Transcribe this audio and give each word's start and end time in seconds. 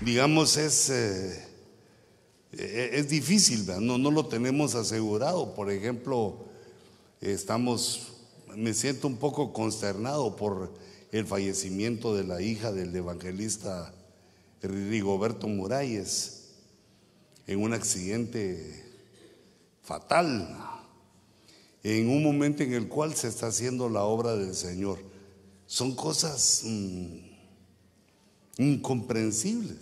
digamos, 0.00 0.56
es, 0.56 0.90
eh, 0.90 1.44
eh, 2.52 2.90
es 2.94 3.08
difícil, 3.08 3.66
No, 3.80 3.98
no 3.98 4.10
lo 4.10 4.26
tenemos 4.26 4.74
asegurado. 4.74 5.54
Por 5.54 5.70
ejemplo, 5.70 6.46
estamos, 7.20 8.12
me 8.54 8.74
siento 8.74 9.06
un 9.06 9.16
poco 9.16 9.52
consternado 9.52 10.36
por 10.36 10.72
el 11.12 11.26
fallecimiento 11.26 12.14
de 12.14 12.24
la 12.24 12.42
hija 12.42 12.72
del 12.72 12.94
evangelista 12.94 13.92
Rigoberto 14.62 15.48
Muralles 15.48 16.48
en 17.46 17.62
un 17.62 17.72
accidente 17.72 18.84
fatal, 19.82 20.56
en 21.82 22.08
un 22.08 22.22
momento 22.22 22.64
en 22.64 22.72
el 22.72 22.88
cual 22.88 23.14
se 23.14 23.28
está 23.28 23.46
haciendo 23.46 23.88
la 23.88 24.02
obra 24.02 24.34
del 24.34 24.54
Señor. 24.54 24.98
Son 25.66 25.94
cosas 25.94 26.62
mm, 26.64 27.25
incomprensibles, 28.58 29.78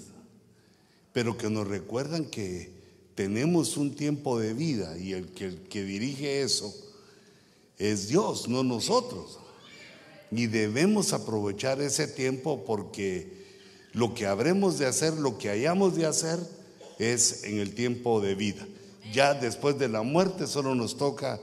pero 1.12 1.36
que 1.36 1.50
nos 1.50 1.66
recuerdan 1.66 2.24
que 2.24 2.74
tenemos 3.14 3.76
un 3.76 3.94
tiempo 3.94 4.38
de 4.38 4.54
vida 4.54 4.98
y 4.98 5.12
el 5.12 5.28
que, 5.28 5.84
dirige 5.84 6.42
eso 6.42 6.74
es 7.78 8.08
Dios, 8.08 8.48
no 8.48 8.62
nosotros. 8.64 9.38
Y 10.30 10.46
debemos 10.46 11.12
aprovechar 11.12 11.80
ese 11.80 12.08
tiempo 12.08 12.64
porque 12.64 13.44
lo 13.92 14.14
que 14.14 14.26
habremos 14.26 14.78
de 14.78 14.86
hacer, 14.86 15.14
lo 15.14 15.38
que 15.38 15.50
hayamos 15.50 15.94
de 15.94 16.06
hacer, 16.06 16.38
es 16.98 17.44
en 17.44 17.58
el 17.58 17.74
tiempo 17.74 18.20
de 18.20 18.34
vida. 18.34 18.66
Ya 19.12 19.34
después 19.34 19.78
de 19.78 19.88
la 19.88 20.02
muerte 20.02 20.46
solo 20.46 20.74
nos 20.74 20.96
toca 20.96 21.40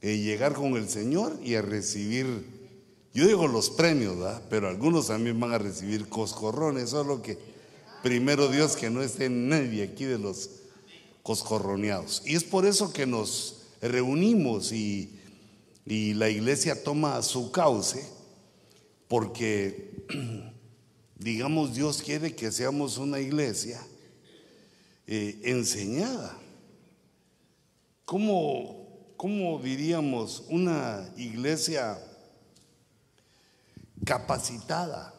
eh, 0.00 0.18
llegar 0.18 0.52
con 0.52 0.76
el 0.76 0.88
Señor 0.88 1.36
y 1.42 1.54
a 1.54 1.62
recibir, 1.62 2.46
yo 3.14 3.26
digo 3.26 3.46
los 3.46 3.70
premios, 3.70 4.18
¿verdad? 4.18 4.42
pero 4.50 4.68
algunos 4.68 5.06
también 5.06 5.40
van 5.40 5.52
a 5.52 5.58
recibir 5.58 6.08
coscorrones, 6.08 6.90
solo 6.90 7.22
que 7.22 7.38
primero 8.02 8.48
Dios 8.48 8.76
que 8.76 8.90
no 8.90 9.02
esté 9.02 9.30
nadie 9.30 9.84
aquí 9.84 10.04
de 10.04 10.18
los 10.18 10.50
coscorroneados. 11.22 12.22
Y 12.26 12.34
es 12.34 12.44
por 12.44 12.66
eso 12.66 12.92
que 12.92 13.06
nos 13.06 13.62
reunimos 13.80 14.72
y 14.72 15.20
y 15.86 16.14
la 16.14 16.30
iglesia 16.30 16.82
toma 16.82 17.20
su 17.22 17.50
cauce 17.50 18.04
porque, 19.06 20.06
digamos, 21.18 21.74
Dios 21.74 22.02
quiere 22.02 22.34
que 22.34 22.50
seamos 22.50 22.96
una 22.96 23.20
iglesia 23.20 23.80
eh, 25.06 25.38
enseñada. 25.44 26.38
¿Cómo, 28.06 29.12
¿Cómo 29.16 29.58
diríamos 29.58 30.44
una 30.48 31.12
iglesia 31.18 31.98
capacitada? 34.04 35.14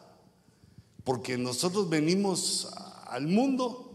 Porque 1.04 1.38
nosotros 1.38 1.88
venimos 1.88 2.68
al 3.06 3.26
mundo 3.26 3.86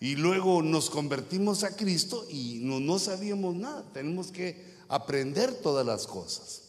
y 0.00 0.16
luego 0.16 0.62
nos 0.62 0.90
convertimos 0.90 1.64
a 1.64 1.76
Cristo 1.76 2.26
y 2.28 2.58
no, 2.62 2.80
no 2.80 2.98
sabíamos 2.98 3.54
nada. 3.54 3.84
Tenemos 3.92 4.30
que 4.30 4.74
aprender 4.88 5.54
todas 5.54 5.86
las 5.86 6.06
cosas. 6.06 6.62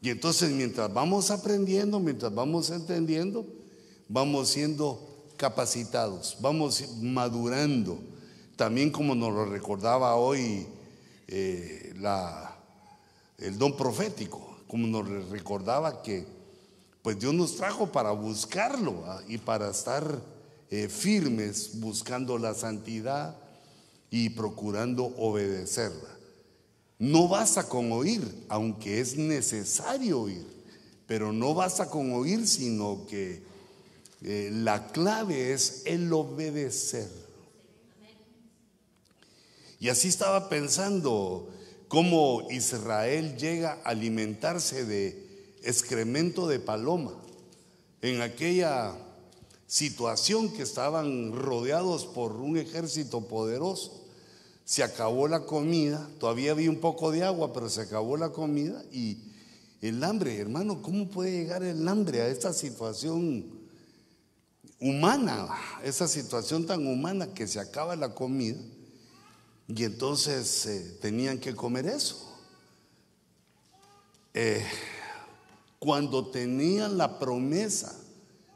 Y 0.00 0.10
entonces 0.10 0.50
mientras 0.50 0.92
vamos 0.92 1.30
aprendiendo, 1.30 2.00
mientras 2.00 2.34
vamos 2.34 2.70
entendiendo, 2.70 3.46
vamos 4.08 4.48
siendo 4.48 5.00
capacitados, 5.36 6.36
vamos 6.40 6.82
madurando. 7.00 7.98
También 8.56 8.90
como 8.90 9.14
nos 9.14 9.32
lo 9.32 9.44
recordaba 9.44 10.16
hoy 10.16 10.66
eh, 11.28 11.92
la, 11.98 12.56
el 13.38 13.58
don 13.58 13.76
profético, 13.76 14.58
como 14.66 14.86
nos 14.86 15.28
recordaba 15.28 16.02
que 16.02 16.35
pues 17.06 17.20
Dios 17.20 17.34
nos 17.34 17.54
trajo 17.54 17.92
para 17.92 18.10
buscarlo 18.10 19.04
y 19.28 19.38
para 19.38 19.70
estar 19.70 20.20
eh, 20.72 20.88
firmes 20.88 21.78
buscando 21.78 22.36
la 22.36 22.52
santidad 22.52 23.36
y 24.10 24.30
procurando 24.30 25.04
obedecerla. 25.16 26.08
No 26.98 27.28
basta 27.28 27.68
con 27.68 27.92
oír, 27.92 28.28
aunque 28.48 28.98
es 28.98 29.16
necesario 29.16 30.22
oír, 30.22 30.44
pero 31.06 31.32
no 31.32 31.54
basta 31.54 31.88
con 31.88 32.12
oír, 32.12 32.44
sino 32.44 33.06
que 33.06 33.40
eh, 34.22 34.50
la 34.52 34.88
clave 34.88 35.52
es 35.52 35.82
el 35.84 36.12
obedecer. 36.12 37.08
Y 39.78 39.90
así 39.90 40.08
estaba 40.08 40.48
pensando 40.48 41.50
cómo 41.86 42.48
Israel 42.50 43.36
llega 43.36 43.74
a 43.84 43.90
alimentarse 43.90 44.84
de 44.84 45.25
excremento 45.66 46.48
de 46.48 46.58
paloma 46.58 47.12
en 48.00 48.22
aquella 48.22 48.94
situación 49.66 50.52
que 50.52 50.62
estaban 50.62 51.32
rodeados 51.32 52.06
por 52.06 52.32
un 52.32 52.56
ejército 52.56 53.28
poderoso 53.28 54.06
se 54.66 54.82
acabó 54.82 55.28
la 55.28 55.46
comida, 55.46 56.10
todavía 56.18 56.50
había 56.50 56.68
un 56.68 56.80
poco 56.80 57.12
de 57.12 57.22
agua, 57.22 57.52
pero 57.52 57.70
se 57.70 57.82
acabó 57.82 58.16
la 58.16 58.30
comida 58.30 58.82
y 58.90 59.32
el 59.80 60.02
hambre, 60.02 60.36
hermano, 60.40 60.82
¿cómo 60.82 61.08
puede 61.08 61.30
llegar 61.30 61.62
el 61.62 61.86
hambre 61.86 62.20
a 62.20 62.26
esta 62.26 62.52
situación 62.52 63.48
humana, 64.80 65.48
esa 65.84 66.08
situación 66.08 66.66
tan 66.66 66.84
humana 66.84 67.32
que 67.32 67.46
se 67.46 67.60
acaba 67.60 67.94
la 67.94 68.12
comida? 68.12 68.58
Y 69.68 69.84
entonces 69.84 70.66
eh, 70.66 70.98
tenían 71.00 71.38
que 71.38 71.54
comer 71.54 71.86
eso. 71.86 72.28
Eh, 74.34 74.66
cuando 75.86 76.26
tenían 76.26 76.98
la 76.98 77.20
promesa, 77.20 77.96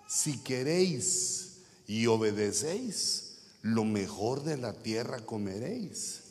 si 0.09 0.39
queréis 0.39 1.59
y 1.87 2.09
obedecéis, 2.09 3.37
lo 3.63 3.85
mejor 3.85 4.43
de 4.43 4.57
la 4.57 4.73
tierra 4.73 5.25
comeréis. 5.25 6.23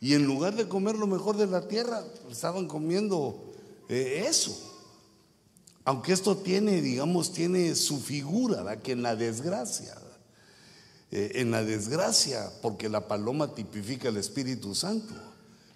Y 0.00 0.14
en 0.14 0.26
lugar 0.26 0.56
de 0.56 0.66
comer 0.66 0.96
lo 0.96 1.06
mejor 1.06 1.36
de 1.36 1.46
la 1.46 1.68
tierra, 1.68 2.02
estaban 2.28 2.66
comiendo 2.66 3.52
eh, 3.88 4.24
eso. 4.28 4.58
Aunque 5.84 6.12
esto 6.12 6.36
tiene, 6.38 6.82
digamos, 6.82 7.32
tiene 7.32 7.76
su 7.76 8.00
figura, 8.00 8.82
que 8.82 8.90
en 8.90 9.04
la 9.04 9.14
desgracia, 9.14 9.96
eh, 11.12 11.34
en 11.36 11.52
la 11.52 11.62
desgracia, 11.62 12.50
porque 12.62 12.88
la 12.88 13.06
paloma 13.06 13.54
tipifica 13.54 14.08
el 14.08 14.16
Espíritu 14.16 14.74
Santo, 14.74 15.14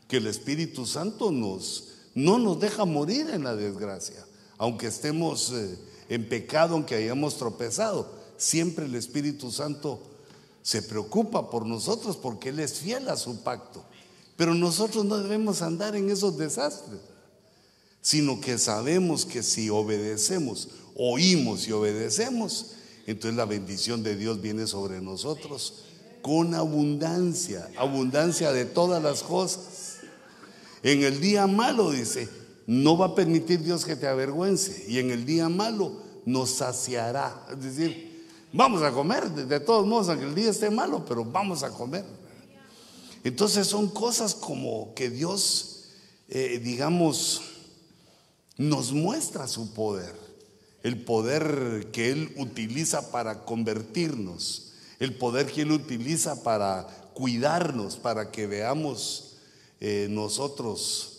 que 0.09 0.17
el 0.17 0.27
Espíritu 0.27 0.87
Santo 0.87 1.31
nos, 1.31 1.99
no 2.17 2.41
nos 2.41 2.59
deja 2.59 2.85
morir 2.85 3.31
en 3.31 3.45
la 3.45 3.55
desgracia, 3.55 4.27
aunque 4.61 4.89
estemos 4.89 5.53
eh, 5.53 5.79
en 6.11 6.29
pecado, 6.29 6.75
aunque 6.75 6.95
hayamos 6.95 7.39
tropezado, 7.39 8.13
siempre 8.37 8.85
el 8.85 8.95
Espíritu 8.95 9.51
Santo 9.51 10.03
se 10.61 10.83
preocupa 10.83 11.49
por 11.49 11.65
nosotros 11.65 12.19
porque 12.19 12.51
Él 12.51 12.61
es 12.61 12.75
fiel 12.75 13.09
a 13.09 13.17
su 13.17 13.43
pacto. 13.43 13.83
Pero 14.37 14.55
nosotros 14.55 15.07
no 15.07 15.17
debemos 15.17 15.63
andar 15.63 15.97
en 15.97 16.11
esos 16.11 16.37
desastres, 16.37 17.01
sino 18.03 18.39
que 18.39 18.59
sabemos 18.59 19.25
que 19.25 19.43
si 19.43 19.71
obedecemos, 19.71 20.69
oímos 20.95 21.67
y 21.67 21.73
obedecemos, 21.73 22.73
entonces 23.07 23.39
la 23.39 23.47
bendición 23.47 24.03
de 24.03 24.15
Dios 24.15 24.43
viene 24.43 24.67
sobre 24.67 25.01
nosotros 25.01 25.85
con 26.21 26.55
abundancia, 26.55 27.67
abundancia 27.79 28.53
de 28.53 28.67
todas 28.67 29.03
las 29.03 29.23
cosas. 29.23 30.01
En 30.83 31.03
el 31.03 31.19
día 31.19 31.47
malo, 31.47 31.93
dice, 31.93 32.29
no 32.71 32.97
va 32.97 33.07
a 33.07 33.15
permitir 33.15 33.63
Dios 33.63 33.85
que 33.85 33.97
te 33.97 34.07
avergüence. 34.07 34.85
Y 34.89 34.99
en 34.99 35.11
el 35.11 35.25
día 35.25 35.49
malo 35.49 35.93
nos 36.25 36.51
saciará. 36.51 37.47
Es 37.51 37.63
decir, 37.63 38.11
Vamos 38.53 38.83
a 38.83 38.91
comer, 38.91 39.31
de 39.31 39.61
todos 39.61 39.87
modos, 39.87 40.09
aunque 40.09 40.25
el 40.25 40.35
día 40.35 40.51
esté 40.51 40.71
malo, 40.71 41.05
pero 41.07 41.25
vamos 41.25 41.63
a 41.63 41.71
comer. 41.71 42.05
Entonces 43.23 43.69
son 43.69 43.89
cosas 43.89 44.35
como 44.35 44.93
que 44.95 45.09
Dios, 45.09 45.85
eh, 46.29 46.61
digamos, 46.63 47.43
nos 48.57 48.93
muestra 48.93 49.47
su 49.47 49.73
poder, 49.73 50.15
el 50.83 51.01
poder 51.01 51.91
que 51.93 52.11
Él 52.11 52.35
utiliza 52.39 53.13
para 53.13 53.45
convertirnos, 53.45 54.73
el 54.99 55.15
poder 55.15 55.47
que 55.47 55.63
Él 55.63 55.71
utiliza 55.71 56.43
para 56.43 56.89
cuidarnos, 57.15 57.97
para 57.97 58.33
que 58.33 58.49
veamos 58.49 59.37
eh, 59.79 60.09
nosotros, 60.11 61.10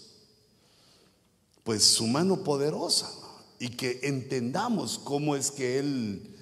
pues 1.64 1.84
su 1.84 2.08
mano 2.08 2.44
poderosa 2.44 3.12
y 3.60 3.70
que 3.70 4.00
entendamos 4.04 5.00
cómo 5.00 5.36
es 5.36 5.52
que 5.52 5.80
Él 5.80 6.36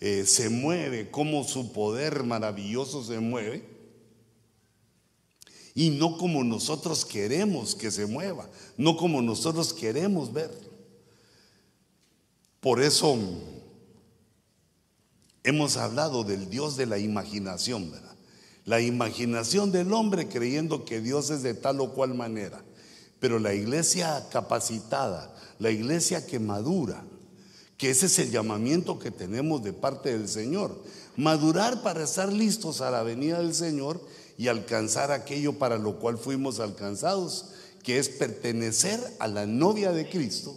eh, 0.00 0.24
se 0.26 0.48
mueve, 0.48 1.10
cómo 1.10 1.44
su 1.44 1.72
poder 1.72 2.24
maravilloso 2.24 3.04
se 3.04 3.20
mueve, 3.20 3.74
y 5.74 5.90
no 5.90 6.16
como 6.16 6.44
nosotros 6.44 7.04
queremos 7.04 7.74
que 7.74 7.90
se 7.90 8.06
mueva, 8.06 8.48
no 8.76 8.96
como 8.96 9.20
nosotros 9.22 9.72
queremos 9.72 10.32
ver. 10.32 10.50
Por 12.60 12.80
eso 12.80 13.18
hemos 15.42 15.76
hablado 15.76 16.24
del 16.24 16.48
Dios 16.48 16.76
de 16.76 16.86
la 16.86 16.98
imaginación, 16.98 17.90
¿verdad? 17.90 18.16
La 18.64 18.80
imaginación 18.80 19.72
del 19.72 19.92
hombre 19.92 20.28
creyendo 20.28 20.84
que 20.84 21.00
Dios 21.00 21.28
es 21.30 21.42
de 21.42 21.52
tal 21.54 21.80
o 21.80 21.92
cual 21.92 22.14
manera. 22.14 22.63
Pero 23.24 23.38
la 23.38 23.54
iglesia 23.54 24.28
capacitada, 24.30 25.34
la 25.58 25.70
iglesia 25.70 26.26
que 26.26 26.38
madura, 26.38 27.02
que 27.78 27.88
ese 27.88 28.04
es 28.04 28.18
el 28.18 28.30
llamamiento 28.30 28.98
que 28.98 29.10
tenemos 29.10 29.62
de 29.64 29.72
parte 29.72 30.12
del 30.12 30.28
Señor. 30.28 30.78
Madurar 31.16 31.80
para 31.80 32.04
estar 32.04 32.30
listos 32.30 32.82
a 32.82 32.90
la 32.90 33.02
venida 33.02 33.38
del 33.38 33.54
Señor 33.54 33.98
y 34.36 34.48
alcanzar 34.48 35.10
aquello 35.10 35.58
para 35.58 35.78
lo 35.78 35.98
cual 36.00 36.18
fuimos 36.18 36.60
alcanzados, 36.60 37.46
que 37.82 37.98
es 37.98 38.10
pertenecer 38.10 39.00
a 39.18 39.26
la 39.26 39.46
novia 39.46 39.92
de 39.92 40.06
Cristo 40.06 40.54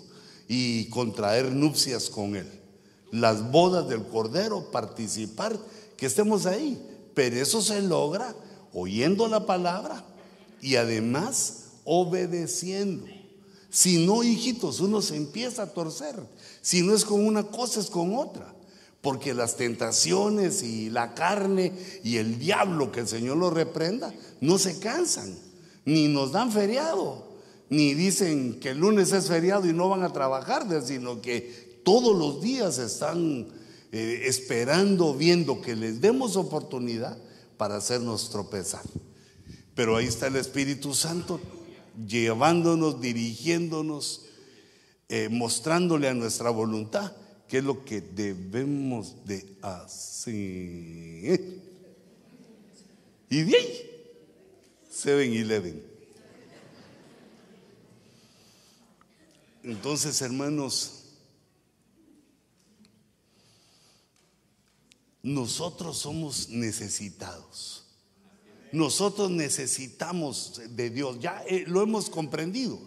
y 0.49 0.89
contraer 0.89 1.53
nupcias 1.53 2.09
con 2.09 2.35
Él. 2.35 2.51
Las 3.13 3.49
bodas 3.49 3.87
del 3.87 4.03
Cordero, 4.03 4.71
participar, 4.71 5.57
que 5.95 6.07
estemos 6.07 6.45
ahí. 6.45 6.85
Pero 7.13 7.37
eso 7.37 7.61
se 7.61 7.81
logra 7.81 8.35
oyendo 8.73 9.29
la 9.29 9.45
palabra 9.45 10.03
y 10.61 10.75
además 10.75 11.56
obedeciendo. 11.87 13.07
Si 13.69 14.05
no, 14.05 14.23
hijitos, 14.23 14.81
uno 14.81 15.01
se 15.01 15.15
empieza 15.15 15.63
a 15.63 15.73
torcer. 15.73 16.15
Si 16.61 16.81
no 16.81 16.93
es 16.93 17.05
con 17.05 17.25
una 17.25 17.43
cosa, 17.43 17.79
es 17.79 17.89
con 17.89 18.15
otra. 18.15 18.53
Porque 19.01 19.33
las 19.33 19.55
tentaciones 19.55 20.63
y 20.63 20.89
la 20.89 21.13
carne 21.13 21.71
y 22.03 22.17
el 22.17 22.39
diablo, 22.39 22.91
que 22.91 22.99
el 22.99 23.07
Señor 23.07 23.37
lo 23.37 23.49
reprenda, 23.49 24.13
no 24.41 24.57
se 24.57 24.79
cansan, 24.79 25.33
ni 25.85 26.09
nos 26.09 26.33
dan 26.33 26.51
feriado, 26.51 27.25
ni 27.69 27.93
dicen 27.93 28.59
que 28.59 28.71
el 28.71 28.79
lunes 28.79 29.13
es 29.13 29.27
feriado 29.27 29.67
y 29.67 29.73
no 29.73 29.87
van 29.87 30.03
a 30.03 30.11
trabajar, 30.11 30.67
sino 30.83 31.21
que 31.21 31.79
todos 31.85 32.17
los 32.17 32.41
días 32.41 32.79
están 32.79 33.47
eh, 33.93 34.23
esperando, 34.25 35.13
viendo 35.13 35.61
que 35.61 35.75
les 35.75 36.01
demos 36.01 36.35
oportunidad 36.35 37.17
para 37.55 37.77
hacernos 37.77 38.29
tropezar. 38.29 38.83
Pero 39.73 39.95
ahí 39.95 40.07
está 40.07 40.27
el 40.27 40.35
Espíritu 40.35 40.93
Santo 40.93 41.39
llevándonos, 42.05 43.01
dirigiéndonos, 43.01 44.25
eh, 45.09 45.29
mostrándole 45.29 46.07
a 46.09 46.13
nuestra 46.13 46.49
voluntad 46.49 47.13
qué 47.47 47.59
es 47.59 47.63
lo 47.63 47.83
que 47.85 48.01
debemos 48.01 49.25
de 49.25 49.57
hacer. 49.61 50.35
Y 53.29 53.41
de 53.43 53.57
ahí, 53.57 53.91
7-Eleven. 54.91 55.83
Entonces, 59.63 60.21
hermanos, 60.21 61.03
nosotros 65.21 65.97
somos 65.97 66.49
necesitados. 66.49 67.76
Nosotros 68.71 69.31
necesitamos 69.31 70.61
de 70.69 70.89
Dios, 70.89 71.19
ya 71.19 71.43
eh, 71.47 71.63
lo 71.67 71.81
hemos 71.81 72.09
comprendido. 72.09 72.79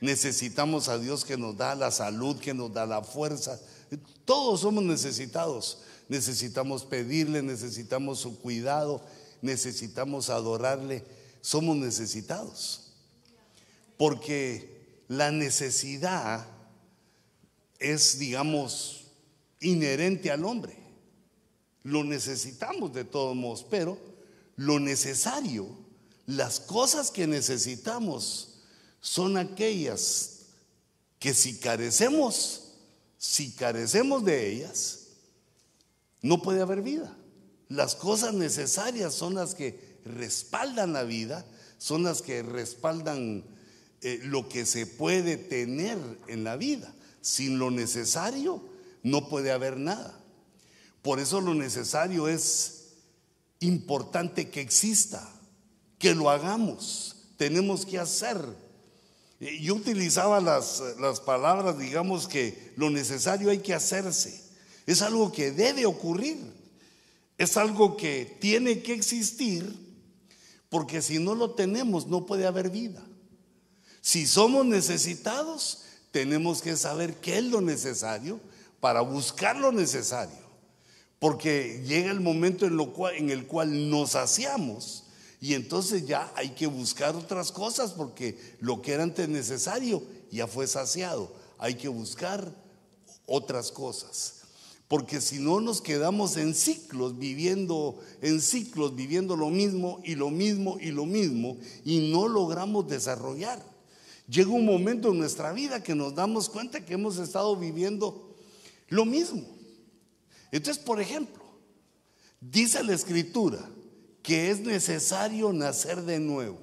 Necesitamos 0.00 0.88
a 0.88 0.98
Dios 0.98 1.24
que 1.24 1.36
nos 1.36 1.56
da 1.56 1.74
la 1.74 1.90
salud, 1.90 2.38
que 2.38 2.54
nos 2.54 2.72
da 2.72 2.86
la 2.86 3.02
fuerza. 3.02 3.60
Todos 4.24 4.60
somos 4.60 4.84
necesitados. 4.84 5.78
Necesitamos 6.08 6.84
pedirle, 6.84 7.42
necesitamos 7.42 8.20
su 8.20 8.38
cuidado, 8.38 9.02
necesitamos 9.42 10.30
adorarle. 10.30 11.04
Somos 11.40 11.76
necesitados. 11.76 12.92
Porque 13.96 15.02
la 15.08 15.32
necesidad 15.32 16.46
es, 17.78 18.18
digamos, 18.18 19.04
inherente 19.60 20.30
al 20.30 20.44
hombre. 20.44 20.76
Lo 21.82 22.04
necesitamos 22.04 22.92
de 22.92 23.04
todos 23.04 23.34
modos, 23.34 23.66
pero 23.68 24.07
lo 24.58 24.80
necesario, 24.80 25.68
las 26.26 26.58
cosas 26.58 27.12
que 27.12 27.28
necesitamos 27.28 28.58
son 29.00 29.38
aquellas 29.38 30.40
que 31.20 31.32
si 31.32 31.58
carecemos, 31.58 32.72
si 33.16 33.52
carecemos 33.52 34.24
de 34.24 34.50
ellas, 34.50 35.06
no 36.22 36.42
puede 36.42 36.60
haber 36.60 36.82
vida. 36.82 37.16
Las 37.68 37.94
cosas 37.94 38.34
necesarias 38.34 39.14
son 39.14 39.34
las 39.34 39.54
que 39.54 40.00
respaldan 40.04 40.92
la 40.92 41.04
vida, 41.04 41.46
son 41.78 42.02
las 42.02 42.20
que 42.20 42.42
respaldan 42.42 43.44
eh, 44.02 44.20
lo 44.24 44.48
que 44.48 44.66
se 44.66 44.86
puede 44.86 45.36
tener 45.36 45.98
en 46.26 46.42
la 46.42 46.56
vida. 46.56 46.92
Sin 47.20 47.60
lo 47.60 47.70
necesario 47.70 48.60
no 49.04 49.28
puede 49.28 49.52
haber 49.52 49.76
nada. 49.76 50.18
Por 51.02 51.20
eso 51.20 51.40
lo 51.40 51.54
necesario 51.54 52.26
es 52.26 52.77
importante 53.60 54.50
que 54.50 54.60
exista, 54.60 55.28
que 55.98 56.14
lo 56.14 56.30
hagamos, 56.30 57.16
tenemos 57.36 57.84
que 57.84 57.98
hacer. 57.98 58.38
Yo 59.60 59.74
utilizaba 59.74 60.40
las, 60.40 60.82
las 60.98 61.20
palabras, 61.20 61.78
digamos 61.78 62.26
que 62.26 62.72
lo 62.76 62.90
necesario 62.90 63.50
hay 63.50 63.58
que 63.58 63.74
hacerse. 63.74 64.42
Es 64.86 65.02
algo 65.02 65.30
que 65.32 65.52
debe 65.52 65.86
ocurrir. 65.86 66.38
Es 67.36 67.56
algo 67.56 67.96
que 67.96 68.36
tiene 68.40 68.82
que 68.82 68.94
existir 68.94 69.88
porque 70.68 71.00
si 71.00 71.18
no 71.18 71.34
lo 71.34 71.52
tenemos 71.52 72.06
no 72.06 72.26
puede 72.26 72.46
haber 72.46 72.70
vida. 72.70 73.02
Si 74.00 74.26
somos 74.26 74.66
necesitados, 74.66 75.84
tenemos 76.10 76.62
que 76.62 76.76
saber 76.76 77.16
qué 77.16 77.38
es 77.38 77.44
lo 77.44 77.60
necesario 77.60 78.40
para 78.80 79.00
buscar 79.00 79.56
lo 79.56 79.72
necesario. 79.72 80.47
Porque 81.18 81.82
llega 81.86 82.10
el 82.10 82.20
momento 82.20 82.66
en, 82.66 82.76
lo 82.76 82.92
cual, 82.92 83.16
en 83.16 83.30
el 83.30 83.46
cual 83.46 83.90
nos 83.90 84.10
saciamos 84.12 85.04
y 85.40 85.54
entonces 85.54 86.06
ya 86.06 86.32
hay 86.34 86.50
que 86.50 86.66
buscar 86.66 87.14
otras 87.14 87.52
cosas 87.52 87.92
porque 87.92 88.38
lo 88.60 88.82
que 88.82 88.92
era 88.92 89.04
antes 89.04 89.28
necesario 89.28 90.02
ya 90.30 90.46
fue 90.46 90.66
saciado. 90.66 91.32
Hay 91.58 91.74
que 91.74 91.88
buscar 91.88 92.52
otras 93.26 93.70
cosas. 93.70 94.34
Porque 94.88 95.20
si 95.20 95.38
no 95.38 95.60
nos 95.60 95.82
quedamos 95.82 96.36
en 96.38 96.54
ciclos, 96.54 97.18
viviendo 97.18 98.00
en 98.22 98.40
ciclos, 98.40 98.94
viviendo 98.94 99.36
lo 99.36 99.50
mismo 99.50 100.00
y 100.02 100.14
lo 100.14 100.30
mismo 100.30 100.78
y 100.80 100.90
lo 100.90 101.04
mismo, 101.04 101.58
y 101.84 102.10
no 102.10 102.26
logramos 102.26 102.88
desarrollar. 102.88 103.62
Llega 104.28 104.50
un 104.50 104.64
momento 104.64 105.10
en 105.10 105.18
nuestra 105.18 105.52
vida 105.52 105.82
que 105.82 105.94
nos 105.94 106.14
damos 106.14 106.48
cuenta 106.48 106.84
que 106.84 106.94
hemos 106.94 107.18
estado 107.18 107.54
viviendo 107.54 108.34
lo 108.88 109.04
mismo. 109.04 109.57
Entonces, 110.50 110.82
por 110.82 111.00
ejemplo, 111.00 111.42
dice 112.40 112.82
la 112.82 112.94
escritura 112.94 113.58
que 114.22 114.50
es 114.50 114.60
necesario 114.60 115.52
nacer 115.52 116.02
de 116.02 116.18
nuevo. 116.18 116.58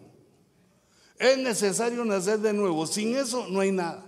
Es 1.18 1.38
necesario 1.38 2.04
nacer 2.06 2.40
de 2.40 2.54
nuevo. 2.54 2.86
Sin 2.88 3.16
eso 3.16 3.48
no 3.48 3.60
hay 3.60 3.72
nada. 3.72 4.06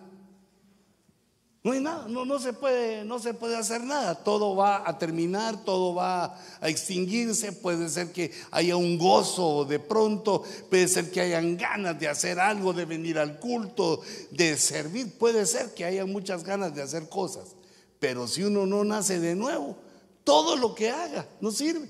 No 1.67 1.73
hay 1.73 1.81
nada, 1.81 2.07
no, 2.07 2.23
no, 2.23 2.39
se 2.39 2.53
puede, 2.53 3.03
no 3.03 3.19
se 3.19 3.33
puede 3.33 3.57
hacer 3.57 3.83
nada. 3.83 4.15
Todo 4.15 4.55
va 4.55 4.87
a 4.87 4.97
terminar, 4.97 5.65
todo 5.65 5.93
va 5.93 6.39
a 6.61 6.69
extinguirse. 6.69 7.51
Puede 7.51 7.89
ser 7.89 8.13
que 8.13 8.31
haya 8.51 8.77
un 8.77 8.97
gozo 8.97 9.65
de 9.65 9.77
pronto, 9.77 10.43
puede 10.69 10.87
ser 10.87 11.11
que 11.11 11.19
hayan 11.19 11.57
ganas 11.57 11.99
de 11.99 12.07
hacer 12.07 12.39
algo, 12.39 12.71
de 12.71 12.85
venir 12.85 13.19
al 13.19 13.37
culto, 13.37 14.01
de 14.31 14.55
servir. 14.55 15.17
Puede 15.17 15.45
ser 15.45 15.73
que 15.73 15.83
haya 15.83 16.05
muchas 16.05 16.45
ganas 16.45 16.73
de 16.73 16.83
hacer 16.83 17.09
cosas. 17.09 17.56
Pero 17.99 18.27
si 18.27 18.43
uno 18.43 18.65
no 18.65 18.83
nace 18.83 19.19
de 19.19 19.35
nuevo, 19.35 19.77
todo 20.23 20.55
lo 20.55 20.75
que 20.75 20.89
haga 20.89 21.27
no 21.41 21.51
sirve. 21.51 21.89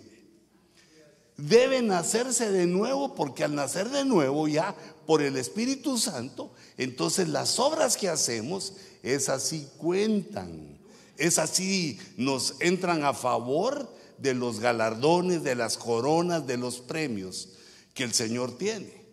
Debe 1.37 1.81
nacerse 1.81 2.51
de 2.51 2.65
nuevo 2.65 3.13
porque 3.13 3.43
al 3.43 3.53
nacer 3.53 3.89
de 3.89 4.05
nuevo 4.05 4.47
ya 4.47 4.75
por 5.05 5.21
el 5.21 5.37
Espíritu 5.37 5.97
Santo, 5.97 6.51
entonces 6.77 7.27
las 7.27 7.59
obras 7.59 7.95
que 7.95 8.09
hacemos 8.09 8.73
es 9.03 9.29
así 9.29 9.67
cuentan. 9.77 10.79
Es 11.17 11.39
así 11.39 11.99
nos 12.15 12.55
entran 12.59 13.03
a 13.03 13.13
favor 13.13 13.91
de 14.17 14.33
los 14.33 14.59
galardones, 14.59 15.43
de 15.43 15.55
las 15.55 15.77
coronas, 15.77 16.47
de 16.47 16.57
los 16.57 16.79
premios 16.79 17.49
que 17.93 18.03
el 18.03 18.13
Señor 18.13 18.57
tiene. 18.57 19.05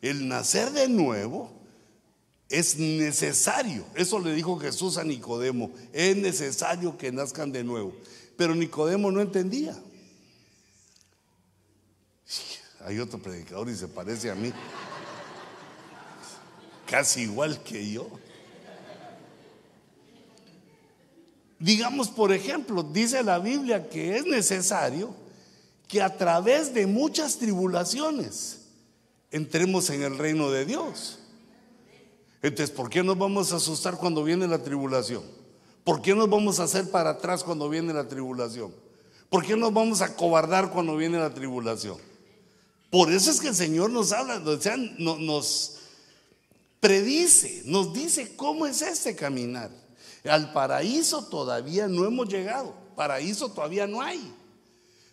El 0.00 0.28
nacer 0.28 0.70
de 0.72 0.88
nuevo 0.88 1.53
es 2.48 2.78
necesario, 2.78 3.84
eso 3.94 4.18
le 4.18 4.32
dijo 4.34 4.58
Jesús 4.58 4.98
a 4.98 5.04
Nicodemo, 5.04 5.72
es 5.92 6.16
necesario 6.16 6.96
que 6.96 7.10
nazcan 7.10 7.52
de 7.52 7.64
nuevo. 7.64 7.94
Pero 8.36 8.54
Nicodemo 8.54 9.10
no 9.10 9.20
entendía. 9.20 9.76
Hay 12.80 12.98
otro 12.98 13.18
predicador 13.18 13.68
y 13.70 13.74
se 13.74 13.88
parece 13.88 14.30
a 14.30 14.34
mí, 14.34 14.52
casi 16.86 17.22
igual 17.22 17.62
que 17.62 17.90
yo. 17.90 18.08
Digamos, 21.58 22.08
por 22.08 22.30
ejemplo, 22.30 22.82
dice 22.82 23.22
la 23.22 23.38
Biblia 23.38 23.88
que 23.88 24.18
es 24.18 24.26
necesario 24.26 25.14
que 25.88 26.02
a 26.02 26.18
través 26.18 26.74
de 26.74 26.86
muchas 26.86 27.38
tribulaciones 27.38 28.66
entremos 29.30 29.88
en 29.88 30.02
el 30.02 30.18
reino 30.18 30.50
de 30.50 30.66
Dios. 30.66 31.20
Entonces, 32.44 32.76
¿por 32.76 32.90
qué 32.90 33.02
nos 33.02 33.16
vamos 33.16 33.54
a 33.54 33.56
asustar 33.56 33.96
cuando 33.96 34.22
viene 34.22 34.46
la 34.46 34.62
tribulación? 34.62 35.22
¿Por 35.82 36.02
qué 36.02 36.14
nos 36.14 36.28
vamos 36.28 36.60
a 36.60 36.64
hacer 36.64 36.90
para 36.90 37.08
atrás 37.08 37.42
cuando 37.42 37.70
viene 37.70 37.94
la 37.94 38.06
tribulación? 38.06 38.70
¿Por 39.30 39.46
qué 39.46 39.56
nos 39.56 39.72
vamos 39.72 40.02
a 40.02 40.14
cobardar 40.14 40.70
cuando 40.70 40.94
viene 40.94 41.18
la 41.18 41.32
tribulación? 41.32 41.96
Por 42.90 43.10
eso 43.10 43.30
es 43.30 43.40
que 43.40 43.48
el 43.48 43.54
Señor 43.54 43.88
nos 43.88 44.12
habla, 44.12 44.42
nos 44.98 45.76
predice, 46.80 47.62
nos 47.64 47.94
dice 47.94 48.36
cómo 48.36 48.66
es 48.66 48.82
este 48.82 49.16
caminar. 49.16 49.70
Al 50.24 50.52
paraíso 50.52 51.24
todavía 51.24 51.88
no 51.88 52.04
hemos 52.04 52.28
llegado, 52.28 52.74
paraíso 52.94 53.48
todavía 53.48 53.86
no 53.86 54.02
hay, 54.02 54.20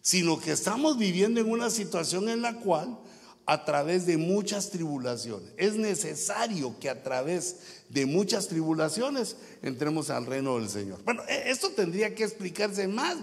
sino 0.02 0.38
que 0.38 0.52
estamos 0.52 0.98
viviendo 0.98 1.40
en 1.40 1.50
una 1.50 1.70
situación 1.70 2.28
en 2.28 2.42
la 2.42 2.56
cual 2.56 3.00
a 3.46 3.66
través 3.66 4.06
de 4.06 4.18
muchas 4.18 4.70
tribulaciones. 4.70 5.52
Es 5.58 5.76
necesario 5.76 6.78
que 6.80 6.90
a 6.90 7.04
través 7.04 7.58
de 7.90 8.06
muchas 8.06 8.48
tribulaciones 8.48 9.36
entremos 9.62 10.10
al 10.10 10.26
reino 10.26 10.58
del 10.58 10.70
Señor. 10.70 11.04
Bueno, 11.04 11.24
e, 11.28 11.50
esto 11.52 11.72
tendría 11.72 12.14
que 12.16 12.24
explicarse 12.24 12.88
más, 12.88 13.18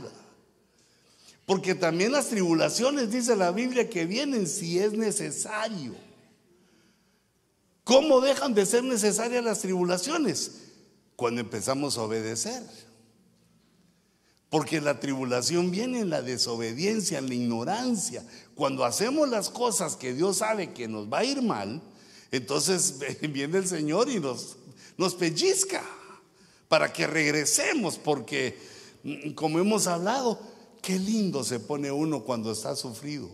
porque 1.46 1.74
también 1.74 2.12
las 2.12 2.28
tribulaciones, 2.28 3.10
dice 3.10 3.34
la 3.34 3.52
Biblia, 3.52 3.88
que 3.88 4.04
vienen 4.04 4.46
si 4.46 4.78
es 4.78 4.92
necesario. 4.92 5.94
¿Cómo 7.84 8.20
dejan 8.20 8.52
de 8.52 8.66
ser 8.66 8.84
necesarias 8.84 9.42
las 9.42 9.60
tribulaciones? 9.60 10.58
Cuando 11.16 11.40
empezamos 11.40 11.96
a 11.96 12.02
obedecer. 12.02 12.62
Porque 14.50 14.80
la 14.82 15.00
tribulación 15.00 15.70
viene 15.70 16.00
en 16.00 16.10
la 16.10 16.20
desobediencia, 16.20 17.18
en 17.18 17.28
la 17.28 17.34
ignorancia. 17.34 18.22
Cuando 18.58 18.84
hacemos 18.84 19.28
las 19.28 19.50
cosas 19.50 19.94
que 19.94 20.12
Dios 20.12 20.38
sabe 20.38 20.72
que 20.72 20.88
nos 20.88 21.06
va 21.06 21.18
a 21.18 21.24
ir 21.24 21.42
mal, 21.42 21.80
entonces 22.32 22.96
viene 23.32 23.58
el 23.58 23.68
Señor 23.68 24.10
y 24.10 24.18
nos, 24.18 24.56
pellizca 25.14 25.80
para 26.66 26.92
que 26.92 27.06
regresemos, 27.06 27.98
porque 27.98 28.58
mm, 29.04 29.30
como 29.34 29.60
hemos 29.60 29.86
hablado, 29.86 30.40
qué 30.82 30.98
lindo 30.98 31.44
se 31.44 31.60
pone 31.60 31.92
uno 31.92 32.24
cuando 32.24 32.50
está 32.50 32.74
sufrido. 32.74 33.30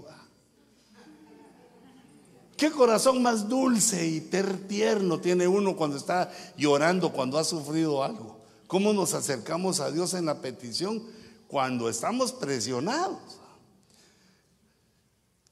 Qué 2.58 2.70
corazón 2.70 3.22
más 3.22 3.48
dulce 3.48 4.06
y 4.06 4.20
tierno 4.20 5.20
tiene 5.20 5.48
uno 5.48 5.74
cuando 5.74 5.96
está 5.96 6.30
llorando, 6.58 7.14
cuando 7.14 7.38
ha 7.38 7.44
sufrido 7.44 8.04
algo. 8.04 8.40
¿Cómo 8.66 8.92
nos 8.92 9.14
acercamos 9.14 9.80
a 9.80 9.90
Dios 9.90 10.12
en 10.12 10.26
la 10.26 10.42
petición? 10.42 11.02
Cuando 11.48 11.88
estamos 11.88 12.30
presionados. 12.30 13.40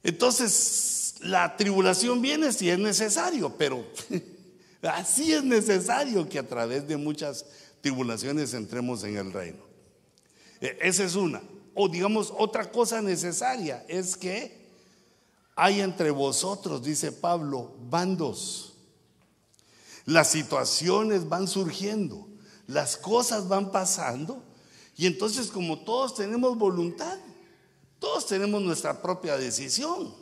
Entonces, 0.02 1.14
la 1.21 1.56
tribulación 1.56 2.21
viene 2.21 2.52
si 2.52 2.71
es 2.71 2.78
necesario, 2.78 3.56
pero 3.56 3.85
así 4.82 5.32
es 5.32 5.44
necesario 5.44 6.28
que 6.28 6.38
a 6.38 6.47
través 6.47 6.87
de 6.87 6.97
muchas 6.97 7.44
tribulaciones 7.80 8.54
entremos 8.54 9.04
en 9.04 9.16
el 9.16 9.32
reino. 9.32 9.64
E, 10.61 10.78
esa 10.80 11.04
es 11.04 11.14
una. 11.14 11.42
O 11.75 11.88
digamos, 11.88 12.32
otra 12.37 12.71
cosa 12.71 13.00
necesaria 13.00 13.85
es 13.88 14.16
que 14.16 14.61
hay 15.54 15.80
entre 15.80 16.11
vosotros, 16.11 16.82
dice 16.82 17.12
Pablo, 17.12 17.76
bandos. 17.88 18.75
Las 20.04 20.30
situaciones 20.30 21.28
van 21.28 21.47
surgiendo 21.47 22.32
las 22.66 22.97
cosas 22.97 23.49
van 23.49 23.71
pasando 23.71 24.42
y 24.97 25.06
entonces 25.06 25.49
como 25.49 25.80
todos 25.80 26.14
tenemos 26.14 26.56
voluntad, 26.56 27.18
todos 28.02 28.26
tenemos 28.26 28.61
nuestra 28.61 29.00
propia 29.00 29.37
decisión. 29.37 30.12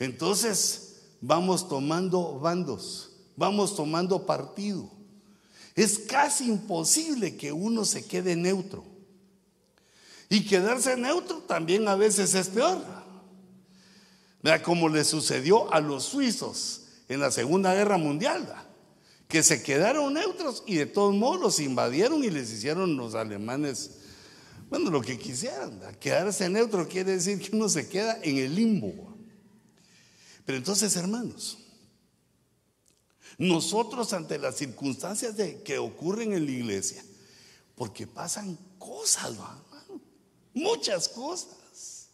Entonces 0.00 0.96
vamos 1.20 1.68
tomando 1.68 2.40
bandos, 2.40 3.12
vamos 3.36 3.76
tomando 3.76 4.26
partido. 4.26 4.90
Es 5.76 6.00
casi 6.00 6.48
imposible 6.48 7.36
que 7.36 7.52
uno 7.52 7.84
se 7.84 8.04
quede 8.04 8.34
neutro. 8.34 8.82
Y 10.28 10.44
quedarse 10.44 10.96
neutro 10.96 11.38
también 11.46 11.86
a 11.86 11.94
veces 11.94 12.34
es 12.34 12.48
peor. 12.48 12.82
Vea 14.42 14.60
como 14.60 14.88
le 14.88 15.04
sucedió 15.04 15.72
a 15.72 15.78
los 15.78 16.06
suizos 16.06 16.86
en 17.08 17.20
la 17.20 17.30
Segunda 17.30 17.72
Guerra 17.72 17.98
Mundial 17.98 18.52
que 19.28 19.44
se 19.44 19.62
quedaron 19.62 20.14
neutros 20.14 20.64
y 20.66 20.74
de 20.74 20.86
todos 20.86 21.14
modos 21.14 21.40
los 21.40 21.60
invadieron 21.60 22.24
y 22.24 22.30
les 22.30 22.50
hicieron 22.50 22.96
los 22.96 23.14
alemanes, 23.14 23.97
bueno, 24.68 24.90
lo 24.90 25.00
que 25.00 25.18
quisieran. 25.18 25.80
Quedarse 25.98 26.48
neutro 26.48 26.88
quiere 26.88 27.12
decir 27.12 27.40
que 27.40 27.56
uno 27.56 27.68
se 27.68 27.88
queda 27.88 28.18
en 28.22 28.38
el 28.38 28.54
limbo. 28.54 29.16
Pero 30.44 30.58
entonces, 30.58 30.94
hermanos, 30.96 31.58
nosotros 33.38 34.12
ante 34.12 34.38
las 34.38 34.56
circunstancias 34.56 35.36
de, 35.36 35.62
que 35.62 35.78
ocurren 35.78 36.32
en 36.32 36.44
la 36.44 36.50
iglesia, 36.50 37.04
porque 37.74 38.06
pasan 38.06 38.58
cosas, 38.78 39.36
muchas 40.54 41.08
cosas, 41.08 42.08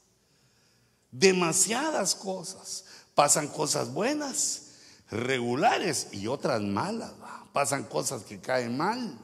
demasiadas 1.11 2.15
cosas, 2.15 2.85
pasan 3.15 3.49
cosas 3.49 3.93
buenas 3.93 4.65
regulares 5.11 6.09
y 6.13 6.27
otras 6.27 6.61
malas. 6.61 7.13
Pasan 7.53 7.85
cosas 7.85 8.25
que 8.25 8.41
caen 8.41 8.77
mal. 8.77 9.17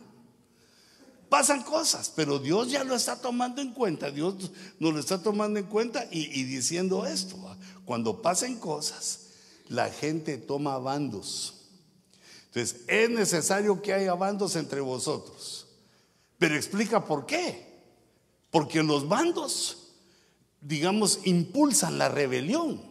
Pasan 1.30 1.62
cosas, 1.62 2.12
pero 2.16 2.40
Dios 2.40 2.72
ya 2.72 2.82
lo 2.82 2.96
está 2.96 3.14
tomando 3.14 3.62
en 3.62 3.72
cuenta. 3.72 4.10
Dios 4.10 4.50
nos 4.80 4.92
lo 4.92 4.98
está 4.98 5.22
tomando 5.22 5.60
en 5.60 5.66
cuenta 5.66 6.08
y, 6.10 6.42
diciendo 6.42 7.06
esto. 7.06 7.36
Cuando 7.84 8.20
pasen 8.20 8.58
cosas, 8.58 9.28
la 9.68 9.88
gente 9.90 10.38
toma 10.38 10.76
bandos. 10.78 11.54
Entonces, 12.46 12.80
es 12.88 13.08
necesario 13.10 13.80
que 13.80 13.92
haya 13.92 14.14
bandos 14.14 14.56
entre 14.56 14.80
vosotros. 14.80 15.68
Pero 16.36 16.56
explica 16.56 17.04
por 17.04 17.26
qué. 17.26 17.78
Porque 18.50 18.82
los 18.82 19.08
bandos, 19.08 19.92
digamos, 20.60 21.20
impulsan 21.22 21.96
la 21.96 22.08
rebelión. 22.08 22.82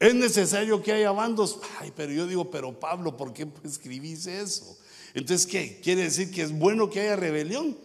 Es 0.00 0.12
necesario 0.12 0.82
que 0.82 0.90
haya 0.90 1.12
bandos. 1.12 1.60
Ay, 1.78 1.92
pero 1.94 2.12
yo 2.12 2.26
digo, 2.26 2.50
pero 2.50 2.80
Pablo, 2.80 3.16
¿por 3.16 3.32
qué 3.32 3.46
escribís 3.62 4.26
eso? 4.26 4.76
Entonces, 5.14 5.46
¿qué? 5.46 5.80
¿Quiere 5.82 6.02
decir 6.02 6.30
que 6.30 6.42
es 6.42 6.52
bueno 6.52 6.90
que 6.90 7.00
haya 7.00 7.16
rebelión? 7.16 7.78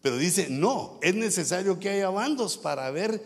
Pero 0.00 0.16
dice, 0.16 0.46
no, 0.48 0.98
es 1.02 1.14
necesario 1.14 1.78
que 1.80 1.90
haya 1.90 2.08
bandos 2.08 2.56
para 2.56 2.90
ver 2.90 3.22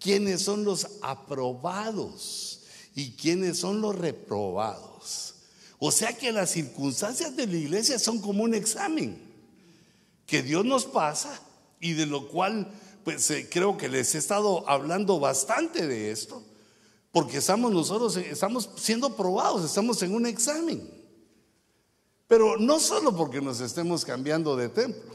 quiénes 0.00 0.42
son 0.42 0.64
los 0.64 0.88
aprobados 1.02 2.62
y 2.94 3.12
quiénes 3.12 3.58
son 3.58 3.80
los 3.82 3.94
reprobados. 3.94 5.34
O 5.78 5.90
sea 5.90 6.16
que 6.16 6.32
las 6.32 6.50
circunstancias 6.50 7.36
de 7.36 7.46
la 7.46 7.56
iglesia 7.56 7.98
son 7.98 8.20
como 8.20 8.42
un 8.42 8.54
examen 8.54 9.20
que 10.26 10.42
Dios 10.42 10.64
nos 10.64 10.86
pasa 10.86 11.40
y 11.80 11.92
de 11.92 12.06
lo 12.06 12.28
cual, 12.28 12.72
pues 13.04 13.30
eh, 13.30 13.48
creo 13.50 13.76
que 13.76 13.88
les 13.88 14.14
he 14.14 14.18
estado 14.18 14.68
hablando 14.68 15.20
bastante 15.20 15.86
de 15.86 16.10
esto 16.10 16.42
porque 17.12 17.36
estamos 17.36 17.70
nosotros, 17.70 18.16
estamos 18.16 18.70
siendo 18.76 19.14
probados, 19.14 19.64
estamos 19.64 20.02
en 20.02 20.14
un 20.14 20.26
examen. 20.26 20.93
Pero 22.34 22.56
no 22.56 22.80
solo 22.80 23.14
porque 23.14 23.40
nos 23.40 23.60
estemos 23.60 24.04
cambiando 24.04 24.56
de 24.56 24.68
templo. 24.68 25.14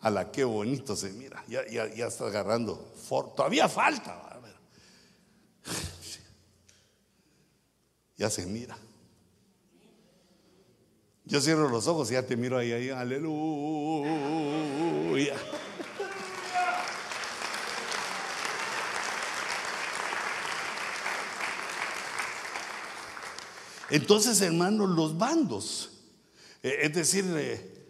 A 0.00 0.08
la 0.08 0.30
qué 0.30 0.44
bonito 0.44 0.94
se 0.94 1.10
mira. 1.10 1.42
Ya, 1.48 1.66
ya, 1.68 2.06
está 2.06 2.26
agarrando. 2.26 2.94
Todavía 3.34 3.68
falta. 3.68 4.40
Ya 8.16 8.30
se 8.30 8.46
mira. 8.46 8.78
Yo 11.24 11.40
cierro 11.40 11.68
los 11.68 11.88
ojos 11.88 12.12
y 12.12 12.14
ya 12.14 12.24
te 12.24 12.36
miro 12.36 12.56
ahí, 12.56 12.70
ahí. 12.70 12.90
Aleluya. 12.90 13.34
Entonces, 23.90 24.40
hermanos, 24.40 24.90
los 24.90 25.18
bandos, 25.18 25.90
eh, 26.62 26.78
es 26.82 26.94
decir, 26.94 27.24
eh, 27.36 27.86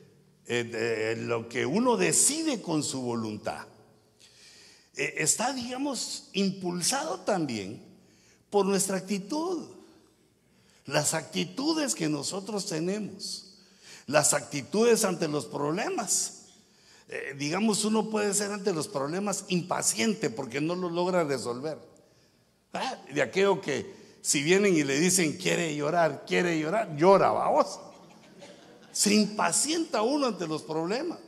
eh, 0.47 1.15
lo 1.19 1.49
que 1.49 1.67
uno 1.67 1.97
decide 1.97 2.63
con 2.63 2.83
su 2.83 3.03
voluntad, 3.03 3.67
está, 4.95 5.53
digamos, 5.53 6.29
impulsado 6.33 7.21
también 7.21 7.83
por 8.49 8.67
nuestra 8.67 8.97
actitud, 8.97 9.69
las 10.87 11.15
actitudes 11.15 11.95
que 11.95 12.09
nosotros 12.09 12.67
tenemos, 12.67 13.59
las 14.07 14.35
actitudes 14.35 15.05
ante 15.05 15.29
los 15.29 15.47
problemas. 15.47 16.37
digamos, 17.37 17.85
uno 17.85 18.09
puede 18.09 18.35
ser 18.35 18.53
ante 18.53 18.73
los 18.73 18.89
problemas 18.89 19.45
impaciente 19.49 20.31
porque 20.31 20.61
no 20.61 20.75
lo 20.75 20.91
logra 20.91 21.25
resolver. 21.25 21.79
De 23.13 23.23
aquello 23.23 23.61
que 23.61 24.00
si 24.23 24.43
vienen 24.43 24.77
y 24.77 24.85
le 24.85 24.99
dicen 24.99 25.37
quiere 25.37 25.75
llorar, 25.75 26.25
quiere 26.27 26.59
llorar, 26.59 26.97
llora, 26.97 27.31
vamos. 27.31 27.81
Se 28.93 29.15
impacienta 29.15 30.03
uno 30.03 30.27
ante 30.27 30.47
los 30.47 30.63
problemas. 30.63 31.19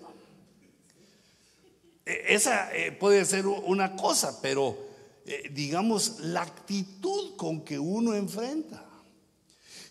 E, 2.04 2.34
esa 2.34 2.75
eh, 2.75 2.92
puede 2.92 3.25
ser 3.25 3.46
una 3.46 3.96
cosa, 3.96 4.40
pero 4.42 4.76
eh, 5.25 5.50
digamos 5.52 6.20
la 6.20 6.42
actitud 6.42 7.37
con 7.37 7.62
que 7.62 7.78
uno 7.78 8.14
enfrenta. 8.14 8.84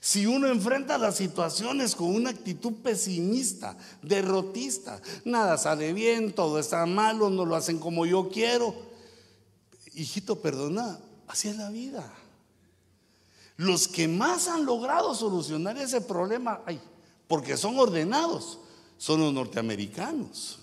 Si 0.03 0.25
uno 0.25 0.47
enfrenta 0.47 0.97
las 0.97 1.15
situaciones 1.15 1.95
con 1.95 2.07
una 2.07 2.31
actitud 2.31 2.73
pesimista, 2.81 3.77
derrotista, 4.01 4.99
nada 5.25 5.59
sale 5.59 5.93
bien, 5.93 6.33
todo 6.33 6.57
está 6.57 6.85
malo, 6.87 7.29
no 7.29 7.45
lo 7.45 7.55
hacen 7.55 7.77
como 7.77 8.07
yo 8.07 8.29
quiero. 8.29 8.73
Hijito, 9.93 10.41
perdona, 10.41 10.99
así 11.27 11.49
es 11.49 11.57
la 11.57 11.69
vida. 11.69 12.11
Los 13.61 13.87
que 13.87 14.07
más 14.07 14.47
han 14.47 14.65
logrado 14.65 15.13
solucionar 15.13 15.77
ese 15.77 16.01
problema, 16.01 16.63
ay, 16.65 16.81
porque 17.27 17.57
son 17.57 17.77
ordenados, 17.77 18.57
son 18.97 19.19
los 19.19 19.31
norteamericanos, 19.31 20.61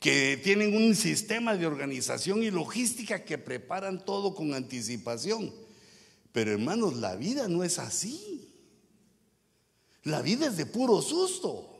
que 0.00 0.36
tienen 0.42 0.76
un 0.76 0.96
sistema 0.96 1.54
de 1.54 1.64
organización 1.64 2.42
y 2.42 2.50
logística 2.50 3.24
que 3.24 3.38
preparan 3.38 4.04
todo 4.04 4.34
con 4.34 4.52
anticipación. 4.52 5.54
Pero 6.32 6.50
hermanos, 6.50 6.96
la 6.96 7.14
vida 7.14 7.46
no 7.46 7.62
es 7.62 7.78
así. 7.78 8.52
La 10.02 10.22
vida 10.22 10.46
es 10.46 10.56
de 10.56 10.66
puro 10.66 11.00
susto, 11.00 11.70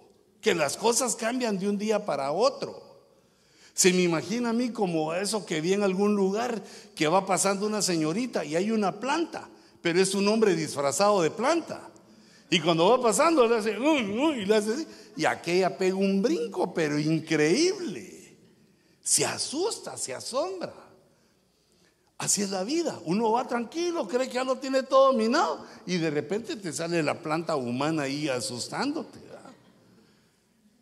que 0.41 0.55
las 0.55 0.77
cosas 0.77 1.17
cambian 1.17 1.59
de 1.59 1.69
un 1.69 1.79
día 1.79 2.07
para 2.07 2.31
otro. 2.31 2.81
Se 3.75 3.93
me 3.93 4.03
imagina 4.03 4.51
a 4.51 4.53
mí 4.53 4.71
como 4.71 5.15
eso 5.15 5.45
que 5.45 5.61
vi 5.61 5.73
en 5.73 5.83
algún 5.83 6.15
lugar 6.15 6.63
que 6.95 7.09
va 7.09 7.27
pasando 7.27 7.67
una 7.67 7.83
señorita 7.83 8.45
y 8.45 8.55
hay 8.55 8.71
una 8.71 9.01
planta, 9.01 9.51
pero 9.81 10.01
es 10.01 10.15
un 10.15 10.27
hombre 10.29 10.55
disfrazado 10.55 11.23
de 11.23 11.31
planta. 11.31 11.89
Y 12.49 12.61
cuando 12.61 12.89
va 12.89 13.01
pasando 13.01 13.47
le 13.47 13.57
hace, 13.57 13.79
uy, 13.79 14.19
uy, 14.19 14.47
y 15.17 15.25
aquella 15.25 15.77
pega 15.77 15.97
un 15.97 16.23
brinco, 16.23 16.73
pero 16.73 16.99
increíble. 16.99 18.37
Se 19.03 19.25
asusta, 19.25 19.97
se 19.97 20.15
asombra. 20.15 20.75
Así 22.19 22.43
es 22.43 22.51
la 22.51 22.65
vida. 22.65 22.99
Uno 23.05 23.33
va 23.33 23.47
tranquilo, 23.47 24.09
cree 24.09 24.29
que 24.29 24.35
ya 24.35 24.45
lo 24.45 24.59
tiene 24.59 24.83
todo 24.83 25.13
dominado 25.13 25.67
y 25.87 25.99
de 25.99 26.11
repente 26.11 26.57
te 26.57 26.73
sale 26.73 27.03
la 27.03 27.21
planta 27.21 27.57
humana 27.57 28.03
ahí 28.03 28.29
asustándote. 28.29 29.27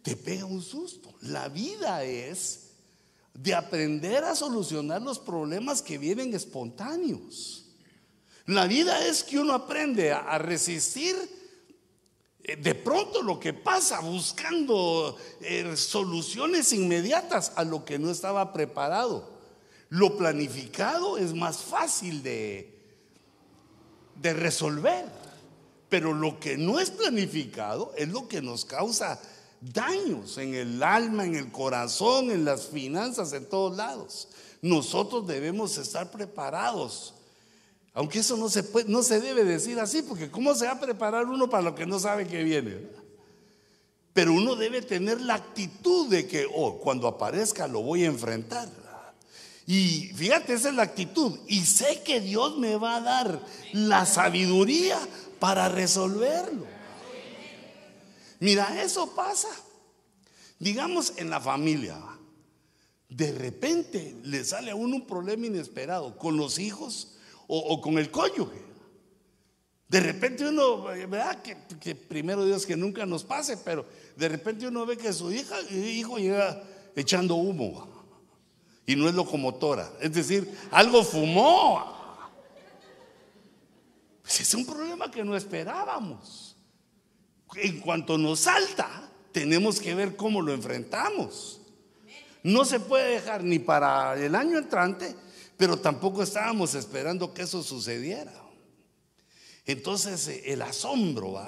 Te 0.03 0.17
pega 0.17 0.45
un 0.45 0.61
susto. 0.61 1.15
La 1.23 1.49
vida 1.49 2.05
es 2.05 2.73
de 3.33 3.55
aprender 3.55 4.23
a 4.23 4.37
solucionar 4.37 5.01
los 5.01 5.19
problemas 5.19 5.81
que 5.81 5.97
vienen 5.97 6.35
espontáneos. 6.35 7.64
La 8.47 8.67
vida 8.67 9.07
es 9.07 9.25
que 9.25 9.39
uno 9.39 9.55
aprende 9.55 10.13
a, 10.13 10.37
resistir 10.37 11.17
eh, 12.43 12.57
de 12.57 12.75
pronto 12.75 13.23
lo 13.23 13.41
que 13.41 13.55
pasa 13.55 14.01
buscando 14.01 15.17
eh, 15.41 15.75
soluciones 15.77 16.73
inmediatas 16.75 17.53
a 17.57 17.65
lo 17.65 17.85
que 17.85 17.99
no 17.99 18.11
estaba 18.11 18.53
preparado. 18.53 19.33
Lo 19.89 20.17
planificado 20.17 21.17
es 21.17 21.33
más 21.33 21.59
fácil 21.59 22.23
de, 22.23 22.83
de 24.17 24.35
resolver, 24.35 25.07
pero 25.89 26.13
lo 26.13 26.39
que 26.39 26.59
no 26.59 26.81
es 26.81 26.91
planificado 26.91 27.95
es 27.97 28.09
lo 28.09 28.29
que 28.29 28.43
nos 28.43 28.67
causa 28.67 29.21
daños 29.61 30.37
en 30.37 30.55
el 30.55 30.83
alma, 30.83 31.25
en 31.25 31.35
el 31.35 31.51
corazón, 31.51 32.31
en 32.31 32.45
las 32.45 32.67
finanzas, 32.67 33.33
en 33.33 33.49
todos 33.49 33.77
lados. 33.77 34.29
Nosotros 34.61 35.27
debemos 35.27 35.79
estar 35.79 36.11
preparados. 36.11 37.15
Aunque 37.95 38.19
eso 38.19 38.37
no 38.37 38.51
se, 38.51 38.65
puede, 38.65 38.91
no 38.91 39.05
se 39.05 39.21
debe 39.21 39.45
decir 39.45 39.79
así, 39.79 40.03
porque 40.03 40.29
¿cómo 40.29 40.55
se 40.57 40.67
va 40.67 40.73
a 40.73 40.81
preparar 40.81 41.27
uno 41.27 41.49
para 41.49 41.63
lo 41.63 41.75
que 41.77 41.87
no 41.87 42.01
sabe 42.01 42.27
que 42.27 42.43
viene? 42.43 42.89
Pero 44.13 44.33
uno 44.33 44.57
debe 44.57 44.83
tener 44.83 45.21
la 45.21 45.35
actitud 45.35 46.09
de 46.09 46.27
que, 46.27 46.47
oh, 46.53 46.81
cuando 46.81 47.07
aparezca 47.07 47.69
lo 47.69 47.83
voy 47.83 48.03
a 48.03 48.09
enfrentar. 48.09 48.69
Y 49.67 50.11
fíjate, 50.15 50.55
esa 50.55 50.71
es 50.71 50.75
la 50.75 50.83
actitud. 50.83 51.39
Y 51.47 51.65
sé 51.65 52.03
que 52.03 52.21
Dios 52.21 52.59
me 52.59 52.77
va 52.77 52.97
a 52.97 53.01
dar 53.01 53.41
la 53.73 54.05
sabiduría 54.07 54.99
para 55.39 55.69
resolverlo. 55.69 56.67
Mira, 58.41 58.83
eso 58.83 59.15
pasa. 59.15 59.49
Digamos 60.59 61.15
en 61.17 61.31
la 61.31 61.41
familia. 61.41 61.97
De 63.09 63.33
repente 63.33 64.17
le 64.25 64.45
sale 64.45 64.73
a 64.73 64.75
uno 64.75 64.97
un 64.97 65.07
problema 65.07 65.47
inesperado 65.47 66.19
con 66.19 66.37
los 66.37 66.59
hijos 66.59 67.15
o, 67.47 67.81
con 67.81 67.99
el 67.99 68.11
cónyuge. 68.11 68.63
De 69.89 70.01
repente 70.01 70.47
uno, 70.47 70.85
¿verdad? 70.85 71.43
Que, 71.43 71.95
primero 71.95 72.45
Dios 72.45 72.67
que 72.67 72.77
nunca 72.77 73.07
nos 73.07 73.25
pase, 73.25 73.57
pero 73.59 73.87
de 74.17 74.29
repente 74.29 74.67
uno 74.67 74.87
ve 74.87 74.97
que 74.97 75.13
su 75.13 75.31
hija, 75.33 75.61
hijo 75.71 76.19
llega 76.19 76.63
echando 76.97 77.37
humo 77.37 77.87
y 78.87 78.97
no 78.97 79.09
es 79.09 79.15
locomotora. 79.15 79.91
Es 80.01 80.13
decir, 80.13 80.51
algo 80.71 81.05
fumó. 81.05 81.93
Pues 84.23 84.41
es 84.41 84.55
un 84.55 84.65
problema 84.65 85.11
que 85.11 85.23
no 85.23 85.37
esperábamos 85.37 86.55
en 87.57 87.81
cuanto 87.81 88.19
nos 88.19 88.41
salta, 88.41 89.09
tenemos 89.33 89.81
que 89.81 89.95
ver 89.95 90.17
cómo 90.17 90.43
lo 90.43 90.53
enfrentamos. 90.53 91.61
No 92.43 92.65
se 92.65 92.81
puede 92.81 93.15
dejar 93.15 93.43
ni 93.43 93.59
para 93.59 94.19
el 94.19 94.35
año 94.35 94.59
entrante, 94.59 95.15
pero 95.57 95.79
tampoco 95.79 96.23
estábamos 96.23 96.75
esperando 96.75 97.33
que 97.33 97.43
eso 97.43 97.63
sucediera. 97.63 98.33
Entonces 99.67 100.29
eh, 100.29 100.43
el 100.53 100.63
asombro, 100.63 101.41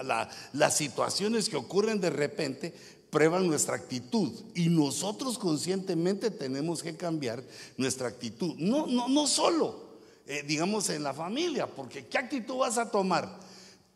las 0.53 0.77
situaciones 0.77 1.49
que 1.49 1.57
ocurren 1.57 2.01
de 2.01 2.11
repente 2.11 2.75
prueban 3.11 3.47
nuestra 3.47 3.77
actitud 3.77 4.33
y 4.55 4.69
nosotros 4.69 5.39
conscientemente 5.39 6.31
tenemos 6.31 6.83
que 6.83 6.97
cambiar 6.97 7.43
nuestra 7.77 8.09
actitud. 8.09 8.55
No, 8.59 8.87
no, 8.87 9.09
no 9.09 9.27
solo, 9.27 9.99
eh, 10.27 10.43
digamos, 10.47 10.89
en 10.91 11.03
la 11.03 11.15
familia, 11.15 11.67
porque 11.67 12.07
¿qué 12.07 12.19
actitud 12.19 12.57
vas 12.57 12.79
a 12.79 12.91
tomar? 12.91 13.39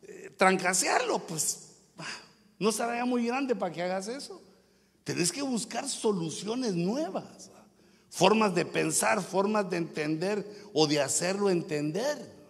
Eh, 0.02 0.32
trancasearlo, 0.36 1.18
pues 1.26 1.70
no 2.58 2.72
será 2.72 2.96
ya 2.96 3.04
muy 3.04 3.26
grande 3.26 3.54
para 3.54 3.72
que 3.72 3.82
hagas 3.82 4.08
eso. 4.08 4.40
Tenés 5.04 5.32
que 5.32 5.42
buscar 5.42 5.88
soluciones 5.88 6.74
nuevas, 6.74 7.49
formas 8.10 8.54
de 8.54 8.66
pensar, 8.66 9.22
formas 9.22 9.70
de 9.70 9.78
entender 9.78 10.44
o 10.74 10.86
de 10.86 11.00
hacerlo 11.00 11.48
entender. 11.48 12.40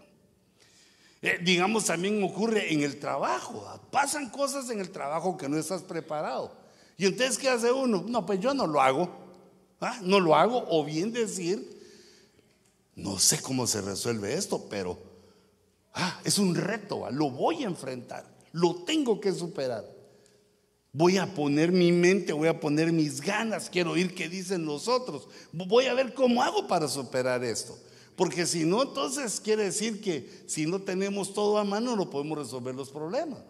Eh, 1.23 1.39
digamos, 1.43 1.85
también 1.85 2.23
ocurre 2.23 2.73
en 2.73 2.83
el 2.83 2.99
trabajo. 2.99 3.65
Pasan 3.91 4.31
cosas 4.31 4.71
en 4.71 4.81
el 4.81 4.91
trabajo 4.91 5.37
que 5.37 5.49
no 5.49 5.59
estás 5.59 5.83
preparado. 5.83 6.57
Y 6.97 7.07
entonces, 7.07 7.39
¿qué 7.39 7.49
hace 7.49 7.71
uno? 7.71 8.05
No, 8.07 8.25
pues 8.25 8.41
yo 8.41 8.55
no 8.55 8.67
lo 8.67 8.81
hago. 8.81 9.11
No 10.03 10.19
lo 10.19 10.35
hago. 10.35 10.65
O 10.69 10.85
bien 10.85 11.13
decir, 11.13 11.79
no 12.97 13.19
sé 13.19 13.41
cómo 13.41 13.67
se 13.67 13.83
resuelve 13.83 14.35
esto, 14.35 14.67
pero 14.69 14.99
ah, 15.95 16.21
es 16.25 16.39
un 16.39 16.55
reto. 16.55 17.11
Lo 17.11 17.31
voy 17.31 17.65
a 17.65 17.67
enfrentar. 17.67 18.25
Lo 18.53 18.77
tengo 18.85 19.21
que 19.21 19.33
superar. 19.33 20.00
Voy 20.93 21.19
a 21.19 21.35
poner 21.35 21.71
mi 21.71 21.93
mente, 21.93 22.33
voy 22.33 22.49
a 22.49 22.59
poner 22.59 22.93
mis 22.93 23.21
ganas, 23.21 23.71
quiero 23.71 23.93
oír 23.93 24.15
qué 24.15 24.29
dicen 24.29 24.65
los 24.65 24.89
otros. 24.89 25.29
Voy 25.53 25.87
a 25.87 25.95
ver 25.95 26.15
cómo 26.15 26.43
hago 26.43 26.67
para 26.67 26.89
superar 26.89 27.45
esto. 27.45 27.79
Porque 28.17 28.45
si 28.45 28.65
no, 28.65 28.83
entonces 28.83 29.41
quiere 29.41 29.65
decir 29.65 30.01
que 30.01 30.29
si 30.47 30.67
no 30.67 30.81
tenemos 30.83 31.33
todo 31.33 31.59
a 31.59 31.65
mano, 31.65 31.97
no 31.97 32.11
podemos 32.11 32.39
resolver 32.39 32.75
los 32.75 32.91
problemas. 32.91 33.41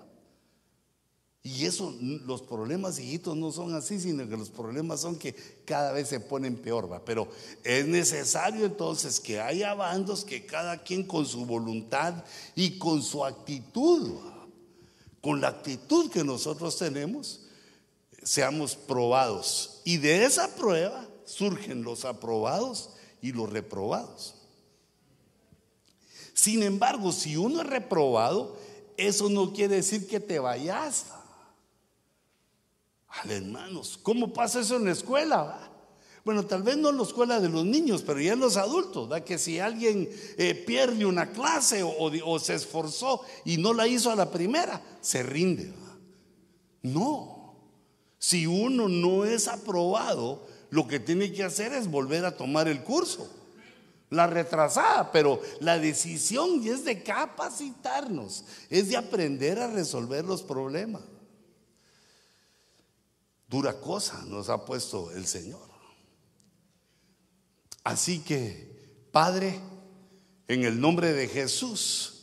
Y 1.43 1.65
eso, 1.65 1.97
los 2.01 2.43
problemas, 2.43 2.99
hijitos, 2.99 3.35
no 3.35 3.51
son 3.51 3.75
así, 3.75 3.99
sino 3.99 4.29
que 4.29 4.37
los 4.37 4.51
problemas 4.51 5.01
son 5.01 5.17
que 5.17 5.35
cada 5.65 5.91
vez 5.93 6.09
se 6.09 6.21
ponen 6.21 6.55
peor, 6.57 6.93
¿va? 6.93 7.03
Pero 7.03 7.29
es 7.65 7.87
necesario 7.87 8.67
entonces 8.67 9.19
que 9.19 9.41
haya 9.41 9.73
bandos, 9.73 10.23
que 10.23 10.45
cada 10.45 10.83
quien 10.83 11.03
con 11.05 11.25
su 11.25 11.47
voluntad 11.47 12.23
y 12.55 12.79
con 12.79 13.03
su 13.03 13.25
actitud, 13.25 14.19
con 15.21 15.41
la 15.41 15.49
actitud 15.49 16.11
que 16.11 16.25
nosotros 16.25 16.79
tenemos, 16.79 17.41
seamos 18.23 18.75
probados. 18.75 19.81
Y 19.85 19.99
de 19.99 20.25
esa 20.25 20.55
prueba 20.55 21.07
surgen 21.25 21.83
los 21.83 22.05
aprobados 22.05 22.91
y 23.21 23.33
los 23.33 23.51
reprobados. 23.51 24.35
Sin 26.35 26.63
embargo, 26.63 27.13
si 27.13 27.37
uno 27.37 27.61
es 27.61 27.67
reprobado, 27.67 28.57
eso 28.97 29.29
no 29.29 29.53
quiere 29.53 29.77
decir 29.77 30.09
que 30.09 30.21
te 30.21 30.39
vayas. 30.39 31.07
Al 33.09 33.31
hermanos, 33.31 33.99
¿cómo 34.03 34.33
pasa 34.33 34.61
eso 34.61 34.77
en 34.77 34.87
la 34.87 34.93
escuela? 34.93 35.70
Bueno, 36.25 36.45
tal 36.45 36.63
vez 36.63 36.77
no 36.77 36.91
en 36.91 36.99
la 36.99 37.03
escuela 37.03 37.41
de 37.41 37.49
los 37.49 37.65
niños, 37.65 38.03
pero 38.03 38.21
ya 38.21 38.35
en 38.35 38.41
los 38.41 38.57
adultos, 38.57 39.09
¿da? 39.09 39.25
que 39.25 39.39
si 39.39 39.59
alguien 39.59 40.09
eh, 40.37 40.55
pierde 40.55 41.07
una 41.07 41.33
clase 41.33 41.83
o, 41.83 42.39
se 42.39 42.55
esforzó 42.55 43.23
y 43.45 43.57
no 43.57 43.73
la 43.73 43.87
hizo 43.87 44.11
a 44.11 44.17
la 44.17 44.31
primera, 44.31 44.83
se 45.01 45.23
rinde. 45.23 45.73
No, 46.83 47.55
si 48.19 48.47
uno 48.47 48.89
no 48.89 49.25
es 49.25 49.49
aprobado, 49.49 50.47
lo 50.69 50.87
que 50.87 51.01
tiene 51.01 51.33
que 51.33 51.43
hacer 51.43 51.73
es 51.73 51.91
volver 51.91 52.25
a 52.25 52.37
tomar 52.37 52.69
el 52.69 52.83
curso. 52.83 53.29
La 54.11 54.27
retrasada, 54.27 55.13
pero 55.13 55.41
la 55.61 55.79
decisión 55.79 56.67
es 56.67 56.85
de 56.85 57.03
capacitarnos, 57.03 58.45
es 58.69 58.89
de 58.89 58.97
aprender 58.97 59.59
a 59.59 59.69
resolver 59.69 60.25
los 60.25 60.43
problemas. 60.43 61.03
Dura 63.49 63.81
cosa 63.81 64.23
nos 64.27 64.49
ha 64.49 64.65
puesto 64.65 65.11
el 65.13 65.27
Señor. 65.27 65.70
Así 67.91 68.21
que, 68.21 68.71
Padre, 69.11 69.59
en 70.47 70.63
el 70.63 70.81
nombre 70.81 71.13
de 71.13 71.27
Jesús, 71.27 72.21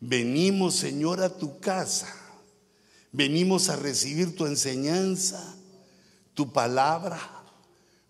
venimos, 0.00 0.74
Señor, 0.74 1.22
a 1.22 1.28
tu 1.38 1.60
casa. 1.60 2.12
Venimos 3.12 3.68
a 3.68 3.76
recibir 3.76 4.34
tu 4.34 4.46
enseñanza, 4.46 5.56
tu 6.34 6.52
palabra. 6.52 7.20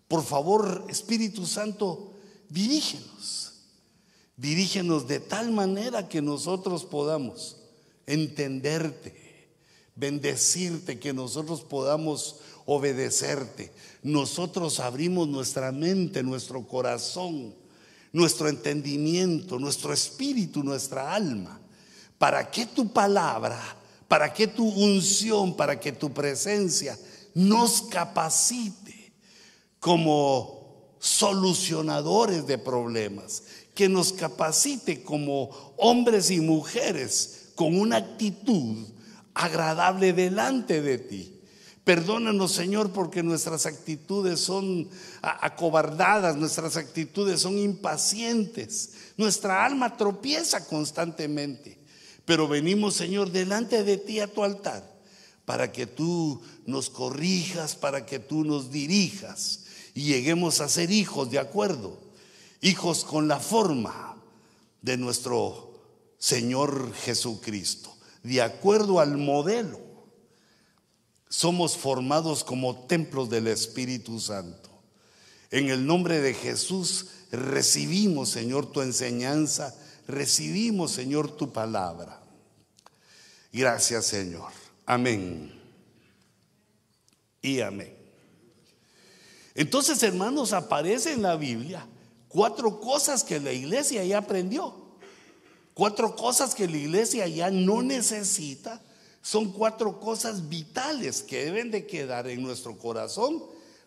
Por 0.07 0.23
favor, 0.23 0.87
Espíritu 0.89 1.45
Santo, 1.45 2.13
dirígenos. 2.49 3.53
Dirígenos 4.35 5.07
de 5.07 5.19
tal 5.19 5.51
manera 5.51 6.09
que 6.09 6.19
nosotros 6.19 6.83
podamos 6.83 7.57
entenderte, 8.07 9.51
bendecirte, 9.95 10.97
que 10.97 11.13
nosotros 11.13 11.61
podamos 11.61 12.37
obedecerte. 12.69 13.71
Nosotros 14.03 14.79
abrimos 14.79 15.27
nuestra 15.27 15.71
mente, 15.71 16.21
nuestro 16.21 16.67
corazón, 16.67 17.55
nuestro 18.13 18.47
entendimiento, 18.47 19.57
nuestro 19.57 19.91
espíritu, 19.91 20.63
nuestra 20.63 21.13
alma, 21.13 21.59
para 22.19 22.49
que 22.51 22.67
tu 22.67 22.93
palabra, 22.93 23.59
para 24.07 24.31
que 24.31 24.47
tu 24.47 24.67
unción, 24.67 25.55
para 25.55 25.79
que 25.79 25.91
tu 25.91 26.13
presencia 26.13 26.97
nos 27.33 27.81
capacite 27.81 29.13
como 29.79 30.95
solucionadores 30.99 32.45
de 32.45 32.59
problemas, 32.59 33.43
que 33.73 33.89
nos 33.89 34.13
capacite 34.13 35.01
como 35.01 35.73
hombres 35.77 36.29
y 36.29 36.39
mujeres 36.39 37.49
con 37.55 37.79
una 37.79 37.97
actitud 37.97 38.85
agradable 39.33 40.13
delante 40.13 40.81
de 40.81 40.97
ti. 40.99 41.38
Perdónanos, 41.89 42.51
Señor, 42.51 42.91
porque 42.91 43.23
nuestras 43.23 43.65
actitudes 43.65 44.39
son 44.39 44.87
acobardadas, 45.23 46.35
nuestras 46.35 46.77
actitudes 46.77 47.41
son 47.41 47.57
impacientes, 47.57 48.91
nuestra 49.17 49.65
alma 49.65 49.97
tropieza 49.97 50.67
constantemente. 50.67 51.79
Pero 52.25 52.47
venimos, 52.47 52.93
Señor, 52.93 53.31
delante 53.31 53.83
de 53.83 53.97
ti 53.97 54.19
a 54.19 54.31
tu 54.31 54.43
altar, 54.43 54.87
para 55.45 55.71
que 55.71 55.87
tú 55.87 56.39
nos 56.67 56.91
corrijas, 56.91 57.75
para 57.75 58.05
que 58.05 58.19
tú 58.19 58.43
nos 58.43 58.69
dirijas 58.69 59.61
y 59.95 60.03
lleguemos 60.03 60.61
a 60.61 60.69
ser 60.69 60.91
hijos 60.91 61.31
de 61.31 61.39
acuerdo, 61.39 61.99
hijos 62.61 63.03
con 63.03 63.27
la 63.27 63.39
forma 63.39 64.15
de 64.83 64.95
nuestro 64.95 65.73
Señor 66.19 66.93
Jesucristo, 66.93 67.91
de 68.21 68.43
acuerdo 68.43 68.99
al 68.99 69.17
modelo 69.17 69.88
somos 71.29 71.77
formados 71.77 72.43
como 72.43 72.87
templos 72.87 73.29
del 73.29 73.47
Espíritu 73.47 74.19
Santo. 74.19 74.69
En 75.51 75.69
el 75.69 75.85
nombre 75.85 76.19
de 76.19 76.33
Jesús 76.33 77.07
recibimos, 77.31 78.29
Señor, 78.29 78.71
tu 78.71 78.81
enseñanza, 78.81 79.75
recibimos, 80.07 80.91
Señor, 80.91 81.31
tu 81.37 81.53
palabra. 81.53 82.19
Gracias, 83.53 84.05
Señor. 84.05 84.51
Amén. 84.85 85.53
Y 87.41 87.61
amén. 87.61 87.95
Entonces, 89.53 90.01
hermanos, 90.03 90.53
aparece 90.53 91.13
en 91.13 91.21
la 91.21 91.35
Biblia 91.35 91.85
cuatro 92.27 92.79
cosas 92.79 93.23
que 93.23 93.39
la 93.39 93.51
iglesia 93.51 94.03
ya 94.03 94.19
aprendió. 94.19 94.75
Cuatro 95.73 96.15
cosas 96.15 96.55
que 96.55 96.67
la 96.67 96.77
iglesia 96.77 97.27
ya 97.27 97.49
no 97.51 97.81
necesita 97.81 98.81
son 99.21 99.51
cuatro 99.51 99.99
cosas 99.99 100.49
vitales 100.49 101.21
que 101.21 101.45
deben 101.45 101.71
de 101.71 101.85
quedar 101.85 102.27
en 102.27 102.41
nuestro 102.41 102.77
corazón 102.77 103.43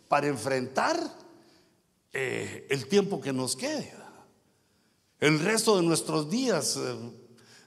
para 0.09 0.27
enfrentar 0.27 0.99
eh, 2.13 2.67
el 2.71 2.87
tiempo 2.87 3.21
que 3.21 3.33
nos 3.33 3.57
quede. 3.57 3.93
El 5.19 5.41
resto 5.41 5.77
de 5.77 5.83
nuestros 5.83 6.29
días 6.29 6.77
eh, 6.77 6.97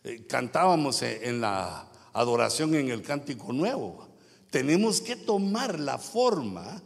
eh, 0.04 0.26
cantábamos 0.28 1.02
en 1.02 1.42
la 1.42 1.90
adoración 2.14 2.76
en 2.76 2.90
el 2.90 3.02
cántico 3.02 3.52
nuevo. 3.52 4.08
Tenemos 4.52 5.02
que 5.02 5.16
tomar 5.16 5.80
la 5.80 5.98
forma, 5.98 6.82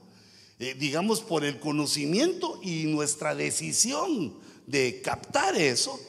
digamos, 0.58 1.22
por 1.22 1.44
el 1.44 1.60
conocimiento 1.60 2.60
y 2.64 2.86
nuestra 2.86 3.36
decisión 3.36 4.40
de 4.66 5.02
captar 5.02 5.56
eso 5.56 6.00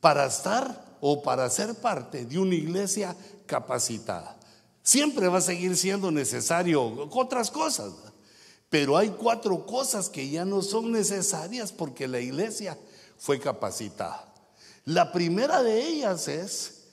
para 0.00 0.26
estar 0.26 0.85
o 1.00 1.22
para 1.22 1.48
ser 1.50 1.74
parte 1.74 2.24
de 2.24 2.38
una 2.38 2.54
iglesia 2.54 3.16
capacitada. 3.46 4.36
Siempre 4.82 5.28
va 5.28 5.38
a 5.38 5.42
seguir 5.42 5.76
siendo 5.76 6.10
necesario 6.10 7.08
otras 7.10 7.50
cosas, 7.50 7.92
pero 8.70 8.96
hay 8.96 9.10
cuatro 9.10 9.66
cosas 9.66 10.08
que 10.08 10.28
ya 10.28 10.44
no 10.44 10.62
son 10.62 10.92
necesarias 10.92 11.72
porque 11.72 12.06
la 12.06 12.20
iglesia 12.20 12.78
fue 13.18 13.40
capacitada. 13.40 14.32
La 14.84 15.10
primera 15.12 15.62
de 15.62 15.84
ellas 15.86 16.28
es 16.28 16.84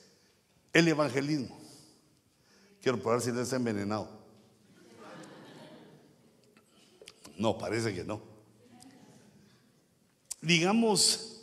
el 0.72 0.88
evangelismo. 0.88 1.56
Quiero 2.82 3.00
probar 3.00 3.20
si 3.20 3.30
no 3.30 3.40
está 3.40 3.56
envenenado. 3.56 4.08
No, 7.38 7.56
parece 7.56 7.94
que 7.94 8.04
no. 8.04 8.20
Digamos, 10.40 11.33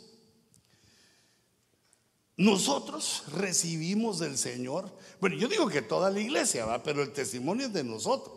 nosotros 2.42 3.22
recibimos 3.32 4.18
del 4.18 4.36
Señor, 4.36 4.90
bueno, 5.20 5.36
yo 5.36 5.46
digo 5.46 5.68
que 5.68 5.80
toda 5.80 6.10
la 6.10 6.18
iglesia 6.18 6.64
va, 6.64 6.82
pero 6.82 7.02
el 7.02 7.12
testimonio 7.12 7.66
es 7.66 7.72
de 7.72 7.84
nosotros. 7.84 8.36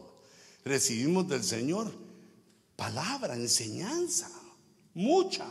Recibimos 0.64 1.28
del 1.28 1.44
Señor 1.44 1.92
palabra, 2.76 3.34
enseñanza, 3.34 4.30
mucha, 4.94 5.48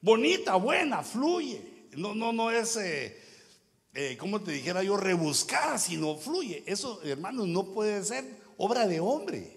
bonita, 0.00 0.56
buena, 0.56 1.04
fluye. 1.04 1.86
No, 1.92 2.16
no, 2.16 2.32
no 2.32 2.50
es, 2.50 2.76
eh, 2.78 3.16
eh, 3.94 4.16
como 4.18 4.40
te 4.40 4.50
dijera 4.50 4.82
yo, 4.82 4.96
rebuscada, 4.96 5.78
sino 5.78 6.16
fluye. 6.16 6.64
Eso, 6.66 7.00
hermanos, 7.04 7.46
no 7.46 7.66
puede 7.66 8.02
ser 8.02 8.24
obra 8.56 8.88
de 8.88 8.98
hombre. 8.98 9.56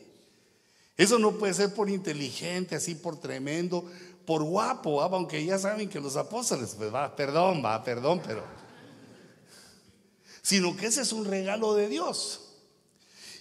Eso 0.96 1.18
no 1.18 1.40
puede 1.40 1.56
ser 1.56 1.74
por 1.74 1.90
inteligente, 1.90 2.76
así 2.76 2.94
por 2.94 3.20
tremendo, 3.20 3.90
por 4.26 4.44
guapo, 4.44 5.02
aunque 5.02 5.44
ya 5.46 5.58
saben 5.58 5.90
que 5.90 6.00
los 6.00 6.16
apóstoles, 6.16 6.76
pues 6.78 6.94
va, 6.94 7.16
perdón, 7.16 7.64
va, 7.64 7.84
perdón, 7.84 8.22
pero. 8.26 8.44
Sino 10.42 10.76
que 10.76 10.88
ese 10.88 11.02
es 11.02 11.12
un 11.12 11.26
regalo 11.26 11.74
de 11.74 11.88
Dios. 11.88 12.42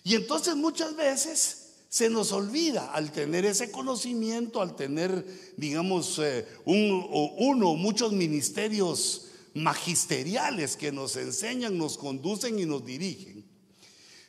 Y 0.03 0.15
entonces 0.15 0.55
muchas 0.57 0.95
veces 0.97 1.65
se 1.89 2.11
nos 2.11 2.33
olvida 2.33 2.93
al 2.93 3.13
tener 3.13 3.45
ese 3.45 3.71
conocimiento, 3.71 4.61
al 4.61 4.75
tener, 4.75 5.25
digamos, 5.57 6.19
eh, 6.19 6.47
un, 6.65 7.07
uno 7.39 7.71
o 7.71 7.77
muchos 7.77 8.13
ministerios 8.13 9.29
magisteriales 9.55 10.77
que 10.77 10.93
nos 10.93 11.17
enseñan, 11.17 11.79
nos 11.79 11.97
conducen 11.97 12.59
y 12.59 12.67
nos 12.67 12.85
dirigen. 12.85 13.45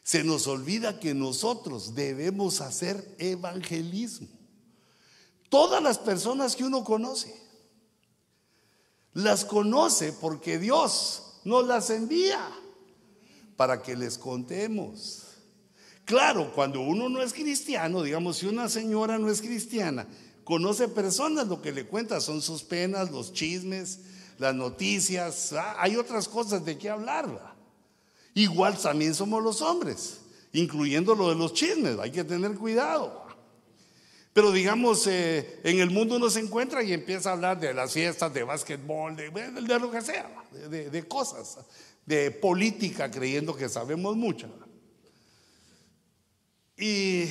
Se 0.03 0.23
nos 0.23 0.45
olvida 0.45 0.99
que 0.99 1.15
nosotros 1.15 1.95
debemos 1.95 2.61
hacer 2.61 3.15
evangelismo. 3.17 4.27
Todas 5.55 5.81
las 5.81 5.97
personas 5.97 6.53
que 6.53 6.65
uno 6.65 6.83
conoce, 6.83 7.33
las 9.13 9.45
conoce 9.45 10.11
porque 10.11 10.59
Dios 10.59 11.39
nos 11.45 11.65
las 11.65 11.89
envía 11.91 12.45
para 13.55 13.81
que 13.81 13.95
les 13.95 14.17
contemos. 14.17 15.23
Claro, 16.03 16.51
cuando 16.53 16.81
uno 16.81 17.07
no 17.07 17.21
es 17.21 17.31
cristiano, 17.31 18.03
digamos, 18.03 18.35
si 18.35 18.47
una 18.47 18.67
señora 18.67 19.17
no 19.17 19.29
es 19.31 19.41
cristiana, 19.41 20.05
conoce 20.43 20.89
personas, 20.89 21.47
lo 21.47 21.61
que 21.61 21.71
le 21.71 21.85
cuenta 21.85 22.19
son 22.19 22.41
sus 22.41 22.61
penas, 22.61 23.09
los 23.11 23.31
chismes, 23.31 23.99
las 24.37 24.53
noticias, 24.53 25.53
ah, 25.53 25.77
hay 25.79 25.95
otras 25.95 26.27
cosas 26.27 26.65
de 26.65 26.77
qué 26.77 26.89
hablar. 26.89 27.55
Igual 28.33 28.77
también 28.77 29.15
somos 29.15 29.41
los 29.41 29.61
hombres, 29.61 30.17
incluyendo 30.51 31.15
lo 31.15 31.29
de 31.29 31.35
los 31.35 31.53
chismes, 31.53 31.97
hay 31.97 32.11
que 32.11 32.25
tener 32.25 32.55
cuidado. 32.55 33.24
Pero 34.35 34.51
digamos, 34.51 35.07
eh, 35.07 35.61
en 35.63 35.79
el 35.79 35.91
mundo 35.91 36.17
uno 36.17 36.29
se 36.29 36.41
encuentra 36.41 36.83
y 36.83 36.91
empieza 36.91 37.29
a 37.29 37.33
hablar 37.35 37.57
de 37.57 37.73
las 37.73 37.93
fiestas, 37.93 38.33
de 38.33 38.43
básquetbol, 38.43 39.15
de, 39.15 39.29
de 39.29 39.79
lo 39.79 39.89
que 39.89 40.01
sea, 40.01 40.29
de, 40.69 40.89
de, 40.89 41.07
cosas, 41.07 41.59
de 42.05 42.31
política, 42.31 43.09
creyendo 43.09 43.55
que 43.55 43.69
sabemos 43.69 44.17
mucho. 44.17 44.49
Y 46.77 47.29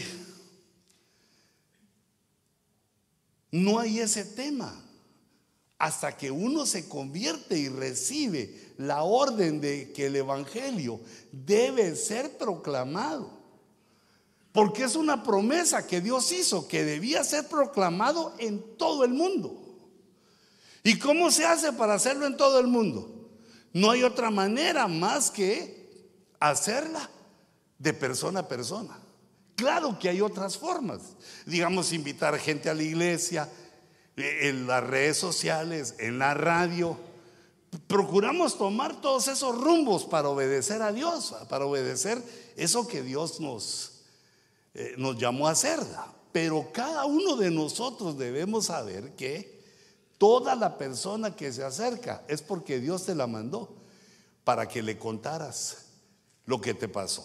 no 3.51 3.79
hay 3.81 3.99
ese 3.99 4.25
tema 4.25 4.83
hasta 5.77 6.17
que 6.17 6.31
uno 6.31 6.65
se 6.65 6.89
convierte 6.89 7.59
y 7.59 7.69
recibe 7.69 8.73
la 8.79 9.03
orden 9.03 9.61
de 9.61 9.93
que 9.93 10.07
el 10.07 10.17
Evangelio 10.17 11.01
debe 11.31 11.97
ser 11.97 12.39
proclamado. 12.39 13.44
Porque 14.55 14.85
es 14.85 14.95
una 14.95 15.25
promesa 15.25 15.85
que 15.85 16.01
Dios 16.01 16.31
hizo 16.31 16.69
que 16.69 16.85
debía 16.85 17.25
ser 17.25 17.49
proclamado 17.49 18.37
en 18.39 18.77
todo 18.77 19.03
el 19.03 19.13
mundo. 19.13 19.61
¿Y 20.85 20.97
cómo 20.97 21.33
se 21.33 21.45
hace 21.45 21.73
para 21.73 21.95
hacerlo 21.95 22.25
en 22.25 22.37
todo 22.37 22.61
el 22.61 22.69
mundo? 22.69 23.33
No 23.73 23.91
hay 23.91 24.05
otra 24.05 24.31
manera 24.31 24.87
más 24.87 25.33
que 25.33 26.15
hacerla 26.39 27.11
de 27.81 27.95
persona 27.95 28.41
a 28.41 28.49
persona. 28.49 28.97
Claro 29.57 29.99
que 29.99 30.09
hay 30.09 30.21
otras 30.21 30.57
formas. 30.57 31.01
Digamos, 31.47 31.93
invitar 31.93 32.39
gente 32.39 32.71
a 32.71 32.75
la 32.75 32.85
iglesia, 32.85 33.51
eh, 34.17 34.51
en 34.51 34.69
las 34.69 34.85
redes 34.85 35.17
sociales, 35.17 35.97
en 35.99 36.21
la 36.21 36.33
radio. 36.33 36.97
Procuramos 37.89 38.57
tomar 38.57 39.01
todos 39.01 39.27
esos 39.27 39.61
rumbos 39.61 40.05
para 40.05 40.29
obedecer 40.29 40.81
a 40.81 40.93
Dios, 40.93 41.35
para 41.49 41.65
obedecer 41.65 42.23
eso 42.55 42.87
que 42.87 43.03
Dios 43.03 43.41
nos, 43.41 43.94
eh, 44.75 44.95
nos 44.99 45.17
llamó 45.17 45.49
a 45.49 45.53
hacerla. 45.53 46.13
Pero 46.33 46.71
cada 46.73 47.05
uno 47.05 47.37
de 47.37 47.51
nosotros 47.51 48.19
debemos 48.19 48.67
saber 48.67 49.13
que 49.15 49.63
toda 50.19 50.57
la 50.57 50.77
persona 50.77 51.37
que 51.37 51.53
se 51.53 51.63
acerca 51.63 52.25
es 52.29 52.43
porque 52.43 52.81
Dios 52.81 53.07
te 53.07 53.15
la 53.15 53.27
mandó 53.27 53.77
para 54.43 54.69
que 54.69 54.83
le 54.83 54.99
contaras 54.99 55.87
lo 56.47 56.61
que 56.61 56.75
te 56.75 56.89
pasó. 56.89 57.25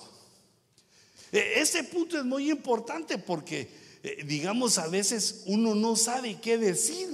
E, 1.32 1.60
ese 1.60 1.84
punto 1.84 2.18
es 2.18 2.26
muy 2.26 2.52
importante 2.52 3.18
porque, 3.18 3.70
eh, 4.04 4.24
digamos, 4.26 4.78
a 4.78 4.88
veces 4.88 5.44
uno 5.48 5.76
no 5.76 5.96
sabe 5.96 6.40
qué 6.40 6.58
decir. 6.58 7.10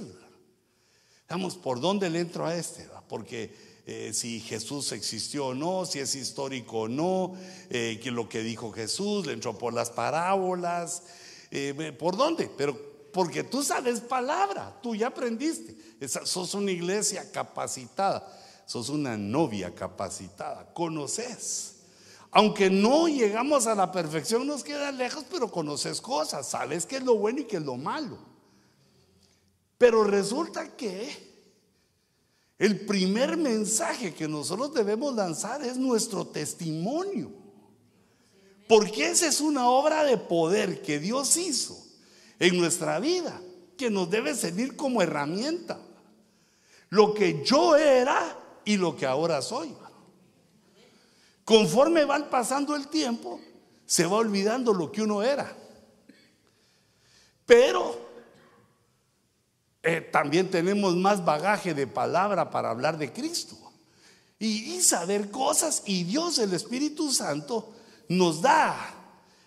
Vamos, 1.28 1.56
¿por 1.56 1.80
dónde 1.80 2.08
le 2.08 2.20
entro 2.20 2.46
a 2.46 2.54
este? 2.54 2.88
Porque 3.08 3.54
eh, 3.86 4.12
si 4.12 4.40
Jesús 4.40 4.92
existió 4.92 5.46
o 5.46 5.54
no, 5.54 5.86
si 5.86 6.00
es 6.00 6.14
histórico 6.14 6.80
o 6.80 6.88
no, 6.88 7.34
eh, 7.70 8.00
que 8.02 8.10
lo 8.10 8.28
que 8.28 8.40
dijo 8.40 8.72
Jesús, 8.72 9.26
le 9.26 9.32
entró 9.32 9.56
por 9.56 9.72
las 9.72 9.90
parábolas, 9.90 11.04
¿por 11.98 12.16
dónde? 12.16 12.50
Pero 12.56 12.76
porque 13.12 13.44
tú 13.44 13.62
sabes 13.62 14.00
palabra, 14.00 14.78
tú 14.82 14.94
ya 14.94 15.06
aprendiste, 15.06 15.74
sos 16.06 16.52
una 16.52 16.70
iglesia 16.70 17.32
capacitada, 17.32 18.30
sos 18.66 18.90
una 18.90 19.16
novia 19.16 19.74
capacitada, 19.74 20.70
conoces. 20.74 21.76
Aunque 22.30 22.68
no 22.68 23.08
llegamos 23.08 23.66
a 23.66 23.74
la 23.74 23.90
perfección, 23.90 24.46
nos 24.46 24.62
queda 24.62 24.92
lejos, 24.92 25.24
pero 25.30 25.50
conoces 25.50 26.02
cosas, 26.02 26.46
sabes 26.46 26.84
qué 26.84 26.96
es 26.96 27.04
lo 27.04 27.16
bueno 27.16 27.40
y 27.40 27.44
qué 27.44 27.56
es 27.56 27.62
lo 27.62 27.78
malo. 27.78 28.18
Pero 29.78 30.04
resulta 30.04 30.76
que 30.76 31.35
el 32.58 32.86
primer 32.86 33.36
mensaje 33.36 34.14
que 34.14 34.26
nosotros 34.26 34.72
debemos 34.72 35.14
lanzar 35.14 35.62
es 35.62 35.76
nuestro 35.76 36.26
testimonio. 36.26 37.30
Porque 38.68 39.10
esa 39.10 39.28
es 39.28 39.40
una 39.40 39.68
obra 39.68 40.04
de 40.04 40.16
poder 40.16 40.82
que 40.82 40.98
Dios 40.98 41.36
hizo 41.36 41.76
en 42.38 42.58
nuestra 42.58 42.98
vida, 42.98 43.40
que 43.76 43.90
nos 43.90 44.10
debe 44.10 44.34
servir 44.34 44.74
como 44.74 45.02
herramienta. 45.02 45.78
Lo 46.88 47.14
que 47.14 47.44
yo 47.44 47.76
era 47.76 48.38
y 48.64 48.76
lo 48.76 48.96
que 48.96 49.06
ahora 49.06 49.42
soy. 49.42 49.74
Conforme 51.44 52.04
va 52.04 52.28
pasando 52.28 52.74
el 52.74 52.88
tiempo, 52.88 53.40
se 53.84 54.06
va 54.06 54.16
olvidando 54.16 54.72
lo 54.72 54.90
que 54.90 55.02
uno 55.02 55.22
era. 55.22 55.56
Pero 57.44 58.05
eh, 59.86 60.00
también 60.00 60.50
tenemos 60.50 60.96
más 60.96 61.24
bagaje 61.24 61.72
de 61.72 61.86
palabra 61.86 62.50
para 62.50 62.70
hablar 62.70 62.98
de 62.98 63.12
Cristo. 63.12 63.56
Y, 64.36 64.80
saber 64.80 65.30
cosas. 65.30 65.84
Y 65.86 66.02
Dios, 66.02 66.40
el 66.40 66.52
Espíritu 66.52 67.12
Santo, 67.12 67.72
nos 68.08 68.42
da, 68.42 68.76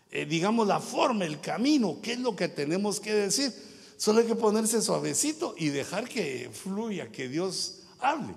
eh, 0.10 0.26
digamos, 0.26 0.66
la 0.66 0.80
forma, 0.80 1.26
el 1.26 1.42
camino, 1.42 2.00
qué 2.02 2.14
es 2.14 2.20
lo 2.20 2.38
que 2.38 2.48
tenemos 2.48 3.02
que 3.02 3.14
decir. 3.14 3.54
Solo 3.98 4.20
hay 4.20 4.28
que 4.28 4.36
ponerse 4.36 4.82
suavecito 4.82 5.56
y 5.58 5.70
dejar 5.70 6.08
que 6.08 6.50
fluya, 6.54 7.12
que 7.12 7.28
Dios 7.28 7.82
hable. 8.00 8.34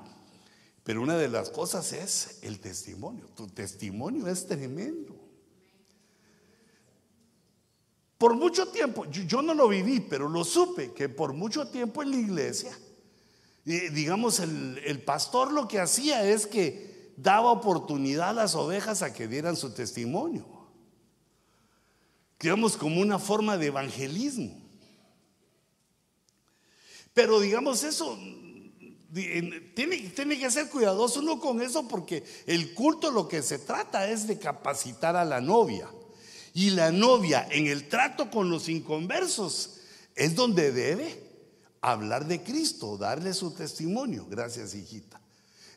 Pero 0.82 1.02
una 1.02 1.16
de 1.16 1.28
las 1.28 1.50
cosas 1.50 1.92
es 1.92 2.38
el 2.42 2.58
testimonio. 2.58 3.28
Tu 3.36 3.46
testimonio 3.46 4.26
es 4.26 4.48
tremendo. 4.48 5.21
Por 8.22 8.36
mucho 8.36 8.68
tiempo, 8.68 9.04
yo, 9.06 9.42
no 9.42 9.52
lo 9.52 9.66
viví, 9.66 9.98
pero 9.98 10.28
lo 10.28 10.44
supe, 10.44 10.92
que 10.92 11.08
por 11.08 11.32
mucho 11.32 11.66
tiempo 11.66 12.04
en 12.04 12.12
la 12.12 12.16
iglesia, 12.18 12.78
digamos, 13.64 14.38
el, 14.38 14.80
el 14.84 15.02
pastor 15.02 15.52
lo 15.52 15.66
que 15.66 15.80
hacía 15.80 16.24
es 16.24 16.46
que 16.46 17.12
daba 17.16 17.50
oportunidad 17.50 18.28
a 18.28 18.32
las 18.32 18.54
ovejas 18.54 19.02
a 19.02 19.12
que 19.12 19.26
dieran 19.26 19.56
su 19.56 19.74
testimonio. 19.74 20.46
Digamos, 22.38 22.76
como 22.76 23.00
una 23.00 23.18
forma 23.18 23.58
de 23.58 23.66
evangelismo. 23.66 24.56
Pero 27.12 27.40
digamos, 27.40 27.82
eso 27.82 28.16
tiene, 29.12 30.12
tiene, 30.14 30.38
que 30.38 30.48
ser 30.48 30.68
cuidadoso 30.68 31.18
uno 31.18 31.40
con 31.40 31.60
eso 31.60 31.88
porque 31.88 32.22
el 32.46 32.72
culto 32.72 33.10
lo 33.10 33.26
que 33.26 33.42
se 33.42 33.58
trata 33.58 34.08
es 34.08 34.28
de 34.28 34.38
capacitar 34.38 35.16
a 35.16 35.24
la 35.24 35.40
novia. 35.40 35.90
Y 36.54 36.70
la 36.70 36.92
novia 36.92 37.46
en 37.50 37.66
el 37.66 37.88
trato 37.88 38.30
con 38.30 38.50
los 38.50 38.68
inconversos 38.68 39.78
es 40.14 40.34
donde 40.34 40.72
debe 40.72 41.22
hablar 41.80 42.26
de 42.26 42.42
Cristo, 42.42 42.96
darle 42.96 43.32
su 43.32 43.52
testimonio. 43.52 44.26
Gracias, 44.28 44.74
hijita. 44.74 45.20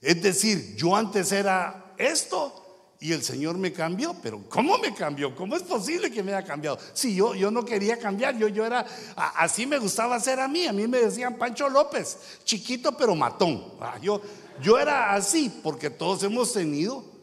Es 0.01 0.21
decir, 0.21 0.75
yo 0.75 0.95
antes 0.95 1.31
era 1.31 1.93
esto 1.97 2.61
y 2.99 3.11
el 3.11 3.23
Señor 3.23 3.57
me 3.57 3.73
cambió, 3.73 4.15
pero 4.21 4.43
¿cómo 4.49 4.77
me 4.77 4.93
cambió? 4.93 5.35
¿Cómo 5.35 5.55
es 5.55 5.63
posible 5.63 6.11
que 6.11 6.23
me 6.23 6.33
haya 6.33 6.45
cambiado? 6.45 6.77
Si 6.93 7.15
yo, 7.15 7.35
yo 7.35 7.51
no 7.51 7.65
quería 7.65 7.97
cambiar, 7.97 8.37
yo, 8.37 8.47
yo 8.47 8.65
era, 8.65 8.85
así 9.15 9.65
me 9.65 9.77
gustaba 9.77 10.19
ser 10.19 10.39
a 10.39 10.47
mí, 10.47 10.65
a 10.67 10.73
mí 10.73 10.87
me 10.87 10.99
decían 10.99 11.37
Pancho 11.37 11.69
López, 11.69 12.17
chiquito 12.43 12.95
pero 12.97 13.15
matón. 13.15 13.73
Ah, 13.79 13.97
yo, 14.01 14.21
yo 14.61 14.77
era 14.77 15.13
así 15.13 15.51
porque 15.63 15.89
todos 15.89 16.23
hemos 16.23 16.53
tenido 16.53 17.14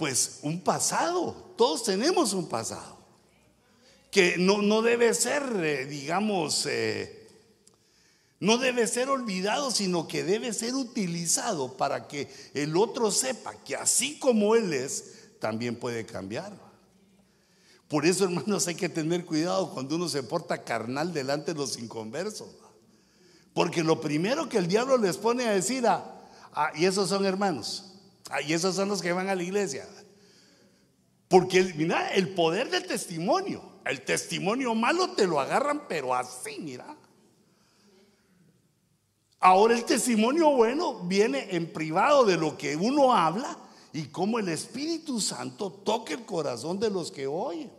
pues 0.00 0.38
un 0.40 0.62
pasado, 0.62 1.52
todos 1.58 1.84
tenemos 1.84 2.32
un 2.32 2.48
pasado, 2.48 2.96
que 4.10 4.38
no, 4.38 4.62
no 4.62 4.80
debe 4.80 5.12
ser, 5.12 5.42
eh, 5.62 5.84
digamos, 5.84 6.64
eh, 6.64 7.28
no 8.38 8.56
debe 8.56 8.86
ser 8.86 9.10
olvidado, 9.10 9.70
sino 9.70 10.08
que 10.08 10.24
debe 10.24 10.54
ser 10.54 10.74
utilizado 10.74 11.76
para 11.76 12.08
que 12.08 12.32
el 12.54 12.78
otro 12.78 13.10
sepa 13.10 13.54
que 13.62 13.76
así 13.76 14.18
como 14.18 14.56
Él 14.56 14.72
es, 14.72 15.16
también 15.38 15.76
puede 15.76 16.06
cambiar. 16.06 16.50
Por 17.86 18.06
eso, 18.06 18.24
hermanos, 18.24 18.68
hay 18.68 18.76
que 18.76 18.88
tener 18.88 19.26
cuidado 19.26 19.70
cuando 19.70 19.96
uno 19.96 20.08
se 20.08 20.22
porta 20.22 20.64
carnal 20.64 21.12
delante 21.12 21.52
de 21.52 21.58
los 21.58 21.78
inconversos. 21.78 22.48
Porque 23.52 23.84
lo 23.84 24.00
primero 24.00 24.48
que 24.48 24.56
el 24.56 24.66
diablo 24.66 24.96
les 24.96 25.18
pone 25.18 25.44
a 25.44 25.50
decir, 25.50 25.86
ah, 25.86 26.22
ah 26.54 26.72
y 26.74 26.86
esos 26.86 27.10
son 27.10 27.26
hermanos, 27.26 27.89
y 28.46 28.52
esos 28.52 28.76
son 28.76 28.88
los 28.88 29.02
que 29.02 29.12
van 29.12 29.28
a 29.28 29.34
la 29.34 29.42
iglesia. 29.42 29.88
Porque, 31.28 31.62
mira, 31.76 32.12
el 32.12 32.34
poder 32.34 32.70
del 32.70 32.86
testimonio, 32.86 33.62
el 33.84 34.04
testimonio 34.04 34.74
malo 34.74 35.12
te 35.12 35.26
lo 35.26 35.40
agarran, 35.40 35.86
pero 35.88 36.14
así, 36.14 36.58
mira. 36.60 36.96
Ahora 39.40 39.74
el 39.74 39.84
testimonio 39.84 40.50
bueno 40.50 41.00
viene 41.04 41.48
en 41.56 41.72
privado 41.72 42.24
de 42.24 42.36
lo 42.36 42.58
que 42.58 42.76
uno 42.76 43.14
habla 43.14 43.56
y 43.92 44.04
cómo 44.08 44.38
el 44.38 44.48
Espíritu 44.50 45.20
Santo 45.20 45.72
toca 45.72 46.12
el 46.12 46.26
corazón 46.26 46.78
de 46.78 46.90
los 46.90 47.10
que 47.10 47.26
oyen. 47.26 47.70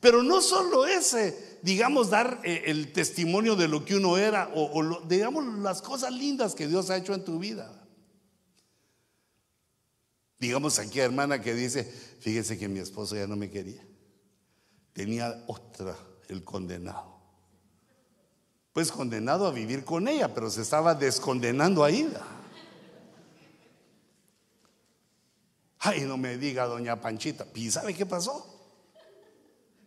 Pero 0.00 0.22
no 0.22 0.40
solo 0.40 0.86
ese, 0.86 1.58
digamos, 1.62 2.10
dar 2.10 2.40
eh, 2.44 2.64
el 2.66 2.92
testimonio 2.92 3.56
de 3.56 3.68
lo 3.68 3.84
que 3.84 3.96
uno 3.96 4.16
era 4.18 4.50
o, 4.54 5.00
digamos 5.06 5.44
las 5.58 5.82
cosas 5.82 6.12
lindas 6.12 6.54
que 6.54 6.66
Dios 6.66 6.90
ha 6.90 6.96
hecho 6.96 7.14
en 7.14 7.24
tu 7.24 7.38
vida. 7.38 7.79
Digamos 10.40 10.78
aquí, 10.78 10.98
hermana, 10.98 11.40
que 11.40 11.54
dice, 11.54 11.84
fíjese 11.84 12.58
que 12.58 12.68
mi 12.68 12.80
esposo 12.80 13.14
ya 13.14 13.28
no 13.28 13.36
me 13.36 13.50
quería. 13.50 13.86
Tenía 14.92 15.44
otra, 15.46 15.96
el 16.28 16.42
condenado 16.42 17.20
pues 18.72 18.92
condenado 18.92 19.46
a 19.46 19.50
vivir 19.50 19.84
con 19.84 20.08
ella, 20.08 20.32
pero 20.32 20.48
se 20.50 20.62
estaba 20.62 20.94
descondenando 20.94 21.82
a 21.84 21.90
ida. 21.90 22.24
Ay, 25.80 26.02
no 26.02 26.16
me 26.16 26.36
diga, 26.36 26.66
doña 26.66 27.00
Panchita. 27.00 27.46
¿Y 27.54 27.70
sabe 27.70 27.94
qué 27.94 28.06
pasó? 28.06 28.46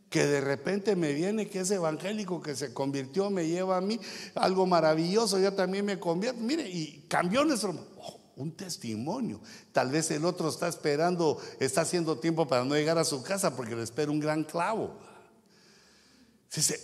Que 0.10 0.26
de 0.26 0.42
repente 0.42 0.96
me 0.96 1.14
viene 1.14 1.48
que 1.48 1.62
ese 1.62 1.76
evangélico 1.76 2.42
que 2.42 2.56
se 2.56 2.74
convirtió 2.74 3.30
me 3.30 3.48
lleva 3.48 3.78
a 3.78 3.82
mí 3.82 4.00
algo 4.36 4.66
maravilloso, 4.66 5.40
yo 5.40 5.54
también 5.54 5.86
me 5.86 6.00
convierto. 6.00 6.42
Mire, 6.42 6.70
y 6.70 7.06
cambió 7.08 7.46
nuestro... 7.46 7.76
Oh, 7.98 8.20
un 8.36 8.52
testimonio. 8.52 9.40
Tal 9.72 9.90
vez 9.90 10.10
el 10.12 10.26
otro 10.26 10.50
está 10.50 10.68
esperando, 10.68 11.40
está 11.60 11.82
haciendo 11.82 12.18
tiempo 12.18 12.48
para 12.48 12.66
no 12.66 12.76
llegar 12.76 12.98
a 12.98 13.06
su 13.06 13.22
casa 13.24 13.56
porque 13.56 13.76
le 13.76 13.84
espera 13.84 14.12
un 14.12 14.20
gran 14.20 14.44
clavo 14.44 14.98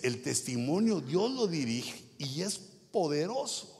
el 0.03 0.21
testimonio 0.21 0.99
Dios 0.99 1.31
lo 1.31 1.47
dirige 1.47 2.01
y 2.17 2.41
es 2.41 2.59
poderoso. 2.91 3.75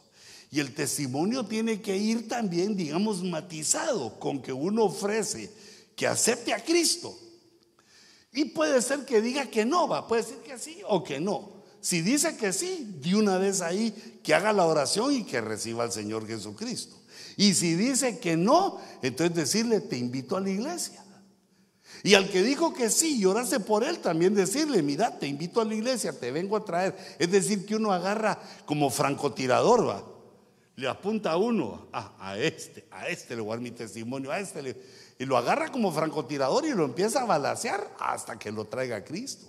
Y 0.52 0.60
el 0.60 0.74
testimonio 0.74 1.46
tiene 1.46 1.82
que 1.82 1.96
ir 1.96 2.28
también, 2.28 2.76
digamos, 2.76 3.24
matizado 3.24 4.20
con 4.20 4.42
que 4.42 4.52
uno 4.52 4.86
ofrece 4.86 5.52
que 5.96 6.08
acepte 6.08 6.54
a 6.54 6.64
Cristo. 6.64 7.16
Y 8.32 8.46
puede 8.46 8.82
ser 8.82 9.06
que 9.06 9.22
diga 9.22 9.46
que 9.48 9.66
no, 9.66 9.88
va, 9.88 10.08
puede 10.08 10.24
ser 10.24 10.38
que 10.38 10.58
sí 10.58 10.82
o 10.88 11.04
que 11.04 11.20
no. 11.20 11.60
Si 11.82 12.02
dice 12.02 12.36
que 12.36 12.52
sí, 12.52 12.96
de 13.00 13.16
una 13.16 13.38
vez 13.38 13.62
ahí 13.62 14.20
que 14.24 14.34
haga 14.34 14.52
la 14.52 14.66
oración 14.66 15.14
y 15.14 15.24
que 15.24 15.40
reciba 15.40 15.84
al 15.84 15.92
Señor 15.92 16.28
Jesucristo. 16.28 16.99
Y 17.40 17.54
si 17.54 17.76
dice 17.76 18.20
que 18.20 18.36
no, 18.36 18.82
entonces 19.02 19.34
decirle, 19.34 19.80
te 19.80 19.98
invito 19.98 20.36
a 20.36 20.42
la 20.42 20.50
iglesia. 20.50 21.02
Y 22.04 22.14
al 22.16 22.30
que 22.30 22.44
dijo 22.44 22.74
que 22.74 22.90
sí 22.90 23.24
y 23.24 23.60
por 23.60 23.86
él, 23.86 24.00
también 24.00 24.34
decirle, 24.36 24.84
mira, 24.84 25.18
te 25.18 25.26
invito 25.26 25.62
a 25.62 25.66
la 25.66 25.74
iglesia, 25.74 26.12
te 26.12 26.32
vengo 26.32 26.58
a 26.58 26.66
traer. 26.66 26.98
Es 27.18 27.32
decir, 27.32 27.66
que 27.66 27.78
uno 27.78 27.94
agarra 27.94 28.38
como 28.66 28.90
francotirador, 28.90 29.88
va. 29.88 30.04
Le 30.76 30.90
apunta 30.90 31.32
a 31.32 31.38
uno, 31.38 31.88
ah, 31.94 32.14
a 32.20 32.38
este, 32.38 32.86
a 32.92 33.08
este 33.08 33.38
le 33.38 33.42
voy 33.42 33.54
a 33.54 33.56
dar 33.56 33.62
mi 33.62 33.72
testimonio, 33.72 34.32
a 34.32 34.40
este 34.42 34.62
le... 34.62 34.76
Y 35.18 35.24
lo 35.24 35.38
agarra 35.38 35.72
como 35.72 35.94
francotirador 35.94 36.66
y 36.66 36.72
lo 36.72 36.84
empieza 36.84 37.22
a 37.22 37.26
balasear 37.26 37.90
hasta 38.00 38.38
que 38.38 38.52
lo 38.52 38.66
traiga 38.66 38.98
a 38.98 39.06
Cristo. 39.06 39.48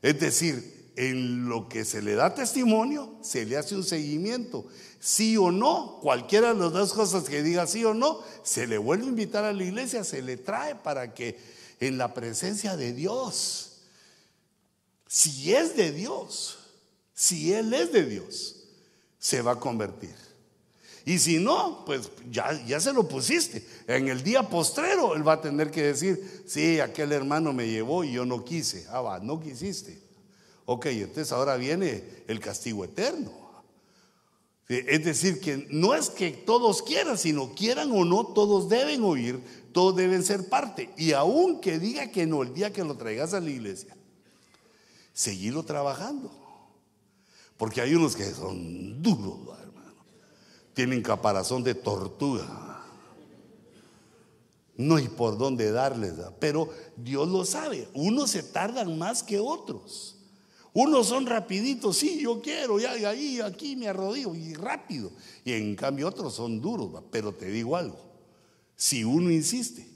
Es 0.00 0.20
decir, 0.20 0.77
en 0.98 1.48
lo 1.48 1.68
que 1.68 1.84
se 1.84 2.02
le 2.02 2.16
da 2.16 2.34
testimonio, 2.34 3.14
se 3.22 3.46
le 3.46 3.56
hace 3.56 3.76
un 3.76 3.84
seguimiento. 3.84 4.66
Sí 4.98 5.36
o 5.36 5.52
no, 5.52 6.00
cualquiera 6.02 6.52
de 6.52 6.58
las 6.58 6.72
dos 6.72 6.92
cosas 6.92 7.22
que 7.22 7.40
diga 7.44 7.68
sí 7.68 7.84
o 7.84 7.94
no, 7.94 8.20
se 8.42 8.66
le 8.66 8.78
vuelve 8.78 9.04
a 9.04 9.10
invitar 9.10 9.44
a 9.44 9.52
la 9.52 9.62
iglesia, 9.62 10.02
se 10.02 10.22
le 10.22 10.36
trae 10.36 10.74
para 10.74 11.14
que 11.14 11.38
en 11.78 11.98
la 11.98 12.14
presencia 12.14 12.76
de 12.76 12.92
Dios, 12.92 13.82
si 15.06 15.54
es 15.54 15.76
de 15.76 15.92
Dios, 15.92 16.58
si 17.14 17.52
Él 17.52 17.72
es 17.74 17.92
de 17.92 18.04
Dios, 18.04 18.56
se 19.20 19.40
va 19.40 19.52
a 19.52 19.60
convertir. 19.60 20.16
Y 21.04 21.20
si 21.20 21.38
no, 21.38 21.84
pues 21.86 22.10
ya, 22.28 22.60
ya 22.66 22.80
se 22.80 22.92
lo 22.92 23.06
pusiste. 23.08 23.64
En 23.86 24.08
el 24.08 24.24
día 24.24 24.42
postrero 24.42 25.14
Él 25.14 25.26
va 25.26 25.34
a 25.34 25.40
tener 25.40 25.70
que 25.70 25.84
decir, 25.84 26.42
sí, 26.44 26.80
aquel 26.80 27.12
hermano 27.12 27.52
me 27.52 27.68
llevó 27.68 28.02
y 28.02 28.14
yo 28.14 28.26
no 28.26 28.44
quise. 28.44 28.84
Ah, 28.90 29.00
va, 29.00 29.20
no 29.20 29.38
quisiste. 29.38 30.07
Ok, 30.70 30.84
entonces 30.84 31.32
ahora 31.32 31.56
viene 31.56 32.04
el 32.26 32.40
castigo 32.40 32.84
eterno. 32.84 33.32
Es 34.68 35.02
decir, 35.02 35.40
que 35.40 35.66
no 35.70 35.94
es 35.94 36.10
que 36.10 36.30
todos 36.30 36.82
quieran, 36.82 37.16
sino 37.16 37.54
quieran 37.54 37.90
o 37.90 38.04
no, 38.04 38.26
todos 38.26 38.68
deben 38.68 39.02
oír, 39.02 39.42
todos 39.72 39.96
deben 39.96 40.22
ser 40.22 40.50
parte. 40.50 40.90
Y 40.98 41.12
aun 41.12 41.62
que 41.62 41.78
diga 41.78 42.10
que 42.10 42.26
no 42.26 42.42
el 42.42 42.52
día 42.52 42.70
que 42.70 42.84
lo 42.84 42.98
traigas 42.98 43.32
a 43.32 43.40
la 43.40 43.48
iglesia, 43.48 43.96
seguirlo 45.14 45.62
trabajando. 45.62 46.30
Porque 47.56 47.80
hay 47.80 47.94
unos 47.94 48.14
que 48.14 48.26
son 48.26 49.02
duros, 49.02 49.38
hermano. 49.62 50.04
Tienen 50.74 51.00
caparazón 51.00 51.64
de 51.64 51.76
tortuga. 51.76 52.84
No 54.76 54.96
hay 54.96 55.08
por 55.08 55.38
dónde 55.38 55.72
darles, 55.72 56.12
pero 56.38 56.68
Dios 56.94 57.26
lo 57.26 57.46
sabe. 57.46 57.88
Unos 57.94 58.32
se 58.32 58.42
tardan 58.42 58.98
más 58.98 59.22
que 59.22 59.40
otros. 59.40 60.17
Unos 60.80 61.08
son 61.08 61.26
rapiditos, 61.26 61.96
sí, 61.96 62.20
yo 62.20 62.40
quiero, 62.40 62.78
ya 62.78 62.92
ahí, 62.92 63.40
aquí 63.40 63.74
me 63.74 63.88
arrodillo 63.88 64.32
y 64.36 64.54
rápido. 64.54 65.10
Y 65.44 65.52
en 65.52 65.74
cambio 65.74 66.06
otros 66.06 66.36
son 66.36 66.60
duros, 66.60 67.02
pero 67.10 67.34
te 67.34 67.46
digo 67.46 67.76
algo, 67.76 67.98
si 68.76 69.02
uno 69.02 69.28
insiste, 69.28 69.88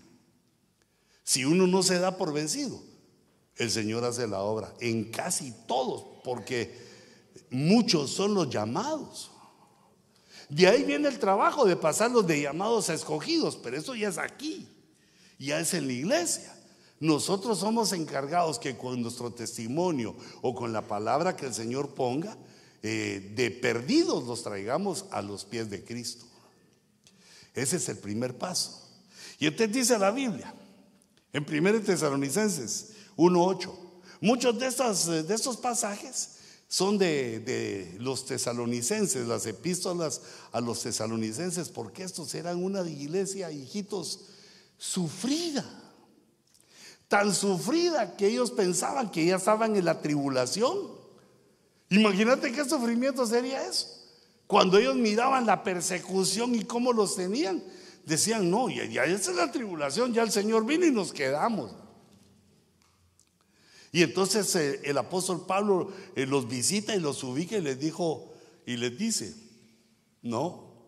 si 1.23 1.45
uno 1.45 1.69
no 1.69 1.85
se 1.85 2.01
da 2.01 2.17
por 2.17 2.33
vencido, 2.33 2.83
el 3.59 3.71
Señor 3.71 4.03
hace 4.03 4.27
la 4.27 4.41
obra 4.41 4.75
en 4.81 5.05
casi 5.13 5.55
todos, 5.69 6.05
porque 6.25 6.77
muchos 7.51 8.11
son 8.11 8.35
los 8.35 8.51
llamados. 8.51 9.31
De 10.49 10.67
ahí 10.67 10.83
viene 10.83 11.07
el 11.07 11.21
trabajo 11.21 11.65
de 11.65 11.77
pasarlos 11.77 12.27
de 12.27 12.43
llamados 12.43 12.91
a 12.91 12.95
escogidos, 12.95 13.55
pero 13.55 13.77
eso 13.77 13.95
ya 13.95 14.09
es 14.09 14.19
aquí, 14.19 14.67
ya 15.39 15.61
es 15.61 15.75
en 15.75 15.87
la 15.87 15.93
iglesia. 15.93 16.53
Nosotros 17.03 17.59
somos 17.59 17.93
encargados 17.93 18.61
que 18.61 18.77
con 18.77 19.03
nuestro 19.03 19.33
testimonio 19.33 20.15
o 20.41 20.55
con 20.55 20.73
la 20.73 20.87
palabra 20.87 21.35
que 21.35 21.47
el 21.47 21.53
Señor 21.53 21.97
ponga, 21.97 22.39
eh, 22.81 23.33
de 23.35 23.51
perdidos 23.51 24.23
los 24.23 24.45
traigamos 24.45 25.07
a 25.11 25.21
los 25.21 25.45
pies 25.45 25.69
de 25.69 25.85
Cristo. 25.85 26.27
Ese 27.57 27.79
es 27.79 27.89
el 27.89 27.99
primer 27.99 28.39
paso. 28.39 28.89
Y 29.41 29.49
usted 29.49 29.69
dice 29.69 29.99
la 29.99 30.13
Biblia, 30.13 30.55
en 31.33 31.45
1 31.45 31.81
Tesalonicenses 31.81 32.93
1.8, 33.17 33.73
muchos 34.21 34.57
de 34.61 34.67
estos, 34.69 35.07
de 35.27 35.35
estos 35.35 35.57
pasajes 35.57 36.37
son 36.69 36.99
de, 36.99 37.41
de, 37.41 37.97
los 37.99 38.27
tesalonicenses, 38.27 39.27
las 39.27 39.45
epístolas 39.47 40.21
a 40.53 40.61
los 40.61 40.81
tesalonicenses, 40.81 41.69
porque 41.69 42.05
estos 42.05 42.33
eran 42.37 42.63
una 42.63 42.89
iglesia, 42.89 43.51
hijitos, 43.51 44.21
sufrida 44.79 45.82
tan 47.13 47.35
sufrida 47.35 48.17
que 48.17 48.27
ellos 48.27 48.51
pensaban 48.51 49.11
que 49.11 49.27
ya 49.27 49.37
estaban 49.37 49.77
en 49.77 49.85
la 49.85 50.01
tribulación. 50.01 50.75
Imagínate 51.91 52.51
qué 52.53 52.65
sufrimiento 52.65 53.27
sería 53.27 53.69
eso. 53.69 53.87
Cuando 54.47 54.79
ellos 54.79 54.97
miraban 54.97 55.45
la 55.45 55.63
persecución 55.63 56.55
y 56.55 56.65
cómo 56.65 56.91
los 56.95 57.15
tenían, 57.15 57.63
decían, 58.07 58.51
no, 58.51 58.71
ya, 58.71 58.87
ya 58.87 59.05
esa 59.05 59.31
es 59.31 59.37
la 59.37 59.53
tribulación, 59.53 60.15
ya 60.15 60.23
el 60.23 60.33
Señor 60.33 60.65
vino 60.65 60.87
y 60.87 60.91
nos 60.91 61.13
quedamos. 61.13 61.73
Y 63.93 64.03
entonces 64.03 64.57
eh, 64.57 64.81
el 64.85 64.97
apóstol 64.97 65.45
Pablo 65.47 65.93
eh, 66.17 66.25
los 66.25 66.49
visita 66.49 66.97
y 66.97 66.99
los 66.99 67.23
ubica 67.25 67.59
y 67.59 67.61
les 67.61 67.79
dijo, 67.79 68.33
y 68.65 68.79
les 68.79 68.97
dice, 68.97 69.37
no, 70.23 70.87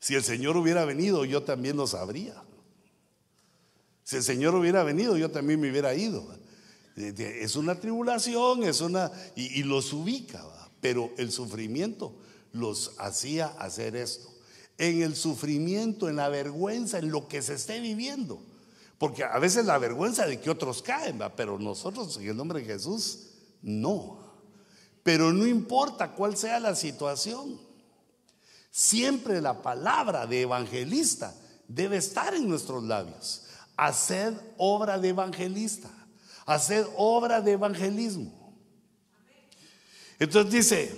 si 0.00 0.16
el 0.16 0.24
Señor 0.24 0.56
hubiera 0.56 0.84
venido, 0.84 1.24
yo 1.24 1.44
también 1.44 1.76
lo 1.76 1.86
sabría. 1.86 2.43
Si 4.04 4.16
el 4.16 4.22
Señor 4.22 4.54
hubiera 4.54 4.84
venido, 4.84 5.16
yo 5.16 5.30
también 5.30 5.58
me 5.58 5.70
hubiera 5.70 5.94
ido. 5.94 6.28
Es 6.94 7.56
una 7.56 7.80
tribulación, 7.80 8.62
es 8.62 8.82
una. 8.82 9.10
Y, 9.34 9.62
los 9.62 9.92
ubica, 9.92 10.44
pero 10.80 11.10
el 11.16 11.32
sufrimiento 11.32 12.14
los 12.52 12.92
hacía 12.98 13.46
hacer 13.46 13.96
esto. 13.96 14.30
En 14.76 15.02
el 15.02 15.16
sufrimiento, 15.16 16.08
en 16.08 16.16
la 16.16 16.28
vergüenza, 16.28 16.98
en 16.98 17.10
lo 17.10 17.26
que 17.26 17.40
se 17.40 17.54
esté 17.54 17.80
viviendo. 17.80 18.42
Porque 18.98 19.24
a 19.24 19.38
veces 19.38 19.64
la 19.64 19.78
vergüenza 19.78 20.26
de 20.26 20.38
que 20.38 20.50
otros 20.50 20.82
caen, 20.82 21.18
pero 21.34 21.58
nosotros 21.58 22.16
en 22.18 22.28
el 22.28 22.36
nombre 22.36 22.60
de 22.60 22.66
Jesús, 22.66 23.30
no. 23.62 24.18
Pero 25.02 25.32
no 25.32 25.46
importa 25.46 26.12
cuál 26.12 26.36
sea 26.36 26.60
la 26.60 26.74
situación, 26.74 27.58
siempre 28.70 29.40
la 29.40 29.62
palabra 29.62 30.26
de 30.26 30.42
evangelista 30.42 31.34
debe 31.66 31.96
estar 31.96 32.34
en 32.34 32.48
nuestros 32.48 32.84
labios. 32.84 33.43
Haced 33.76 34.34
obra 34.56 34.98
de 34.98 35.08
evangelista. 35.08 35.90
Haced 36.46 36.86
obra 36.96 37.40
de 37.40 37.52
evangelismo. 37.52 38.54
Entonces 40.18 40.52
dice, 40.52 40.96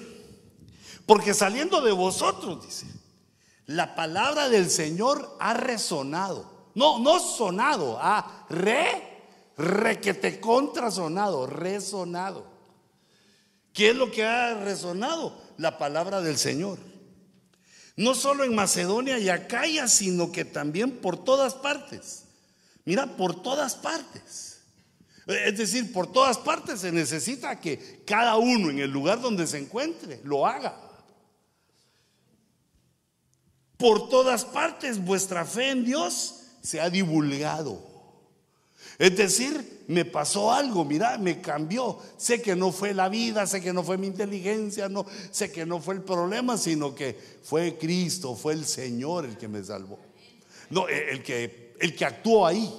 porque 1.06 1.34
saliendo 1.34 1.80
de 1.80 1.92
vosotros, 1.92 2.64
dice, 2.64 2.86
la 3.66 3.94
palabra 3.94 4.48
del 4.48 4.70
Señor 4.70 5.36
ha 5.40 5.54
resonado. 5.54 6.70
No, 6.74 6.98
no 6.98 7.18
sonado, 7.20 7.98
ha 8.00 8.46
re, 8.50 9.22
re 9.56 10.00
que 10.00 10.14
te 10.14 10.40
contrasonado, 10.40 11.46
resonado. 11.46 12.44
¿Qué 13.72 13.90
es 13.90 13.96
lo 13.96 14.10
que 14.10 14.24
ha 14.24 14.54
resonado? 14.54 15.36
La 15.56 15.78
palabra 15.78 16.20
del 16.20 16.38
Señor. 16.38 16.78
No 17.96 18.14
solo 18.14 18.44
en 18.44 18.54
Macedonia 18.54 19.18
y 19.18 19.30
Acaya, 19.30 19.88
sino 19.88 20.30
que 20.30 20.44
también 20.44 20.98
por 20.98 21.22
todas 21.22 21.54
partes. 21.54 22.25
Mira, 22.86 23.16
por 23.16 23.42
todas 23.42 23.74
partes. 23.74 24.60
Es 25.26 25.58
decir, 25.58 25.92
por 25.92 26.10
todas 26.10 26.38
partes 26.38 26.80
se 26.80 26.92
necesita 26.92 27.60
que 27.60 28.02
cada 28.06 28.36
uno 28.36 28.70
en 28.70 28.78
el 28.78 28.90
lugar 28.90 29.20
donde 29.20 29.46
se 29.46 29.58
encuentre 29.58 30.20
lo 30.22 30.46
haga. 30.46 30.80
Por 33.76 34.08
todas 34.08 34.44
partes 34.44 35.04
vuestra 35.04 35.44
fe 35.44 35.70
en 35.70 35.84
Dios 35.84 36.42
se 36.62 36.80
ha 36.80 36.88
divulgado. 36.88 37.84
Es 38.98 39.16
decir, 39.16 39.84
me 39.88 40.04
pasó 40.04 40.52
algo, 40.52 40.84
mira, 40.84 41.18
me 41.18 41.40
cambió. 41.40 41.98
Sé 42.16 42.40
que 42.40 42.54
no 42.54 42.70
fue 42.70 42.94
la 42.94 43.08
vida, 43.08 43.48
sé 43.48 43.60
que 43.60 43.72
no 43.72 43.82
fue 43.82 43.98
mi 43.98 44.06
inteligencia, 44.06 44.88
no, 44.88 45.06
sé 45.32 45.50
que 45.50 45.66
no 45.66 45.80
fue 45.80 45.96
el 45.96 46.02
problema, 46.02 46.56
sino 46.56 46.94
que 46.94 47.18
fue 47.42 47.76
Cristo, 47.76 48.36
fue 48.36 48.52
el 48.52 48.64
Señor 48.64 49.24
el 49.24 49.36
que 49.36 49.48
me 49.48 49.62
salvó. 49.62 49.98
No, 50.70 50.86
el 50.88 51.22
que 51.24 51.65
el 51.80 51.94
que 51.94 52.04
actuó 52.04 52.46
ahí. 52.46 52.72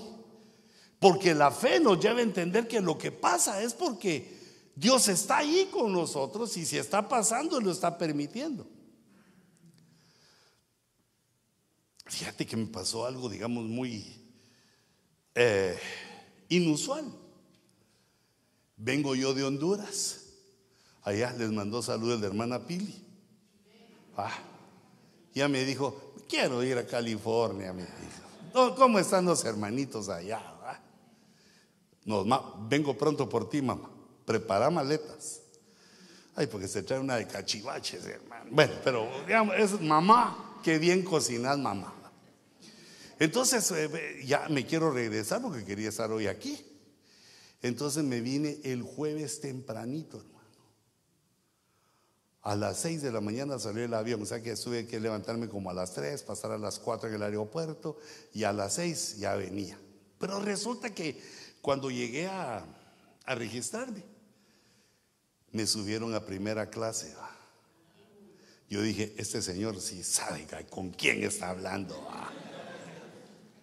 Porque 0.99 1.35
la 1.35 1.51
fe 1.51 1.79
nos 1.79 1.99
lleva 1.99 2.19
a 2.19 2.23
entender 2.23 2.67
que 2.67 2.81
lo 2.81 2.97
que 2.97 3.11
pasa 3.11 3.61
es 3.61 3.73
porque 3.73 4.35
Dios 4.75 5.07
está 5.07 5.37
ahí 5.37 5.69
con 5.71 5.91
nosotros 5.91 6.55
y 6.57 6.65
si 6.65 6.77
está 6.77 7.07
pasando, 7.07 7.59
lo 7.59 7.71
está 7.71 7.97
permitiendo. 7.97 8.67
Fíjate 12.05 12.45
que 12.45 12.55
me 12.55 12.67
pasó 12.67 13.05
algo, 13.05 13.29
digamos, 13.29 13.65
muy 13.65 14.05
eh, 15.35 15.77
inusual. 16.49 17.05
Vengo 18.77 19.15
yo 19.15 19.33
de 19.33 19.43
Honduras. 19.43 20.23
Allá 21.03 21.33
les 21.33 21.51
mandó 21.51 21.81
saludos 21.81 22.19
la 22.21 22.27
hermana 22.27 22.65
Pili. 22.65 23.03
Ah, 24.15 24.37
ya 25.33 25.47
me 25.47 25.63
dijo, 25.63 26.13
quiero 26.27 26.63
ir 26.63 26.77
a 26.77 26.85
California, 26.85 27.71
me 27.73 27.83
dijo. 27.83 28.26
¿Cómo 28.75 28.97
están 28.97 29.25
los 29.25 29.45
hermanitos 29.45 30.09
allá? 30.09 30.41
Vengo 32.69 32.97
pronto 32.97 33.27
por 33.27 33.49
ti, 33.49 33.61
mamá. 33.61 33.89
Prepara 34.25 34.69
maletas. 34.69 35.41
Ay, 36.35 36.47
porque 36.47 36.67
se 36.67 36.83
trae 36.83 36.99
una 36.99 37.15
de 37.15 37.27
cachivaches, 37.27 38.05
hermano. 38.05 38.49
Bueno, 38.51 38.73
pero 38.83 39.07
digamos, 39.25 39.55
es 39.57 39.79
mamá, 39.81 40.59
que 40.63 40.77
bien 40.77 41.03
cocinas, 41.03 41.57
mamá. 41.57 41.93
Entonces, 43.19 43.71
eh, 43.71 44.21
ya 44.25 44.47
me 44.49 44.65
quiero 44.65 44.91
regresar 44.91 45.41
porque 45.41 45.65
quería 45.65 45.89
estar 45.89 46.11
hoy 46.11 46.27
aquí. 46.27 46.63
Entonces 47.61 48.03
me 48.03 48.21
vine 48.21 48.59
el 48.63 48.83
jueves 48.83 49.41
tempranito, 49.41 50.17
hermano. 50.17 50.36
A 52.47 52.55
las 52.55 52.77
6 52.77 53.01
de 53.01 53.11
la 53.11 53.19
mañana 53.19 53.59
salió 53.59 53.83
el 53.83 53.93
avión, 53.93 54.21
o 54.21 54.25
sea 54.25 54.41
que 54.41 54.55
tuve 54.55 54.87
que 54.87 55.01
levantarme 55.01 55.49
como 55.49 55.69
a 55.69 55.73
las 55.73 55.91
3, 55.93 56.23
pasar 56.23 56.51
a 56.51 56.57
las 56.57 56.79
4 56.79 57.09
en 57.09 57.15
el 57.15 57.23
aeropuerto 57.23 57.97
y 58.33 58.45
a 58.45 58.53
las 58.53 58.75
6 58.75 59.17
ya 59.17 59.35
venía. 59.35 59.77
Pero 60.17 60.39
resulta 60.39 60.95
que 60.95 61.21
cuando 61.61 61.91
llegué 61.91 62.27
a, 62.27 62.65
a 63.27 63.35
registrarme. 63.35 64.01
Me 65.51 65.67
subieron 65.67 66.15
a 66.15 66.25
primera 66.25 66.69
clase. 66.69 67.13
Yo 68.69 68.81
dije, 68.81 69.13
este 69.17 69.41
señor 69.41 69.79
sí 69.79 70.03
sabe 70.03 70.47
con 70.69 70.89
quién 70.91 71.23
está 71.23 71.49
hablando. 71.49 71.95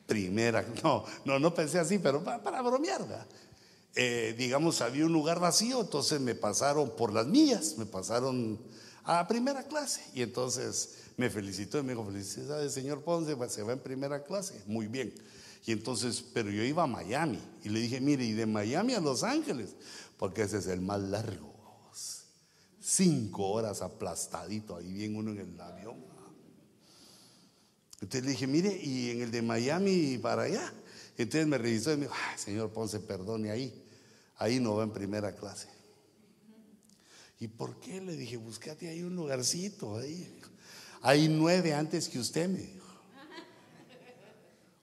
Primera, 0.07 0.65
no, 0.83 1.05
no, 1.25 1.39
no 1.39 1.55
pensé 1.55 1.79
así, 1.79 1.99
pero 1.99 2.23
para, 2.23 2.63
bromear. 2.63 3.27
Eh, 3.97 4.35
digamos, 4.37 4.81
había 4.81 5.07
un 5.07 5.13
lugar 5.13 5.39
vacío, 5.39 5.81
entonces 5.81 6.21
me 6.21 6.35
pasaron 6.35 6.91
por 6.97 7.13
las 7.13 7.27
millas, 7.27 7.77
me 7.79 7.87
pasaron 7.87 8.59
a 9.05 9.29
primera 9.29 9.63
clase. 9.65 10.03
Y 10.15 10.23
entonces 10.23 10.97
me 11.17 11.31
felicitó 11.31 11.79
y 11.79 11.83
me 11.83 11.93
dijo, 11.93 12.05
felicidades, 12.05 12.73
señor 12.73 13.03
Ponce, 13.03 13.37
se 13.49 13.63
va 13.63 13.73
en 13.73 13.79
primera 13.79 14.25
clase. 14.25 14.63
Muy 14.67 14.89
bien. 14.89 15.15
Y 15.67 15.73
entonces, 15.73 16.25
pero 16.35 16.51
yo 16.51 16.63
iba 16.63 16.83
a 16.83 16.87
Miami 16.87 17.41
y 17.63 17.69
le 17.69 17.81
dije, 17.81 18.01
mire, 18.01 18.25
y 18.25 18.33
de 18.33 18.47
Miami 18.47 18.95
a 18.95 19.01
Los 19.01 19.23
Ángeles, 19.23 19.77
porque 20.19 20.43
ese 20.43 20.59
es 20.59 20.67
el 20.67 20.81
más 20.81 21.01
largo. 21.01 21.55
Cinco 22.81 23.49
horas 23.49 23.81
aplastadito, 23.81 24.77
ahí 24.77 24.93
bien 24.93 25.17
uno 25.17 25.31
en 25.31 25.39
el 25.39 25.61
avión. 25.61 26.05
Entonces 28.03 28.25
le 28.25 28.33
dije, 28.33 28.47
mire, 28.47 28.77
y 28.77 29.11
en 29.11 29.23
el 29.23 29.31
de 29.31 29.41
Miami 29.41 30.19
para 30.19 30.43
allá. 30.43 30.71
Entonces 31.17 31.47
me 31.47 31.57
revisó 31.57 31.93
y 31.93 31.97
me 31.97 32.03
dijo, 32.03 32.15
señor 32.37 32.71
Ponce, 32.71 33.01
perdone 33.01 33.51
ahí. 33.51 33.84
Ahí 34.37 34.61
no 34.61 34.77
va 34.77 34.85
en 34.85 34.93
primera 34.93 35.35
clase. 35.35 35.69
¿Y 37.39 37.49
por 37.49 37.79
qué? 37.81 38.01
Le 38.01 38.17
dije, 38.17 38.37
búscate 38.37 38.89
ahí 38.89 39.03
un 39.03 39.17
lugarcito 39.17 39.97
ahí. 39.97 40.41
Hay 41.03 41.29
nueve 41.29 41.75
antes 41.75 42.09
que 42.09 42.19
usted, 42.19 42.49
me 42.49 42.59
dijo. 42.59 42.85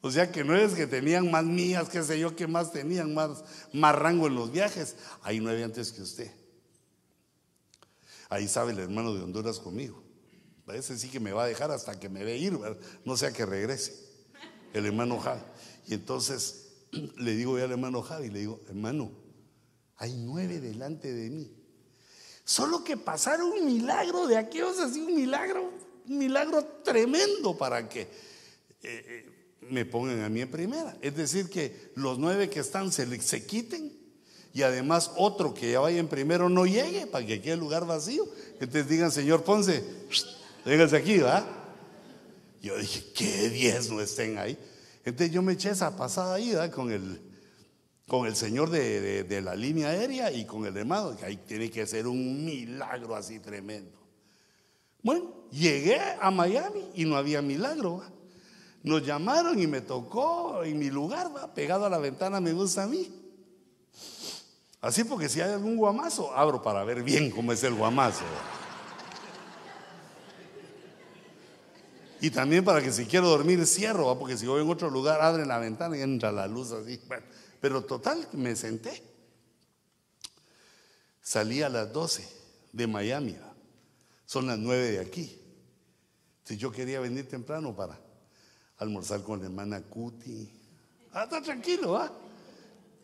O 0.01 0.09
sea 0.09 0.31
que 0.31 0.43
nueve 0.43 0.73
que 0.75 0.87
tenían 0.87 1.29
más 1.29 1.45
mías, 1.45 1.87
qué 1.89 2.03
sé 2.03 2.19
yo, 2.19 2.35
que 2.35 2.47
más 2.47 2.71
tenían, 2.71 3.13
más, 3.13 3.43
más 3.71 3.95
rango 3.95 4.27
en 4.27 4.35
los 4.35 4.51
viajes. 4.51 4.95
Hay 5.21 5.39
nueve 5.39 5.63
antes 5.63 5.91
que 5.91 6.01
usted. 6.01 6.31
Ahí 8.29 8.47
sabe 8.47 8.71
el 8.71 8.79
hermano 8.79 9.13
de 9.13 9.21
Honduras 9.21 9.59
conmigo. 9.59 10.01
Ese 10.73 10.97
sí 10.97 11.09
que 11.09 11.19
me 11.19 11.33
va 11.33 11.43
a 11.43 11.47
dejar 11.47 11.71
hasta 11.71 11.99
que 11.99 12.09
me 12.09 12.23
ve 12.23 12.37
ir, 12.37 12.57
no 13.03 13.17
sea 13.17 13.31
que 13.31 13.45
regrese. 13.45 14.09
El 14.73 14.85
hermano 14.85 15.19
Javi. 15.19 15.41
Y 15.87 15.93
entonces 15.95 16.69
le 17.17 17.35
digo 17.35 17.57
yo 17.57 17.65
al 17.65 17.71
hermano 17.71 18.01
Javi, 18.01 18.29
le 18.29 18.39
digo, 18.39 18.61
hermano, 18.69 19.11
hay 20.01 20.15
nueve 20.15 20.59
delante 20.59 21.13
de 21.13 21.29
mí. 21.29 21.51
Solo 22.43 22.83
que 22.83 22.97
pasar 22.97 23.43
un 23.43 23.63
milagro 23.63 24.25
de 24.25 24.35
aquellos 24.35 24.79
así, 24.79 24.99
un 24.99 25.13
milagro, 25.13 25.71
un 26.09 26.17
milagro 26.17 26.65
tremendo 26.83 27.55
para 27.55 27.87
que 27.87 28.01
eh, 28.01 28.07
eh, 28.81 29.25
me 29.69 29.85
pongan 29.85 30.21
a 30.21 30.29
mí 30.29 30.41
en 30.41 30.49
primera. 30.49 30.97
Es 31.01 31.15
decir, 31.15 31.51
que 31.51 31.91
los 31.93 32.17
nueve 32.17 32.49
que 32.49 32.61
están 32.61 32.91
se, 32.91 33.21
se 33.21 33.45
quiten 33.45 33.95
y 34.55 34.63
además 34.63 35.11
otro 35.17 35.53
que 35.53 35.71
ya 35.71 35.79
vaya 35.79 35.99
en 35.99 36.07
primero 36.07 36.49
no 36.49 36.65
llegue 36.65 37.05
para 37.05 37.23
que 37.23 37.39
quede 37.39 37.53
el 37.53 37.59
lugar 37.59 37.85
vacío. 37.85 38.27
Entonces 38.53 38.89
digan, 38.89 39.11
señor 39.11 39.43
Ponce, 39.43 39.83
véngase 40.65 40.97
aquí, 40.97 41.19
¿va? 41.19 41.45
Yo 42.59 42.75
dije, 42.75 43.05
qué 43.13 43.49
diez 43.49 43.91
no 43.91 44.01
estén 44.01 44.39
ahí. 44.39 44.57
Entonces 45.05 45.31
yo 45.31 45.43
me 45.43 45.53
eché 45.53 45.69
esa 45.69 45.95
pasada 45.95 46.33
ahí, 46.33 46.53
¿va? 46.55 46.71
Con 46.71 46.91
el, 46.91 47.21
con 48.11 48.27
el 48.27 48.35
señor 48.35 48.69
de, 48.69 49.23
de, 49.23 49.41
la 49.41 49.55
línea 49.55 49.87
aérea 49.87 50.33
y 50.33 50.43
con 50.43 50.65
el 50.65 50.75
hermano, 50.75 51.15
que 51.15 51.23
ahí 51.23 51.37
tiene 51.37 51.71
que 51.71 51.87
ser 51.87 52.07
un 52.07 52.43
milagro 52.43 53.15
así 53.15 53.39
tremendo. 53.39 53.97
Bueno, 55.01 55.31
llegué 55.49 55.97
a 56.19 56.29
Miami 56.29 56.89
y 56.93 57.05
no 57.05 57.15
había 57.15 57.41
milagro. 57.41 58.03
Nos 58.83 59.05
llamaron 59.05 59.57
y 59.61 59.65
me 59.65 59.79
tocó 59.79 60.61
en 60.61 60.77
mi 60.77 60.89
lugar, 60.89 61.33
¿va? 61.33 61.53
pegado 61.53 61.85
a 61.85 61.89
la 61.89 61.99
ventana, 61.99 62.41
me 62.41 62.51
gusta 62.51 62.83
a 62.83 62.87
mí. 62.87 63.09
Así 64.81 65.05
porque 65.05 65.29
si 65.29 65.39
hay 65.39 65.53
algún 65.53 65.77
guamazo, 65.77 66.35
abro 66.35 66.61
para 66.61 66.83
ver 66.83 67.03
bien 67.03 67.31
cómo 67.31 67.53
es 67.53 67.63
el 67.63 67.75
guamazo. 67.75 68.25
Y 72.19 72.29
también 72.29 72.65
para 72.65 72.81
que 72.81 72.91
si 72.91 73.05
quiero 73.05 73.29
dormir 73.29 73.65
cierro, 73.65 74.19
porque 74.19 74.37
si 74.37 74.47
voy 74.47 74.61
en 74.63 74.69
otro 74.69 74.89
lugar 74.89 75.21
abre 75.21 75.45
la 75.45 75.59
ventana 75.59 75.95
y 75.95 76.01
entra 76.01 76.33
la 76.33 76.45
luz 76.47 76.73
así. 76.73 76.99
Pero 77.61 77.85
total, 77.85 78.27
me 78.33 78.55
senté. 78.55 79.01
Salí 81.21 81.61
a 81.61 81.69
las 81.69 81.93
12 81.93 82.27
de 82.73 82.87
Miami. 82.87 83.37
Son 84.25 84.47
las 84.47 84.57
9 84.57 84.91
de 84.91 84.99
aquí. 84.99 85.39
Si 86.43 86.57
yo 86.57 86.71
quería 86.71 86.99
venir 86.99 87.29
temprano 87.29 87.75
para 87.75 87.97
almorzar 88.77 89.21
con 89.21 89.39
la 89.39 89.45
hermana 89.45 89.83
Cuti. 89.83 90.49
Ah, 91.13 91.25
está 91.25 91.41
tranquilo, 91.41 91.95
¿ah? 91.95 92.11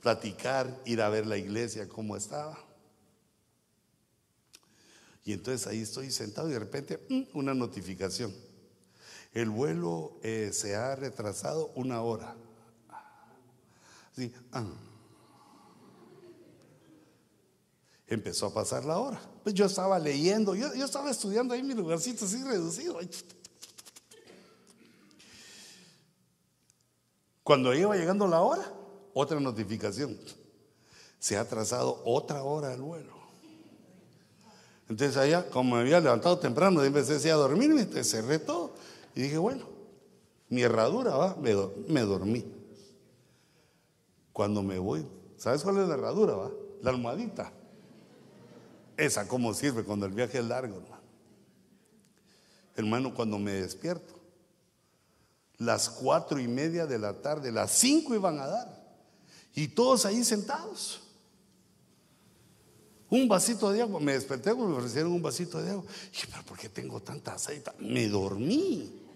platicar, 0.02 0.82
ir 0.86 1.02
a 1.02 1.10
ver 1.10 1.28
la 1.28 1.38
iglesia, 1.38 1.88
cómo 1.88 2.18
estaba. 2.18 2.58
Y 5.24 5.34
entonces 5.34 5.68
ahí 5.68 5.82
estoy 5.82 6.10
sentado 6.12 6.50
y 6.50 6.54
de 6.54 6.60
repente 6.60 7.06
mm, 7.10 7.38
una 7.38 7.54
notificación. 7.54 8.34
El 9.34 9.50
vuelo 9.50 10.18
eh, 10.24 10.52
se 10.54 10.76
ha 10.76 10.96
retrasado 10.96 11.68
una 11.76 12.02
hora. 12.02 12.36
Ah. 14.52 14.66
Empezó 18.08 18.48
a 18.48 18.54
pasar 18.54 18.86
la 18.86 18.98
hora. 19.00 19.20
Pues 19.44 19.54
yo 19.54 19.66
estaba 19.66 20.00
leyendo, 20.00 20.56
yo, 20.56 20.74
yo 20.74 20.86
estaba 20.86 21.12
estudiando 21.12 21.54
ahí 21.54 21.62
mi 21.62 21.74
lugarcito 21.74 22.26
así 22.26 22.42
reducido. 22.44 23.00
Cuando 27.44 27.74
iba 27.74 27.96
llegando 27.96 28.28
la 28.28 28.42
hora, 28.42 28.74
otra 29.14 29.40
notificación. 29.40 30.18
Se 31.20 31.38
ha 31.38 31.42
atrasado 31.42 32.02
otra 32.06 32.44
hora 32.44 32.74
el 32.74 32.82
vuelo. 32.82 33.18
Entonces 34.90 35.18
allá, 35.18 35.50
como 35.50 35.76
me 35.76 35.82
había 35.82 36.00
levantado 36.00 36.40
temprano, 36.40 36.82
empecé 36.84 37.30
a 37.30 37.36
dormirme, 37.36 37.82
entonces 37.82 38.10
cerré 38.10 38.40
todo. 38.40 38.74
Y 39.16 39.22
dije, 39.22 39.38
bueno, 39.38 39.68
mi 40.50 40.62
herradura, 40.62 41.16
va, 41.16 41.36
me, 41.36 41.54
me 41.88 42.02
dormí. 42.02 42.57
Cuando 44.38 44.62
me 44.62 44.78
voy, 44.78 45.04
¿sabes 45.36 45.64
cuál 45.64 45.80
es 45.80 45.88
la 45.88 45.96
herradura, 45.96 46.36
va? 46.36 46.52
La 46.84 46.92
almohadita. 46.92 47.52
Esa 48.96 49.28
cómo 49.28 49.52
sirve 49.56 49.84
cuando 49.84 50.06
el 50.06 50.12
viaje 50.12 50.38
es 50.38 50.46
largo, 50.46 50.76
hermano. 50.78 51.02
Hermano, 52.76 53.16
cuando 53.16 53.40
me 53.40 53.54
despierto, 53.54 54.14
las 55.58 55.90
cuatro 55.90 56.40
y 56.40 56.48
media 56.48 56.86
de 56.86 57.00
la 57.00 57.20
tarde, 57.20 57.52
las 57.52 57.72
cinco 57.72 58.14
iban 58.14 58.40
a 58.40 58.46
dar. 58.46 59.00
Y 59.56 59.70
todos 59.70 60.06
ahí 60.06 60.24
sentados. 60.24 61.02
Un 63.10 63.28
vasito 63.28 63.72
de 63.72 63.82
agua. 63.82 64.00
Me 64.00 64.14
desperté 64.14 64.54
me 64.54 64.66
ofrecieron 64.66 65.14
un 65.14 65.22
vasito 65.24 65.60
de 65.60 65.72
agua. 65.72 65.86
dije, 66.12 66.28
pero 66.30 66.44
¿por 66.44 66.60
qué 66.60 66.70
tengo 66.70 67.00
tanta 67.00 67.34
aceite? 67.34 67.72
Me 67.80 68.08
dormí. 68.08 69.07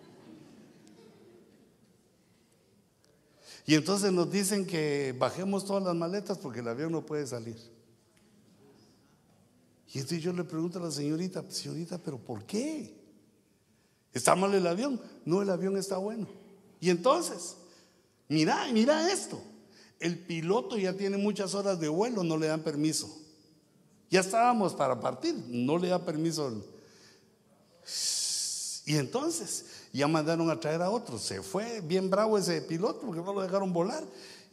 Y 3.65 3.75
entonces 3.75 4.11
nos 4.11 4.31
dicen 4.31 4.65
que 4.65 5.15
bajemos 5.17 5.65
todas 5.65 5.83
las 5.83 5.95
maletas 5.95 6.37
porque 6.37 6.59
el 6.59 6.67
avión 6.67 6.91
no 6.91 7.05
puede 7.05 7.27
salir. 7.27 7.57
Y 9.93 9.99
entonces 9.99 10.23
yo 10.23 10.33
le 10.33 10.43
pregunto 10.43 10.79
a 10.79 10.83
la 10.83 10.91
señorita, 10.91 11.43
señorita, 11.49 11.97
pero 11.97 12.17
¿por 12.17 12.45
qué? 12.45 12.95
¿Está 14.13 14.35
mal 14.35 14.53
el 14.53 14.65
avión? 14.65 14.99
No, 15.25 15.41
el 15.41 15.49
avión 15.49 15.77
está 15.77 15.97
bueno. 15.97 16.27
Y 16.79 16.89
entonces, 16.89 17.57
mira, 18.27 18.67
mira 18.73 19.11
esto 19.11 19.41
el 20.01 20.17
piloto 20.17 20.77
ya 20.77 20.93
tiene 20.93 21.15
muchas 21.17 21.53
horas 21.53 21.79
de 21.79 21.87
vuelo, 21.87 22.23
no 22.23 22.35
le 22.35 22.47
dan 22.47 22.63
permiso. 22.63 23.07
Ya 24.09 24.19
estábamos 24.19 24.73
para 24.73 24.99
partir, 24.99 25.35
no 25.47 25.77
le 25.77 25.89
da 25.89 26.03
permiso. 26.03 26.51
Y 28.85 28.95
entonces 28.97 29.65
ya 29.91 30.07
mandaron 30.07 30.49
a 30.49 30.59
traer 30.59 30.81
a 30.81 30.89
otros. 30.89 31.21
Se 31.21 31.41
fue 31.41 31.81
bien 31.81 32.09
bravo 32.09 32.37
ese 32.37 32.61
piloto 32.61 33.01
porque 33.01 33.21
no 33.21 33.33
lo 33.33 33.41
dejaron 33.41 33.73
volar. 33.73 34.03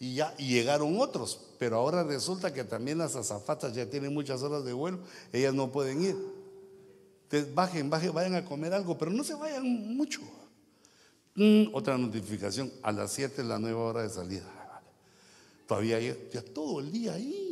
Y 0.01 0.15
ya 0.15 0.37
llegaron 0.37 1.01
otros. 1.01 1.41
Pero 1.59 1.77
ahora 1.77 2.05
resulta 2.05 2.53
que 2.53 2.65
también 2.65 2.99
las 2.99 3.17
azafatas 3.17 3.75
ya 3.75 3.89
tienen 3.89 4.15
muchas 4.15 4.43
horas 4.43 4.65
de 4.65 4.73
vuelo. 4.73 4.99
Ellas 5.33 5.55
no 5.55 5.71
pueden 5.71 6.03
ir. 6.03 6.17
Entonces 7.25 7.55
bajen, 7.55 7.91
bajen, 7.91 8.13
vayan 8.13 8.35
a 8.37 8.45
comer 8.45 8.73
algo, 8.73 8.97
pero 8.97 9.11
no 9.11 9.23
se 9.23 9.35
vayan 9.35 9.65
mucho. 9.97 10.21
Mm, 11.35 11.75
otra 11.75 11.99
notificación, 11.99 12.73
a 12.83 12.91
las 12.91 13.13
7 13.13 13.43
es 13.43 13.47
la 13.47 13.59
nueva 13.59 13.81
hora 13.81 14.03
de 14.03 14.09
salida. 14.09 14.45
Todavía 15.67 16.01
ya 16.01 16.43
todo 16.43 16.81
el 16.81 16.91
día 16.91 17.13
ahí. 17.13 17.48